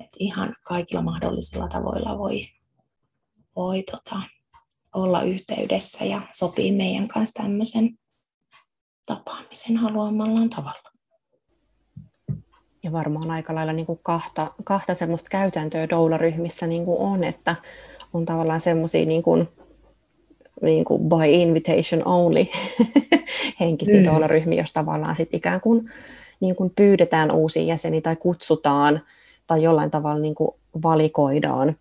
Et 0.00 0.08
ihan 0.18 0.56
kaikilla 0.64 1.02
mahdollisilla 1.02 1.68
tavoilla 1.68 2.18
voi, 2.18 2.48
voi 3.56 3.82
tota, 3.82 4.22
olla 4.94 5.22
yhteydessä 5.22 6.04
ja 6.04 6.22
sopii 6.32 6.72
meidän 6.72 7.08
kanssa 7.08 7.42
tämmöisen 7.42 7.98
tapaamisen 9.06 9.76
haluamallaan 9.76 10.50
tavalla. 10.50 10.89
Ja 12.82 12.92
varmaan 12.92 13.30
aika 13.30 13.54
lailla 13.54 13.72
niin 13.72 13.86
kuin 13.86 14.00
kahta, 14.02 14.52
kahta 14.64 14.94
semmoista 14.94 15.28
käytäntöä 15.30 15.88
doularyhmissä 15.88 16.66
niin 16.66 16.84
kuin 16.84 16.98
on, 16.98 17.24
että 17.24 17.56
on 18.12 18.24
tavallaan 18.24 18.60
semmoisia 18.60 19.06
niin 19.06 19.22
kuin, 19.22 19.48
niin 20.62 20.84
kuin 20.84 21.02
by 21.08 21.26
invitation 21.28 22.02
only 22.04 22.46
henkisiä 23.60 24.00
mm. 24.00 24.06
doularyhmiä, 24.06 24.60
jos 24.60 24.72
tavallaan 24.72 25.16
sit 25.16 25.28
ikään 25.32 25.60
kuin, 25.60 25.90
niin 26.40 26.56
kuin 26.56 26.72
pyydetään 26.76 27.30
uusia 27.30 27.62
jäseniä 27.62 28.00
tai 28.00 28.16
kutsutaan 28.16 29.00
tai 29.46 29.62
jollain 29.62 29.90
tavalla 29.90 30.20
niin 30.20 30.34
kuin 30.34 30.50
valikoidaan. 30.82 31.76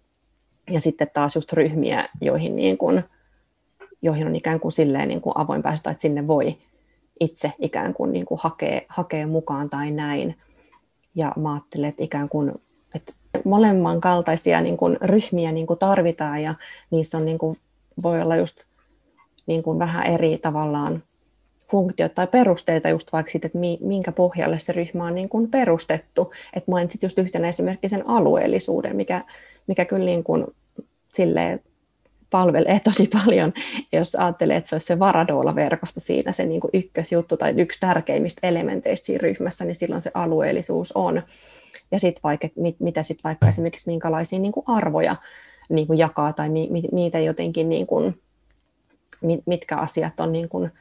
Ja 0.69 0.81
sitten 0.81 1.07
taas 1.13 1.35
just 1.35 1.53
ryhmiä, 1.53 2.09
joihin, 2.21 2.55
niin 2.55 2.77
kuin, 2.77 3.03
joihin 4.01 4.27
on 4.27 4.35
ikään 4.35 4.59
kuin 4.59 4.71
silleen 4.71 5.07
niin 5.07 5.21
kuin 5.21 5.33
avoin 5.37 5.61
pääsy, 5.61 5.83
tai 5.83 5.91
että 5.91 6.01
sinne 6.01 6.27
voi 6.27 6.57
itse 7.19 7.53
ikään 7.59 7.93
kuin, 7.93 8.13
niin 8.13 8.25
kuin 8.25 8.39
hakea, 8.43 8.81
hakea 8.87 9.27
mukaan 9.27 9.69
tai 9.69 9.91
näin. 9.91 10.35
Ja 11.15 11.33
mä 11.35 11.53
ajattelen, 11.53 11.89
että 11.89 12.03
ikään 12.03 12.29
kuin 12.29 12.53
että 12.95 13.13
molemman 13.45 14.01
kaltaisia 14.01 14.61
niin 14.61 14.77
kuin 14.77 14.97
ryhmiä 15.01 15.51
niin 15.51 15.67
kuin 15.67 15.79
tarvitaan 15.79 16.43
ja 16.43 16.55
niissä 16.91 17.17
on, 17.17 17.25
niin 17.25 17.37
kuin, 17.37 17.57
voi 18.03 18.21
olla 18.21 18.35
just 18.35 18.63
niin 19.47 19.63
kuin 19.63 19.79
vähän 19.79 20.05
eri 20.05 20.37
tavallaan 20.37 21.03
funktiot 21.71 22.15
tai 22.15 22.27
perusteita 22.27 22.89
just 22.89 23.13
vaikka 23.13 23.31
siitä, 23.31 23.47
että 23.47 23.59
minkä 23.81 24.11
pohjalle 24.11 24.59
se 24.59 24.73
ryhmä 24.73 25.05
on 25.05 25.15
niin 25.15 25.29
kuin 25.29 25.51
perustettu. 25.51 26.31
Että 26.53 26.71
mainitsit 26.71 27.03
just 27.03 27.17
yhtenä 27.17 27.49
esimerkiksi 27.49 27.89
sen 27.89 28.09
alueellisuuden, 28.09 28.95
mikä, 28.95 29.23
mikä 29.67 29.85
kyllä 29.85 30.05
niin 30.05 30.23
kuin 30.23 30.45
silleen 31.15 31.59
palvelee 32.31 32.79
tosi 32.83 33.09
paljon, 33.13 33.53
jos 33.91 34.15
ajattelee, 34.15 34.57
että 34.57 34.69
se 34.69 34.75
olisi 34.75 34.87
se 34.87 34.99
Varadola-verkosto 34.99 35.99
siinä 35.99 36.31
se 36.31 36.45
niin 36.45 36.61
kuin 36.61 36.71
ykkösjuttu 36.73 37.37
tai 37.37 37.53
yksi 37.57 37.79
tärkeimmistä 37.79 38.47
elementeistä 38.47 39.05
siinä 39.05 39.21
ryhmässä, 39.21 39.65
niin 39.65 39.75
silloin 39.75 40.01
se 40.01 40.11
alueellisuus 40.13 40.91
on. 40.91 41.23
Ja 41.91 41.99
sitten 41.99 42.23
vaikka, 42.23 42.47
mit, 42.55 42.79
mitä 42.79 43.03
sitten 43.03 43.23
vaikka 43.23 43.47
esimerkiksi 43.47 43.91
minkälaisia 43.91 44.39
niin 44.39 44.51
kuin 44.51 44.63
arvoja 44.67 45.15
niin 45.69 45.87
kuin 45.87 45.99
jakaa 45.99 46.33
tai 46.33 46.49
mi, 46.49 46.67
mi, 46.71 46.83
niitä 46.91 47.19
jotenkin, 47.19 47.69
niin 47.69 47.87
kuin, 47.87 48.21
mitkä 49.45 49.77
asiat 49.77 50.19
on 50.19 50.31
niin 50.31 50.49
kuin, 50.49 50.71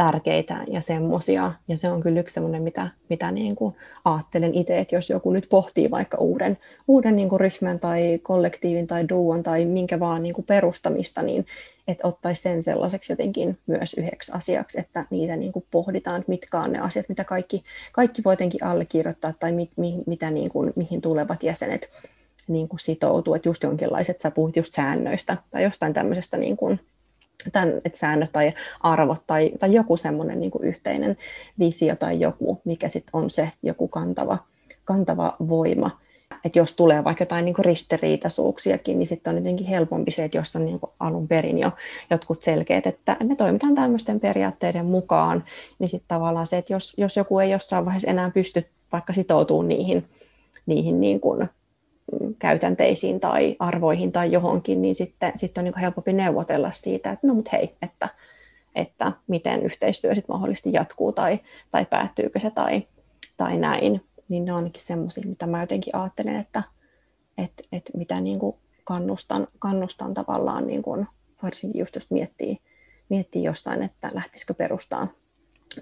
tärkeitä 0.00 0.64
ja 0.68 0.80
semmoisia. 0.80 1.52
Ja 1.68 1.76
se 1.76 1.90
on 1.90 2.00
kyllä 2.00 2.20
yksi 2.20 2.34
semmoinen, 2.34 2.62
mitä, 2.62 2.88
mitä 3.08 3.30
niin 3.30 3.56
kuin 3.56 3.76
ajattelen 4.04 4.54
itse, 4.54 4.78
että 4.78 4.94
jos 4.94 5.10
joku 5.10 5.32
nyt 5.32 5.46
pohtii 5.48 5.90
vaikka 5.90 6.18
uuden, 6.18 6.58
uuden 6.88 7.16
niin 7.16 7.28
kuin 7.28 7.40
ryhmän 7.40 7.80
tai 7.80 8.18
kollektiivin 8.22 8.86
tai 8.86 9.08
duon 9.08 9.42
tai 9.42 9.64
minkä 9.64 10.00
vaan 10.00 10.22
niin 10.22 10.34
kuin 10.34 10.44
perustamista, 10.44 11.22
niin 11.22 11.46
että 11.88 12.08
ottaisi 12.08 12.42
sen 12.42 12.62
sellaiseksi 12.62 13.12
jotenkin 13.12 13.58
myös 13.66 13.94
yhdeksi 13.94 14.32
asiaksi, 14.34 14.80
että 14.80 15.04
niitä 15.10 15.36
niin 15.36 15.52
kuin 15.52 15.64
pohditaan, 15.70 16.20
että 16.20 16.30
mitkä 16.30 16.60
on 16.60 16.72
ne 16.72 16.78
asiat, 16.78 17.08
mitä 17.08 17.24
kaikki, 17.24 17.64
kaikki 17.92 18.24
voi 18.24 18.32
jotenkin 18.32 18.64
allekirjoittaa 18.64 19.32
tai 19.40 19.52
mit, 19.52 19.70
mi, 19.76 19.98
mitä 20.06 20.30
niin 20.30 20.50
kuin, 20.50 20.72
mihin 20.76 21.00
tulevat 21.00 21.42
jäsenet 21.42 21.90
niin 22.48 22.68
kuin 22.68 22.80
sitoutuu, 22.80 23.34
että 23.34 23.48
just 23.48 23.62
jonkinlaiset, 23.62 24.20
sä 24.20 24.30
puhut 24.30 24.56
just 24.56 24.72
säännöistä 24.72 25.36
tai 25.50 25.62
jostain 25.62 25.92
tämmöisestä 25.92 26.36
niin 26.36 26.56
kuin, 26.56 26.80
tämän, 27.52 27.68
että 27.84 27.98
säännöt 27.98 28.32
tai 28.32 28.52
arvot 28.80 29.22
tai, 29.26 29.50
tai 29.58 29.74
joku 29.74 29.96
semmoinen 29.96 30.40
niin 30.40 30.50
yhteinen 30.62 31.16
visio 31.58 31.96
tai 31.96 32.20
joku, 32.20 32.60
mikä 32.64 32.88
sitten 32.88 33.10
on 33.12 33.30
se 33.30 33.52
joku 33.62 33.88
kantava, 33.88 34.38
kantava 34.84 35.36
voima. 35.48 35.90
että 36.44 36.58
jos 36.58 36.74
tulee 36.74 37.04
vaikka 37.04 37.22
jotain 37.22 37.44
niin 37.44 37.54
ristiriitaisuuksiakin, 37.58 38.98
niin 38.98 39.06
sitten 39.06 39.30
on 39.30 39.36
jotenkin 39.36 39.66
helpompi 39.66 40.10
se, 40.10 40.24
että 40.24 40.38
jos 40.38 40.56
on 40.56 40.66
niin 40.66 40.80
alun 41.00 41.28
perin 41.28 41.58
jo 41.58 41.70
jotkut 42.10 42.42
selkeät, 42.42 42.86
että 42.86 43.16
me 43.22 43.36
toimitaan 43.36 43.74
tämmöisten 43.74 44.20
periaatteiden 44.20 44.86
mukaan, 44.86 45.44
niin 45.78 45.88
sitten 45.88 46.08
tavallaan 46.08 46.46
se, 46.46 46.58
että 46.58 46.72
jos, 46.72 46.94
jos 46.96 47.16
joku 47.16 47.38
ei 47.38 47.50
jossain 47.50 47.84
vaiheessa 47.84 48.10
enää 48.10 48.30
pysty 48.30 48.66
vaikka 48.92 49.12
sitoutumaan 49.12 49.68
niihin, 49.68 50.04
niihin 50.66 51.00
niin 51.00 51.20
kuin 51.20 51.48
käytänteisiin 52.38 53.20
tai 53.20 53.56
arvoihin 53.58 54.12
tai 54.12 54.32
johonkin, 54.32 54.82
niin 54.82 54.94
sitten, 54.94 55.32
sitten 55.36 55.62
on 55.62 55.64
niin 55.64 55.80
helpompi 55.80 56.12
neuvotella 56.12 56.72
siitä, 56.72 57.10
että 57.10 57.26
no 57.26 57.34
mut 57.34 57.52
hei, 57.52 57.76
että, 57.82 58.08
että 58.74 59.12
miten 59.26 59.62
yhteistyö 59.62 60.14
sitten 60.14 60.34
mahdollisesti 60.34 60.72
jatkuu 60.72 61.12
tai, 61.12 61.40
tai 61.70 61.86
päättyykö 61.86 62.40
se 62.40 62.50
tai, 62.50 62.82
tai 63.36 63.58
näin. 63.58 64.00
Niin 64.30 64.44
ne 64.44 64.52
on 64.52 64.56
ainakin 64.56 64.82
semmoisia, 64.82 65.24
mitä 65.26 65.46
mä 65.46 65.60
jotenkin 65.60 65.96
ajattelen, 65.96 66.36
että, 66.36 66.62
että, 67.38 67.62
että 67.72 67.98
mitä 67.98 68.20
niin 68.20 68.38
kuin 68.38 68.56
kannustan, 68.84 69.48
kannustan 69.58 70.14
tavallaan 70.14 70.66
niin 70.66 70.82
kuin, 70.82 71.06
varsinkin 71.42 71.78
just 71.78 71.94
jos 71.94 72.10
miettii, 72.10 72.58
miettii 73.08 73.42
jostain, 73.42 73.82
että 73.82 74.10
lähtisikö 74.14 74.54
perustaa, 74.54 75.08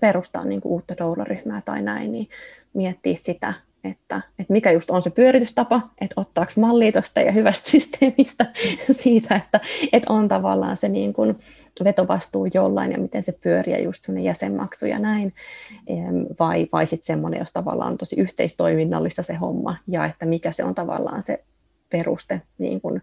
perustaa 0.01 0.45
niin 0.45 0.61
kuin 0.61 0.73
uutta 0.73 0.95
doula-ryhmää 0.99 1.63
tai 1.65 1.83
näin, 1.83 2.13
niin 2.13 2.29
miettiä 2.75 3.17
sitä, 3.17 3.55
että, 3.85 4.21
että 4.39 4.53
mikä 4.53 4.71
just 4.71 4.91
on 4.91 5.03
se 5.03 5.11
pyöritystapa, 5.11 5.91
että 6.01 6.21
ottaako 6.21 6.53
mallia 6.57 6.93
tuosta 6.93 7.21
ja 7.21 7.33
hyvästä 7.33 7.71
systeemistä 7.79 8.47
siitä, 8.91 9.35
että, 9.35 9.61
että 9.93 10.13
on 10.13 10.29
tavallaan 10.29 10.77
se 10.77 10.89
niin 10.89 11.13
kuin 11.13 11.39
vetovastuu 11.85 12.49
jollain 12.55 12.93
ja 12.93 12.99
miten 12.99 13.23
se 13.23 13.33
pyörii 13.33 13.75
ja 13.75 13.83
just 13.83 14.05
sellainen 14.05 14.25
jäsenmaksu 14.25 14.87
ja 14.87 14.99
näin, 14.99 15.35
vai, 16.41 16.69
vai 16.73 16.87
sitten 16.87 17.07
semmoinen, 17.07 17.39
jos 17.39 17.53
tavallaan 17.53 17.93
on 17.93 17.99
tosi 17.99 18.21
yhteistoiminnallista 18.21 19.23
se 19.23 19.35
homma 19.35 19.77
ja 19.89 20.05
että 20.05 20.27
mikä 20.27 20.53
se 20.53 20.65
on 20.65 20.75
tavallaan 20.75 21.23
se 21.23 21.45
peruste 21.91 22.43
niin 22.59 22.81
kuin 22.81 23.03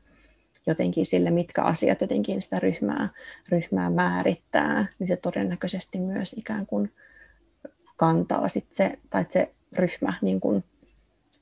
jotenkin 0.67 1.05
sille, 1.05 1.31
mitkä 1.31 1.61
asiat 1.61 2.01
jotenkin 2.01 2.41
sitä 2.41 2.59
ryhmää, 2.59 3.09
ryhmää 3.49 3.89
määrittää, 3.89 4.85
niin 4.99 5.07
se 5.07 5.15
todennäköisesti 5.15 5.99
myös 5.99 6.33
ikään 6.33 6.65
kuin 6.65 6.91
kantaa 7.95 8.49
sit 8.49 8.67
se, 8.69 8.99
tai 9.09 9.25
se 9.29 9.54
ryhmä 9.77 10.13
niin 10.21 10.39
kuin 10.39 10.63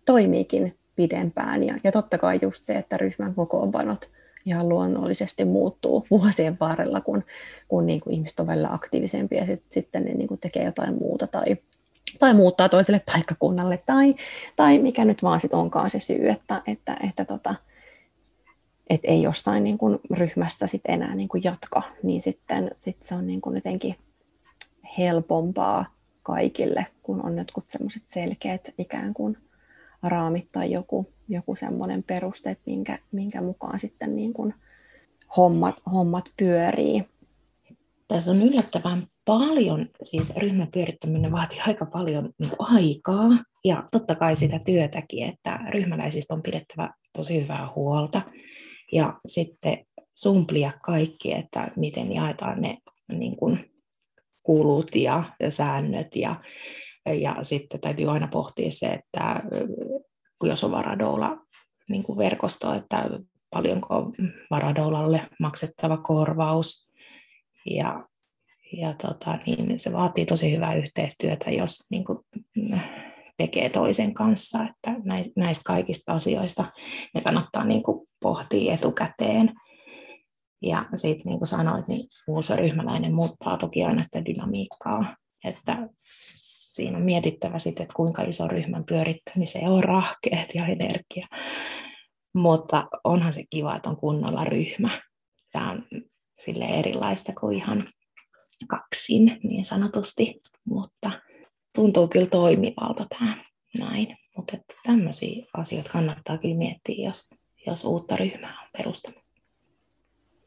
toimiikin 0.05 0.77
pidempään. 0.95 1.63
Ja, 1.63 1.75
ja 1.83 1.91
totta 1.91 2.17
kai 2.17 2.39
just 2.41 2.63
se, 2.63 2.73
että 2.73 2.97
ryhmän 2.97 3.35
kokoonpanot 3.35 4.09
ihan 4.45 4.69
luonnollisesti 4.69 5.45
muuttuu 5.45 6.05
vuosien 6.11 6.57
varrella, 6.59 7.01
kun, 7.01 7.23
kun 7.67 7.85
niin 7.85 8.01
kuin 8.03 8.13
ihmiset 8.13 8.39
on 8.39 8.47
välillä 8.47 8.73
aktiivisempia 8.73 9.39
ja 9.39 9.45
sit, 9.45 9.63
sitten 9.69 10.03
ne 10.05 10.13
niin 10.13 10.27
kuin 10.27 10.39
tekee 10.39 10.63
jotain 10.63 10.93
muuta 10.93 11.27
tai, 11.27 11.57
tai 12.19 12.33
muuttaa 12.33 12.69
toiselle 12.69 13.01
paikkakunnalle 13.13 13.83
tai, 13.85 14.15
tai 14.55 14.79
mikä 14.79 15.05
nyt 15.05 15.23
vaan 15.23 15.39
sit 15.39 15.53
onkaan 15.53 15.89
se 15.89 15.99
syy, 15.99 16.29
että, 16.29 16.61
että, 16.67 16.97
että 17.09 17.25
tota, 17.25 17.55
et 18.89 19.01
ei 19.03 19.21
jossain 19.21 19.63
niin 19.63 19.77
kuin 19.77 19.99
ryhmässä 20.11 20.67
sit 20.67 20.81
enää 20.87 21.15
niin 21.15 21.29
kuin 21.29 21.43
jatka, 21.43 21.81
niin 22.03 22.21
sitten 22.21 22.71
sit 22.77 23.03
se 23.03 23.15
on 23.15 23.27
niin 23.27 23.41
kuin 23.41 23.55
jotenkin 23.55 23.95
helpompaa 24.97 25.85
kaikille, 26.23 26.87
kun 27.03 27.25
on 27.25 27.37
jotkut 27.37 27.67
semmoiset 27.67 28.03
selkeät 28.05 28.73
ikään 28.77 29.13
kuin 29.13 29.37
raamit 30.03 30.51
tai 30.51 30.71
joku, 30.71 31.13
joku 31.29 31.55
semmoinen 31.55 32.03
peruste, 32.03 32.57
minkä, 32.65 32.99
minkä 33.11 33.41
mukaan 33.41 33.79
sitten 33.79 34.15
niin 34.15 34.33
kuin 34.33 34.53
hommat, 35.37 35.75
hommat 35.91 36.25
pyörii. 36.37 37.03
Tässä 38.07 38.31
on 38.31 38.41
yllättävän 38.41 39.07
paljon, 39.25 39.89
siis 40.03 40.35
ryhmän 40.35 40.67
pyörittäminen 40.73 41.31
vaatii 41.31 41.59
aika 41.59 41.85
paljon 41.85 42.29
niin 42.39 42.51
aikaa 42.59 43.29
ja 43.65 43.87
totta 43.91 44.15
kai 44.15 44.35
sitä 44.35 44.59
työtäkin, 44.59 45.29
että 45.29 45.59
ryhmäläisistä 45.69 46.33
on 46.33 46.41
pidettävä 46.41 46.93
tosi 47.13 47.41
hyvää 47.41 47.69
huolta 47.75 48.21
ja 48.91 49.19
sitten 49.27 49.85
sumplia 50.15 50.71
kaikki, 50.83 51.33
että 51.33 51.71
miten 51.75 52.13
jaetaan 52.13 52.61
ne 52.61 52.77
niin 53.09 53.37
kuin 53.37 53.72
kulut 54.43 54.95
ja, 54.95 55.23
ja 55.39 55.51
säännöt 55.51 56.15
ja, 56.15 56.35
ja 57.05 57.35
sitten 57.41 57.79
täytyy 57.79 58.11
aina 58.11 58.27
pohtia 58.27 58.71
se, 58.71 58.87
että 58.87 59.43
jos 60.43 60.63
on 60.63 60.71
varadoula 60.71 61.37
niin 61.89 62.03
kuin 62.03 62.17
verkosto, 62.17 62.73
että 62.73 63.09
paljonko 63.49 64.11
varadoulalle 64.49 65.29
maksettava 65.39 65.97
korvaus. 65.97 66.89
Ja, 67.65 68.07
ja 68.77 68.93
tota, 69.01 69.39
niin 69.45 69.79
se 69.79 69.93
vaatii 69.93 70.25
tosi 70.25 70.55
hyvää 70.55 70.75
yhteistyötä, 70.75 71.51
jos 71.51 71.77
niin 71.91 72.05
kuin, 72.05 72.19
tekee 73.37 73.69
toisen 73.69 74.13
kanssa, 74.13 74.59
että 74.63 74.95
näistä 75.35 75.61
kaikista 75.65 76.13
asioista 76.13 76.65
ne 77.13 77.21
kannattaa 77.21 77.63
niin 77.63 77.83
kuin 77.83 78.07
pohtia 78.21 78.73
etukäteen 78.73 79.53
ja 80.63 80.85
sitten 80.95 81.25
niin 81.25 81.37
kuin 81.39 81.47
sanoit, 81.47 81.87
niin 81.87 82.07
uusi 82.27 82.55
ryhmäläinen 82.55 83.13
muuttaa 83.13 83.57
toki 83.57 83.83
aina 83.83 84.03
sitä 84.03 84.25
dynamiikkaa, 84.25 85.15
että 85.43 85.89
siinä 86.73 86.97
on 86.97 87.03
mietittävä 87.03 87.59
sitten, 87.59 87.83
että 87.83 87.95
kuinka 87.95 88.21
iso 88.21 88.47
ryhmän 88.47 88.83
pyörittämiseen 88.83 89.69
on 89.69 89.83
rahkeet 89.83 90.55
ja 90.55 90.67
energia. 90.67 91.27
Mutta 92.35 92.87
onhan 93.03 93.33
se 93.33 93.43
kiva, 93.49 93.75
että 93.75 93.89
on 93.89 93.97
kunnolla 93.97 94.43
ryhmä. 94.43 94.89
Tämä 95.51 95.71
on 95.71 95.83
sille 96.45 96.65
erilaista 96.65 97.33
kuin 97.39 97.57
ihan 97.57 97.87
kaksin 98.67 99.39
niin 99.43 99.65
sanotusti, 99.65 100.41
mutta 100.65 101.11
tuntuu 101.75 102.07
kyllä 102.07 102.27
toimivalta 102.27 103.05
tämä 103.19 103.37
näin. 103.79 104.17
Mutta 104.37 104.57
tämmöisiä 104.83 105.45
asioita 105.53 105.89
kannattaa 105.89 106.37
kyllä 106.37 106.55
miettiä, 106.55 107.07
jos, 107.07 107.29
jos 107.67 107.83
uutta 107.83 108.15
ryhmää 108.15 108.61
on 108.61 108.69
perustamassa. 108.77 109.22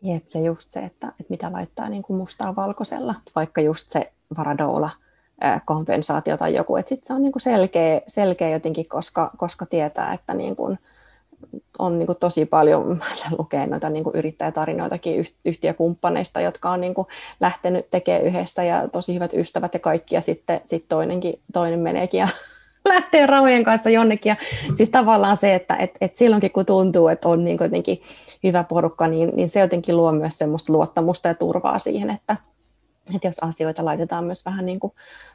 Jep, 0.07 0.25
ja 0.35 0.41
just 0.41 0.69
se, 0.69 0.81
että, 0.81 1.09
että 1.09 1.25
mitä 1.29 1.53
laittaa 1.53 1.89
niin 1.89 2.03
kuin 2.03 2.17
mustaa 2.17 2.57
valkoisella, 2.57 3.15
vaikka 3.37 3.61
just 3.61 3.91
se 3.91 4.13
varadoula 4.37 4.91
kompensaatio 5.65 6.37
tai 6.37 6.55
joku, 6.55 6.77
että 6.77 6.89
sitten 6.89 7.07
se 7.07 7.13
on 7.13 7.23
niin 7.23 7.33
kuin 7.33 7.43
selkeä, 7.43 8.01
selkeä 8.07 8.51
jotenkin, 8.51 8.89
koska, 8.89 9.31
koska 9.37 9.67
tietää, 9.67 10.13
että 10.13 10.35
niin 10.35 10.57
kuin 10.57 10.79
on 11.79 11.99
niin 11.99 12.07
kuin 12.07 12.19
tosi 12.19 12.47
paljon 12.47 13.03
lukee 13.39 13.67
noita 13.67 13.91
niin 13.91 14.05
kuin 14.05 14.17
yrittäjätarinoitakin 14.17 15.27
yhtiökumppaneista, 15.45 16.41
jotka 16.41 16.71
on 16.71 16.81
niin 16.81 16.95
kuin 16.95 17.07
lähtenyt 17.41 17.91
tekemään 17.91 18.25
yhdessä 18.25 18.65
ja 18.65 18.89
tosi 18.89 19.15
hyvät 19.15 19.35
ystävät 19.35 19.75
ja 19.75 19.81
kaikki, 19.81 20.15
ja 20.15 20.21
sitten 20.21 20.61
sit 20.65 20.85
toinenkin, 20.89 21.41
toinen 21.53 21.81
meneekin 21.81 22.19
ja 22.19 22.29
lähtee 22.95 23.27
rahojen 23.27 23.65
kanssa 23.65 23.91
jonnekin. 23.91 24.31
Ja 24.31 24.37
siis 24.75 24.91
tavallaan 24.91 25.37
se, 25.37 25.55
että 25.55 25.77
et, 25.77 25.91
et 26.01 26.17
silloinkin 26.17 26.51
kun 26.51 26.67
tuntuu, 26.67 27.09
että 27.09 27.29
on 27.29 27.45
niin 27.45 27.59
jotenkin 27.61 28.03
hyvä 28.45 28.65
porukka, 28.65 29.09
niin, 29.09 29.33
niin 29.37 29.49
se 29.49 29.61
jotenkin 29.61 29.97
luo 29.97 30.13
myös 30.13 30.39
semmoista 30.39 30.73
luottamusta 30.73 31.29
ja 31.29 31.35
turvaa 31.35 31.79
siihen, 31.79 32.11
että, 32.11 32.37
että 33.15 33.29
jos 33.29 33.39
asioita 33.39 33.85
laitetaan 33.85 34.25
myös 34.25 34.45
vähän 34.45 34.67
niin 34.67 34.81
kuin 34.81 34.93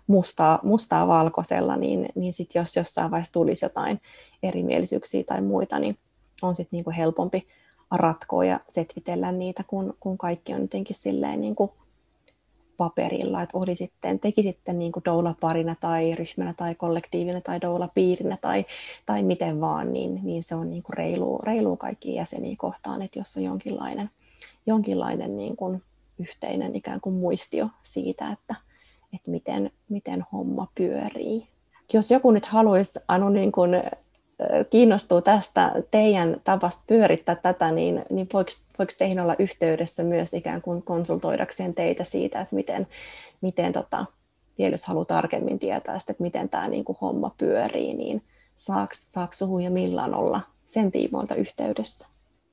mustaa, 0.08 0.60
mustaa 0.64 1.08
valkoisella, 1.08 1.78
niin, 1.78 2.10
niin 2.16 2.34
sit 2.34 2.56
jos 2.56 2.76
jossain 2.76 3.12
vaiheessa 3.12 3.34
tulisi 3.34 3.66
jotain 3.66 4.02
erimielisyyksiä 4.44 5.24
tai 5.24 5.42
muita, 5.42 5.80
niin 5.80 5.98
on 6.42 6.56
sitten 6.56 6.78
niin 6.86 6.96
helpompi 6.96 7.48
ratkoa 7.92 8.46
ja 8.46 8.60
setvitellä 8.68 9.32
niitä, 9.32 9.64
kun, 9.68 9.94
kun 10.00 10.18
kaikki 10.18 10.54
on 10.54 10.62
jotenkin 10.62 10.96
silleen 10.96 11.42
niin 11.42 11.56
kuin 11.56 11.72
paperilla, 12.82 13.42
että 13.42 13.58
oli 13.58 13.76
sitten, 13.76 14.20
teki 14.20 14.44
sitten 14.44 14.80
niin 14.80 14.92
kuin 14.92 15.04
doula-parina 15.06 15.76
tai 15.80 16.16
ryhmänä 16.16 16.54
tai 16.58 16.76
kollektiivina 16.76 17.42
tai 17.42 17.62
doula-piirinä 17.62 18.38
tai, 18.42 18.66
tai 19.06 19.24
miten 19.24 19.62
vaan, 19.62 19.94
niin, 19.94 20.20
niin 20.24 20.44
se 20.44 20.56
on 20.56 20.70
niin 20.70 20.84
kuin 20.84 20.94
reilu, 20.94 21.38
reilu 21.38 21.78
kaikkiin 21.78 22.16
jäseniä 22.16 22.56
kohtaan, 22.58 23.02
että 23.02 23.20
jos 23.20 23.38
on 23.38 23.44
jonkinlainen, 23.44 24.10
jonkinlainen 24.66 25.38
niin 25.38 25.56
kuin 25.56 25.84
yhteinen 26.20 26.76
ikään 26.76 27.02
kuin 27.02 27.16
muistio 27.16 27.70
siitä, 27.84 28.32
että, 28.32 28.56
että 29.14 29.32
miten, 29.32 29.72
miten 29.90 30.26
homma 30.32 30.68
pyörii. 30.76 31.48
Jos 31.94 32.12
joku 32.12 32.32
nyt 32.32 32.46
haluaisi 32.46 33.00
Anu 33.08 33.30
niin 33.30 33.52
kuin 33.52 33.72
kiinnostuu 34.70 35.22
tästä 35.22 35.72
teidän 35.92 36.42
tavasta 36.44 36.84
pyörittää 36.88 37.36
tätä, 37.36 37.72
niin, 37.72 38.06
niin 38.10 38.28
voiko, 38.34 38.52
voiko 38.80 38.94
teihin 38.98 39.20
olla 39.20 39.36
yhteydessä 39.40 40.04
myös 40.04 40.34
ikään 40.34 40.62
kuin 40.62 40.84
konsultoidakseen 40.84 41.74
teitä 41.74 42.04
siitä, 42.04 42.42
että 42.42 42.56
miten, 42.56 42.88
miten 43.42 43.74
tota, 43.74 44.06
vielä 44.58 44.74
jos 44.74 44.86
haluaa 44.86 45.06
tarkemmin 45.06 45.60
tietää 45.60 46.00
sitä, 46.00 46.12
että 46.12 46.24
miten 46.24 46.50
tämä 46.50 46.68
niin 46.68 46.86
kuin 46.86 46.98
homma 47.02 47.36
pyörii, 47.38 47.94
niin 47.94 48.24
saako, 48.58 48.94
saako 48.94 49.34
suhu 49.34 49.60
ja 49.60 49.72
milloin 49.72 50.14
olla 50.14 50.42
sen 50.66 50.92
tiimoilta 50.92 51.36
yhteydessä? 51.36 52.08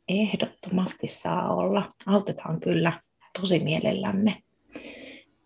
Ehdottomasti 0.09 1.09
saa 1.09 1.55
olla. 1.55 1.89
Autetaan 2.07 2.61
kyllä 2.61 2.93
tosi 3.41 3.59
mielellämme 3.59 4.36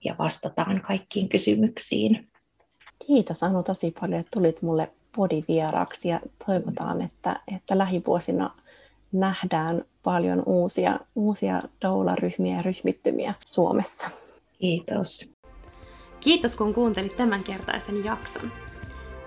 ja 0.05 0.14
vastataan 0.18 0.80
kaikkiin 0.80 1.28
kysymyksiin. 1.28 2.28
Kiitos 3.07 3.43
Anu 3.43 3.62
tosi 3.62 3.95
paljon, 4.01 4.20
että 4.20 4.30
tulit 4.30 4.62
mulle 4.62 4.90
podivieraksi 5.16 6.08
ja 6.08 6.20
toivotaan, 6.46 7.02
että, 7.02 7.40
että 7.56 7.78
lähivuosina 7.78 8.50
nähdään 9.12 9.84
paljon 10.02 10.42
uusia, 10.46 11.00
uusia 11.14 11.62
doula-ryhmiä 11.82 12.56
ja 12.56 12.62
ryhmittymiä 12.62 13.34
Suomessa. 13.46 14.10
Kiitos. 14.58 15.32
Kiitos 16.20 16.56
kun 16.56 16.74
kuuntelit 16.74 17.16
tämänkertaisen 17.16 18.04
jakson. 18.04 18.52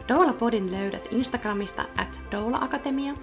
Doula-podin 0.08 0.72
löydät 0.72 1.08
Instagramista 1.12 1.82
at 1.98 2.22
Doula 2.32 2.58
Akatemia. 2.62 3.14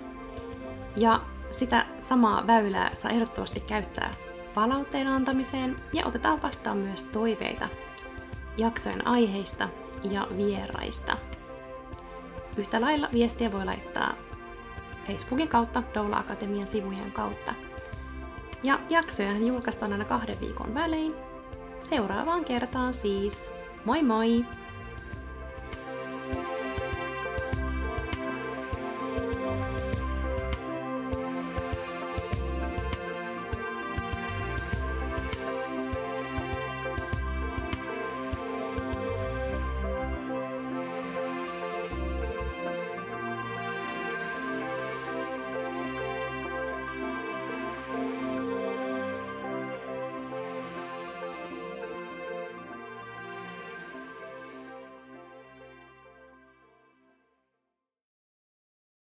Ja 0.96 1.20
sitä 1.50 1.86
samaa 1.98 2.46
väylää 2.46 2.94
saa 2.94 3.10
ehdottomasti 3.10 3.60
käyttää 3.60 4.10
palautteen 4.54 5.06
antamiseen 5.06 5.76
ja 5.92 6.06
otetaan 6.06 6.42
vastaan 6.42 6.76
myös 6.76 7.04
toiveita 7.04 7.68
jaksojen 8.56 9.06
aiheista 9.06 9.68
ja 10.10 10.28
vieraista. 10.36 11.16
Yhtä 12.56 12.80
lailla 12.80 13.08
viestiä 13.12 13.52
voi 13.52 13.64
laittaa 13.64 14.14
Facebookin 15.06 15.48
kautta, 15.48 15.82
Doula 15.94 16.16
Akatemian 16.16 16.66
sivujen 16.66 17.12
kautta. 17.12 17.54
Ja 18.62 18.78
jaksoja 18.88 19.38
julkaistaan 19.38 19.92
aina 19.92 20.04
kahden 20.04 20.40
viikon 20.40 20.74
välein. 20.74 21.14
Seuraavaan 21.80 22.44
kertaan 22.44 22.94
siis. 22.94 23.50
Moi 23.84 24.02
moi! 24.02 24.44